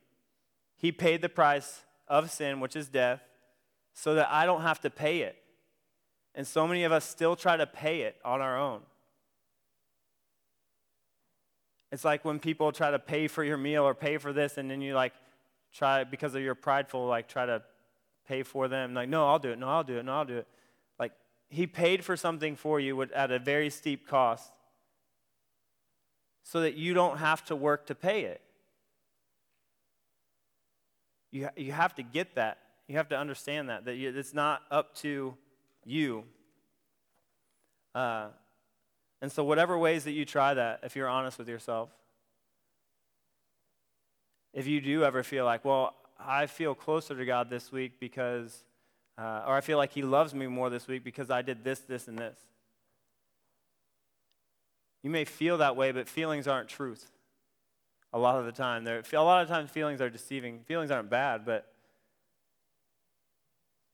He 0.76 0.92
paid 0.92 1.22
the 1.22 1.28
price 1.28 1.82
of 2.10 2.30
sin, 2.30 2.60
which 2.60 2.76
is 2.76 2.88
death, 2.88 3.22
so 3.94 4.16
that 4.16 4.28
I 4.30 4.44
don't 4.44 4.60
have 4.60 4.80
to 4.80 4.90
pay 4.90 5.20
it. 5.20 5.36
And 6.34 6.46
so 6.46 6.66
many 6.66 6.84
of 6.84 6.92
us 6.92 7.04
still 7.04 7.36
try 7.36 7.56
to 7.56 7.66
pay 7.66 8.02
it 8.02 8.16
on 8.24 8.42
our 8.42 8.58
own. 8.58 8.80
It's 11.92 12.04
like 12.04 12.24
when 12.24 12.38
people 12.38 12.70
try 12.72 12.90
to 12.90 12.98
pay 12.98 13.26
for 13.26 13.42
your 13.42 13.56
meal 13.56 13.84
or 13.84 13.94
pay 13.94 14.18
for 14.18 14.32
this, 14.32 14.58
and 14.58 14.70
then 14.70 14.80
you 14.80 14.94
like 14.94 15.12
try, 15.72 16.04
because 16.04 16.34
of 16.34 16.42
your 16.42 16.54
prideful, 16.54 17.06
like 17.06 17.28
try 17.28 17.46
to 17.46 17.62
pay 18.28 18.42
for 18.42 18.68
them. 18.68 18.94
Like, 18.94 19.08
no, 19.08 19.26
I'll 19.26 19.38
do 19.38 19.50
it. 19.50 19.58
No, 19.58 19.68
I'll 19.68 19.84
do 19.84 19.98
it. 19.98 20.04
No, 20.04 20.12
I'll 20.14 20.24
do 20.24 20.38
it. 20.38 20.48
Like, 20.98 21.12
he 21.48 21.66
paid 21.66 22.04
for 22.04 22.16
something 22.16 22.54
for 22.54 22.78
you 22.78 23.02
at 23.02 23.32
a 23.32 23.38
very 23.38 23.70
steep 23.70 24.06
cost 24.06 24.52
so 26.44 26.60
that 26.60 26.74
you 26.74 26.94
don't 26.94 27.18
have 27.18 27.44
to 27.46 27.56
work 27.56 27.86
to 27.86 27.94
pay 27.94 28.22
it. 28.22 28.40
You, 31.30 31.48
you 31.56 31.72
have 31.72 31.94
to 31.96 32.02
get 32.02 32.34
that. 32.34 32.58
You 32.88 32.96
have 32.96 33.08
to 33.08 33.18
understand 33.18 33.68
that, 33.68 33.84
that 33.84 33.96
it's 33.96 34.34
not 34.34 34.62
up 34.70 34.94
to 34.96 35.36
you. 35.84 36.24
Uh, 37.94 38.28
and 39.22 39.30
so, 39.30 39.44
whatever 39.44 39.78
ways 39.78 40.04
that 40.04 40.12
you 40.12 40.24
try 40.24 40.54
that, 40.54 40.80
if 40.82 40.96
you're 40.96 41.08
honest 41.08 41.38
with 41.38 41.48
yourself, 41.48 41.90
if 44.52 44.66
you 44.66 44.80
do 44.80 45.04
ever 45.04 45.22
feel 45.22 45.44
like, 45.44 45.64
well, 45.64 45.94
I 46.18 46.46
feel 46.46 46.74
closer 46.74 47.16
to 47.16 47.24
God 47.24 47.48
this 47.48 47.70
week 47.70 48.00
because, 48.00 48.64
uh, 49.16 49.44
or 49.46 49.54
I 49.54 49.60
feel 49.60 49.78
like 49.78 49.92
He 49.92 50.02
loves 50.02 50.34
me 50.34 50.46
more 50.46 50.70
this 50.70 50.88
week 50.88 51.04
because 51.04 51.30
I 51.30 51.42
did 51.42 51.62
this, 51.62 51.80
this, 51.80 52.08
and 52.08 52.18
this. 52.18 52.38
You 55.02 55.10
may 55.10 55.24
feel 55.24 55.58
that 55.58 55.76
way, 55.76 55.92
but 55.92 56.08
feelings 56.08 56.48
aren't 56.48 56.68
truth 56.68 57.10
a 58.12 58.18
lot 58.18 58.38
of 58.38 58.44
the 58.44 58.52
time. 58.52 58.84
They're, 58.84 59.02
a 59.12 59.22
lot 59.22 59.42
of 59.42 59.48
times 59.48 59.70
feelings 59.70 60.00
are 60.00 60.10
deceiving. 60.10 60.60
Feelings 60.66 60.90
aren't 60.90 61.10
bad, 61.10 61.44
but, 61.44 61.72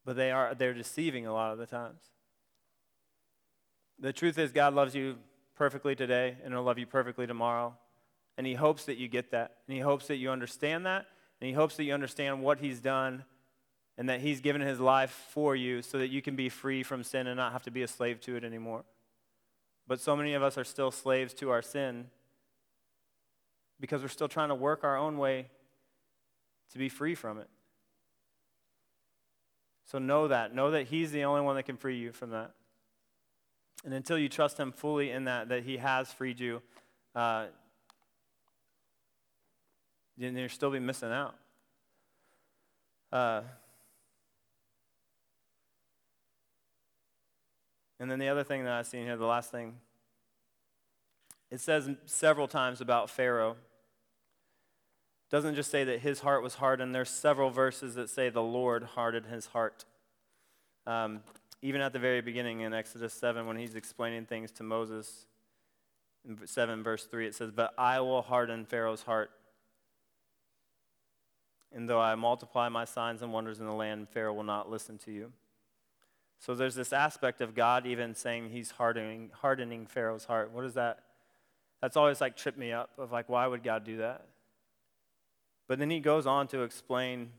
but 0.05 0.15
they 0.15 0.31
are, 0.31 0.55
they're 0.55 0.73
deceiving 0.73 1.27
a 1.27 1.33
lot 1.33 1.51
of 1.51 1.57
the 1.57 1.65
times. 1.65 2.01
The 3.99 4.13
truth 4.13 4.37
is, 4.37 4.51
God 4.51 4.73
loves 4.73 4.95
you 4.95 5.15
perfectly 5.55 5.95
today, 5.95 6.37
and 6.43 6.53
He'll 6.53 6.63
love 6.63 6.77
you 6.77 6.85
perfectly 6.85 7.27
tomorrow. 7.27 7.75
And 8.37 8.45
He 8.45 8.53
hopes 8.53 8.85
that 8.85 8.97
you 8.97 9.07
get 9.07 9.31
that. 9.31 9.57
And 9.67 9.75
He 9.75 9.81
hopes 9.81 10.07
that 10.07 10.17
you 10.17 10.29
understand 10.29 10.85
that. 10.85 11.05
And 11.41 11.47
He 11.47 11.53
hopes 11.53 11.77
that 11.77 11.83
you 11.83 11.93
understand 11.93 12.41
what 12.41 12.59
He's 12.59 12.79
done 12.79 13.23
and 13.97 14.09
that 14.09 14.21
He's 14.21 14.41
given 14.41 14.61
His 14.61 14.79
life 14.79 15.27
for 15.31 15.55
you 15.55 15.81
so 15.81 15.97
that 15.97 16.09
you 16.09 16.21
can 16.21 16.35
be 16.35 16.49
free 16.49 16.83
from 16.83 17.03
sin 17.03 17.27
and 17.27 17.37
not 17.37 17.51
have 17.51 17.63
to 17.63 17.71
be 17.71 17.81
a 17.81 17.87
slave 17.87 18.21
to 18.21 18.35
it 18.35 18.43
anymore. 18.43 18.83
But 19.87 19.99
so 19.99 20.15
many 20.15 20.33
of 20.33 20.43
us 20.43 20.57
are 20.57 20.63
still 20.63 20.91
slaves 20.91 21.33
to 21.35 21.49
our 21.49 21.61
sin 21.61 22.07
because 23.79 24.01
we're 24.01 24.07
still 24.07 24.27
trying 24.27 24.49
to 24.49 24.55
work 24.55 24.83
our 24.83 24.97
own 24.97 25.17
way 25.17 25.47
to 26.71 26.77
be 26.77 26.89
free 26.89 27.15
from 27.15 27.39
it. 27.39 27.47
So 29.85 29.99
know 29.99 30.27
that. 30.27 30.53
Know 30.53 30.71
that 30.71 30.87
He's 30.87 31.11
the 31.11 31.23
only 31.23 31.41
one 31.41 31.55
that 31.55 31.63
can 31.63 31.77
free 31.77 31.97
you 31.97 32.11
from 32.11 32.31
that. 32.31 32.51
And 33.85 33.93
until 33.93 34.17
you 34.17 34.27
trust 34.27 34.59
Him 34.59 34.71
fully 34.71 35.11
in 35.11 35.25
that, 35.25 35.49
that 35.49 35.63
He 35.63 35.77
has 35.77 36.11
freed 36.11 36.39
you, 36.39 36.61
uh, 37.15 37.45
then 40.17 40.35
you'll 40.35 40.49
still 40.49 40.71
be 40.71 40.79
missing 40.79 41.11
out. 41.11 41.35
Uh, 43.11 43.41
and 47.99 48.11
then 48.11 48.19
the 48.19 48.27
other 48.27 48.43
thing 48.43 48.65
that 48.65 48.73
I've 48.73 48.87
seen 48.87 49.05
here, 49.05 49.15
the 49.15 49.25
last 49.25 49.51
thing, 49.51 49.75
it 51.49 51.61
says 51.61 51.89
several 52.05 52.47
times 52.47 52.81
about 52.81 53.09
Pharaoh. 53.09 53.55
Doesn't 55.29 55.55
just 55.55 55.69
say 55.69 55.83
that 55.83 55.99
his 55.99 56.21
heart 56.21 56.41
was 56.41 56.55
hardened. 56.55 56.95
There's 56.95 57.09
several 57.09 57.49
verses 57.49 57.95
that 57.95 58.09
say 58.09 58.29
the 58.29 58.41
Lord 58.41 58.83
hardened 58.83 59.25
his 59.25 59.47
heart. 59.47 59.85
Um, 60.85 61.21
even 61.61 61.81
at 61.81 61.91
the 61.91 61.99
very 61.99 62.21
beginning 62.21 62.61
in 62.61 62.73
Exodus 62.73 63.13
7, 63.13 63.45
when 63.45 63.57
he's 63.57 63.75
explaining 63.75 64.25
things 64.25 64.51
to 64.51 64.63
Moses, 64.63 65.25
in 66.27 66.45
7 66.45 66.81
verse 66.83 67.05
3, 67.05 67.27
it 67.27 67.35
says, 67.35 67.51
But 67.51 67.73
I 67.77 67.99
will 67.99 68.21
harden 68.21 68.65
Pharaoh's 68.65 69.03
heart. 69.03 69.31
And 71.73 71.89
though 71.89 71.99
I 71.99 72.15
multiply 72.15 72.69
my 72.69 72.85
signs 72.85 73.21
and 73.21 73.33
wonders 73.33 73.59
in 73.59 73.65
the 73.65 73.73
land, 73.73 74.07
Pharaoh 74.09 74.33
will 74.33 74.43
not 74.43 74.69
listen 74.69 74.97
to 74.99 75.11
you. 75.11 75.33
So 76.39 76.55
there's 76.55 76.75
this 76.75 76.93
aspect 76.93 77.41
of 77.41 77.55
God 77.55 77.85
even 77.85 78.15
saying 78.15 78.49
he's 78.49 78.71
hardening, 78.71 79.31
hardening 79.33 79.87
Pharaoh's 79.87 80.25
heart. 80.25 80.51
What 80.51 80.63
is 80.63 80.75
that? 80.75 80.99
That's 81.81 81.97
always 81.97 82.21
like 82.21 82.37
tripped 82.37 82.57
me 82.57 82.71
up 82.71 82.91
of 82.97 83.11
like, 83.11 83.27
why 83.27 83.45
would 83.47 83.63
God 83.63 83.83
do 83.83 83.97
that? 83.97 84.25
But 85.67 85.79
then 85.79 85.89
he 85.89 85.99
goes 85.99 86.25
on 86.25 86.47
to 86.47 86.61
explain 86.61 87.31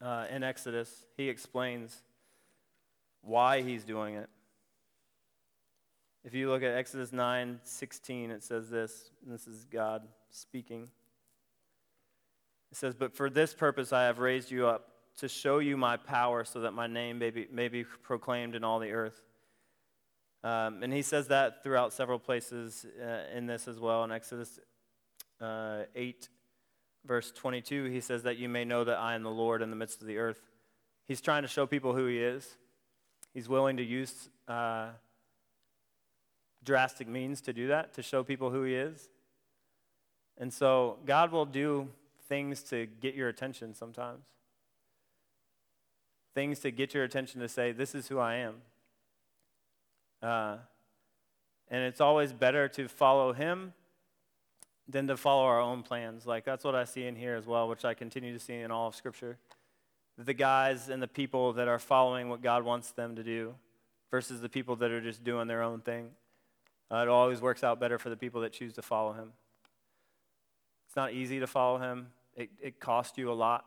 uh, 0.00 0.26
in 0.30 0.42
Exodus, 0.42 1.04
he 1.16 1.28
explains 1.28 2.02
why 3.22 3.60
he's 3.60 3.84
doing 3.84 4.14
it. 4.14 4.30
If 6.24 6.34
you 6.34 6.48
look 6.48 6.62
at 6.62 6.74
Exodus 6.74 7.12
9 7.12 7.60
16, 7.62 8.30
it 8.30 8.42
says 8.42 8.68
this, 8.68 9.10
this 9.26 9.46
is 9.46 9.64
God 9.64 10.02
speaking. 10.30 10.88
It 12.70 12.76
says, 12.76 12.94
But 12.94 13.14
for 13.14 13.28
this 13.28 13.54
purpose 13.54 13.92
I 13.92 14.04
have 14.04 14.18
raised 14.18 14.50
you 14.50 14.66
up, 14.66 14.86
to 15.18 15.28
show 15.28 15.58
you 15.58 15.76
my 15.76 15.96
power, 15.98 16.44
so 16.44 16.60
that 16.60 16.72
my 16.72 16.86
name 16.86 17.18
may 17.18 17.30
be, 17.30 17.46
may 17.52 17.68
be 17.68 17.84
proclaimed 17.84 18.54
in 18.54 18.64
all 18.64 18.78
the 18.78 18.92
earth. 18.92 19.22
Um, 20.42 20.82
and 20.82 20.92
he 20.92 21.02
says 21.02 21.28
that 21.28 21.62
throughout 21.62 21.92
several 21.92 22.18
places 22.18 22.86
uh, 23.02 23.36
in 23.36 23.46
this 23.46 23.68
as 23.68 23.78
well. 23.78 24.04
In 24.04 24.12
Exodus 24.12 24.58
uh, 25.40 25.82
8, 25.94 26.28
verse 27.04 27.32
22, 27.32 27.84
he 27.84 28.00
says 28.00 28.22
that 28.24 28.36
you 28.36 28.48
may 28.48 28.64
know 28.64 28.84
that 28.84 28.98
I 28.98 29.14
am 29.14 29.22
the 29.22 29.30
Lord 29.30 29.62
in 29.62 29.70
the 29.70 29.76
midst 29.76 30.00
of 30.00 30.06
the 30.06 30.18
earth. 30.18 30.40
He's 31.06 31.20
trying 31.20 31.42
to 31.42 31.48
show 31.48 31.66
people 31.66 31.94
who 31.94 32.06
he 32.06 32.18
is. 32.18 32.56
He's 33.34 33.48
willing 33.48 33.76
to 33.76 33.82
use 33.82 34.28
uh, 34.48 34.88
drastic 36.64 37.08
means 37.08 37.40
to 37.42 37.52
do 37.52 37.68
that, 37.68 37.94
to 37.94 38.02
show 38.02 38.22
people 38.22 38.50
who 38.50 38.62
he 38.62 38.74
is. 38.74 39.08
And 40.38 40.52
so 40.52 40.98
God 41.04 41.32
will 41.32 41.46
do 41.46 41.88
things 42.28 42.62
to 42.64 42.86
get 42.86 43.14
your 43.14 43.28
attention 43.28 43.74
sometimes. 43.74 44.24
Things 46.34 46.60
to 46.60 46.70
get 46.70 46.94
your 46.94 47.04
attention 47.04 47.40
to 47.40 47.48
say, 47.48 47.72
This 47.72 47.94
is 47.94 48.08
who 48.08 48.18
I 48.18 48.36
am. 48.36 48.54
Uh, 50.22 50.56
and 51.68 51.82
it's 51.82 52.00
always 52.00 52.32
better 52.32 52.68
to 52.68 52.88
follow 52.88 53.32
him 53.32 53.72
than 54.90 55.06
to 55.06 55.16
follow 55.16 55.44
our 55.44 55.60
own 55.60 55.82
plans. 55.82 56.26
Like, 56.26 56.44
that's 56.44 56.64
what 56.64 56.74
I 56.74 56.84
see 56.84 57.04
in 57.04 57.16
here 57.16 57.36
as 57.36 57.46
well, 57.46 57.68
which 57.68 57.84
I 57.84 57.94
continue 57.94 58.32
to 58.32 58.38
see 58.38 58.54
in 58.54 58.70
all 58.70 58.88
of 58.88 58.94
Scripture. 58.94 59.38
The 60.18 60.34
guys 60.34 60.88
and 60.88 61.02
the 61.02 61.08
people 61.08 61.52
that 61.54 61.68
are 61.68 61.78
following 61.78 62.28
what 62.28 62.42
God 62.42 62.64
wants 62.64 62.90
them 62.92 63.16
to 63.16 63.22
do 63.22 63.54
versus 64.10 64.40
the 64.40 64.48
people 64.48 64.76
that 64.76 64.90
are 64.90 65.00
just 65.00 65.22
doing 65.22 65.46
their 65.46 65.62
own 65.62 65.80
thing. 65.80 66.10
Uh, 66.90 66.96
it 66.96 67.08
always 67.08 67.40
works 67.40 67.62
out 67.62 67.78
better 67.78 67.98
for 67.98 68.10
the 68.10 68.16
people 68.16 68.40
that 68.40 68.52
choose 68.52 68.74
to 68.74 68.82
follow 68.82 69.12
him. 69.12 69.32
It's 70.88 70.96
not 70.96 71.12
easy 71.12 71.38
to 71.38 71.46
follow 71.46 71.78
him, 71.78 72.08
it, 72.34 72.50
it 72.60 72.80
costs 72.80 73.16
you 73.16 73.30
a 73.30 73.34
lot, 73.34 73.64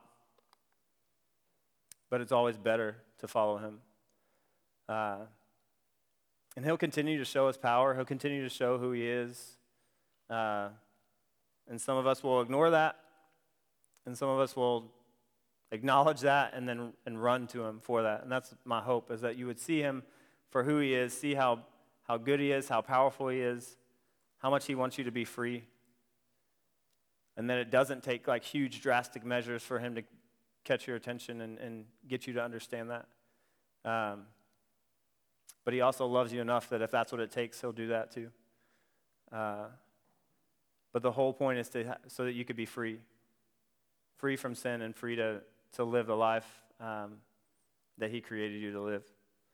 but 2.09 2.19
it's 2.19 2.33
always 2.33 2.57
better 2.57 2.97
to 3.19 3.27
follow 3.29 3.57
him. 3.57 3.79
Uh, 4.89 5.19
and 6.57 6.65
he'll 6.65 6.77
continue 6.77 7.17
to 7.17 7.25
show 7.25 7.47
his 7.47 7.55
power, 7.55 7.95
he'll 7.95 8.03
continue 8.03 8.43
to 8.43 8.49
show 8.49 8.77
who 8.77 8.91
he 8.91 9.07
is. 9.07 9.57
Uh, 10.29 10.67
and 11.69 11.79
some 11.79 11.97
of 11.97 12.05
us 12.07 12.23
will 12.23 12.41
ignore 12.41 12.69
that, 12.71 12.97
and 14.05 14.17
some 14.17 14.29
of 14.29 14.39
us 14.39 14.55
will 14.55 14.91
acknowledge 15.71 16.21
that 16.21 16.53
and 16.53 16.69
then 16.69 16.93
and 17.05 17.21
run 17.21 17.47
to 17.47 17.63
him 17.63 17.79
for 17.81 18.03
that. 18.03 18.21
And 18.21 18.31
that's 18.31 18.53
my 18.63 18.79
hope 18.79 19.11
is 19.11 19.21
that 19.21 19.37
you 19.37 19.47
would 19.47 19.59
see 19.59 19.79
him 19.79 20.03
for 20.49 20.63
who 20.63 20.77
he 20.79 20.93
is, 20.93 21.13
see 21.13 21.33
how, 21.33 21.61
how 22.03 22.17
good 22.17 22.39
he 22.39 22.51
is, 22.51 22.69
how 22.69 22.81
powerful 22.81 23.27
he 23.29 23.39
is, 23.39 23.75
how 24.37 24.49
much 24.49 24.67
he 24.67 24.75
wants 24.75 24.97
you 24.97 25.03
to 25.05 25.11
be 25.11 25.25
free. 25.25 25.63
And 27.35 27.49
then 27.49 27.57
it 27.57 27.71
doesn't 27.71 28.03
take 28.03 28.27
like 28.27 28.43
huge 28.43 28.81
drastic 28.81 29.25
measures 29.25 29.63
for 29.63 29.79
him 29.79 29.95
to 29.95 30.03
catch 30.63 30.85
your 30.85 30.95
attention 30.95 31.41
and, 31.41 31.57
and 31.57 31.85
get 32.07 32.27
you 32.27 32.33
to 32.33 32.43
understand 32.43 32.91
that. 32.91 33.07
Um, 33.83 34.25
but 35.65 35.73
he 35.73 35.81
also 35.81 36.05
loves 36.05 36.31
you 36.31 36.41
enough 36.41 36.69
that 36.69 36.81
if 36.81 36.91
that's 36.91 37.11
what 37.11 37.19
it 37.19 37.31
takes, 37.31 37.59
he'll 37.61 37.71
do 37.71 37.87
that 37.87 38.11
too. 38.11 38.29
Uh, 39.31 39.65
but 40.93 41.01
the 41.01 41.11
whole 41.11 41.33
point 41.33 41.59
is 41.59 41.67
to 41.69 41.97
so 42.07 42.23
that 42.23 42.33
you 42.33 42.45
could 42.45 42.55
be 42.55 42.65
free, 42.65 42.99
free 44.17 44.37
from 44.37 44.55
sin 44.55 44.81
and 44.81 44.95
free 44.95 45.15
to, 45.17 45.41
to 45.73 45.83
live 45.83 46.07
the 46.07 46.15
life 46.15 46.47
um, 46.79 47.15
that 47.97 48.11
he 48.11 48.21
created 48.21 48.61
you 48.61 48.71
to 48.71 48.81
live. 48.81 49.03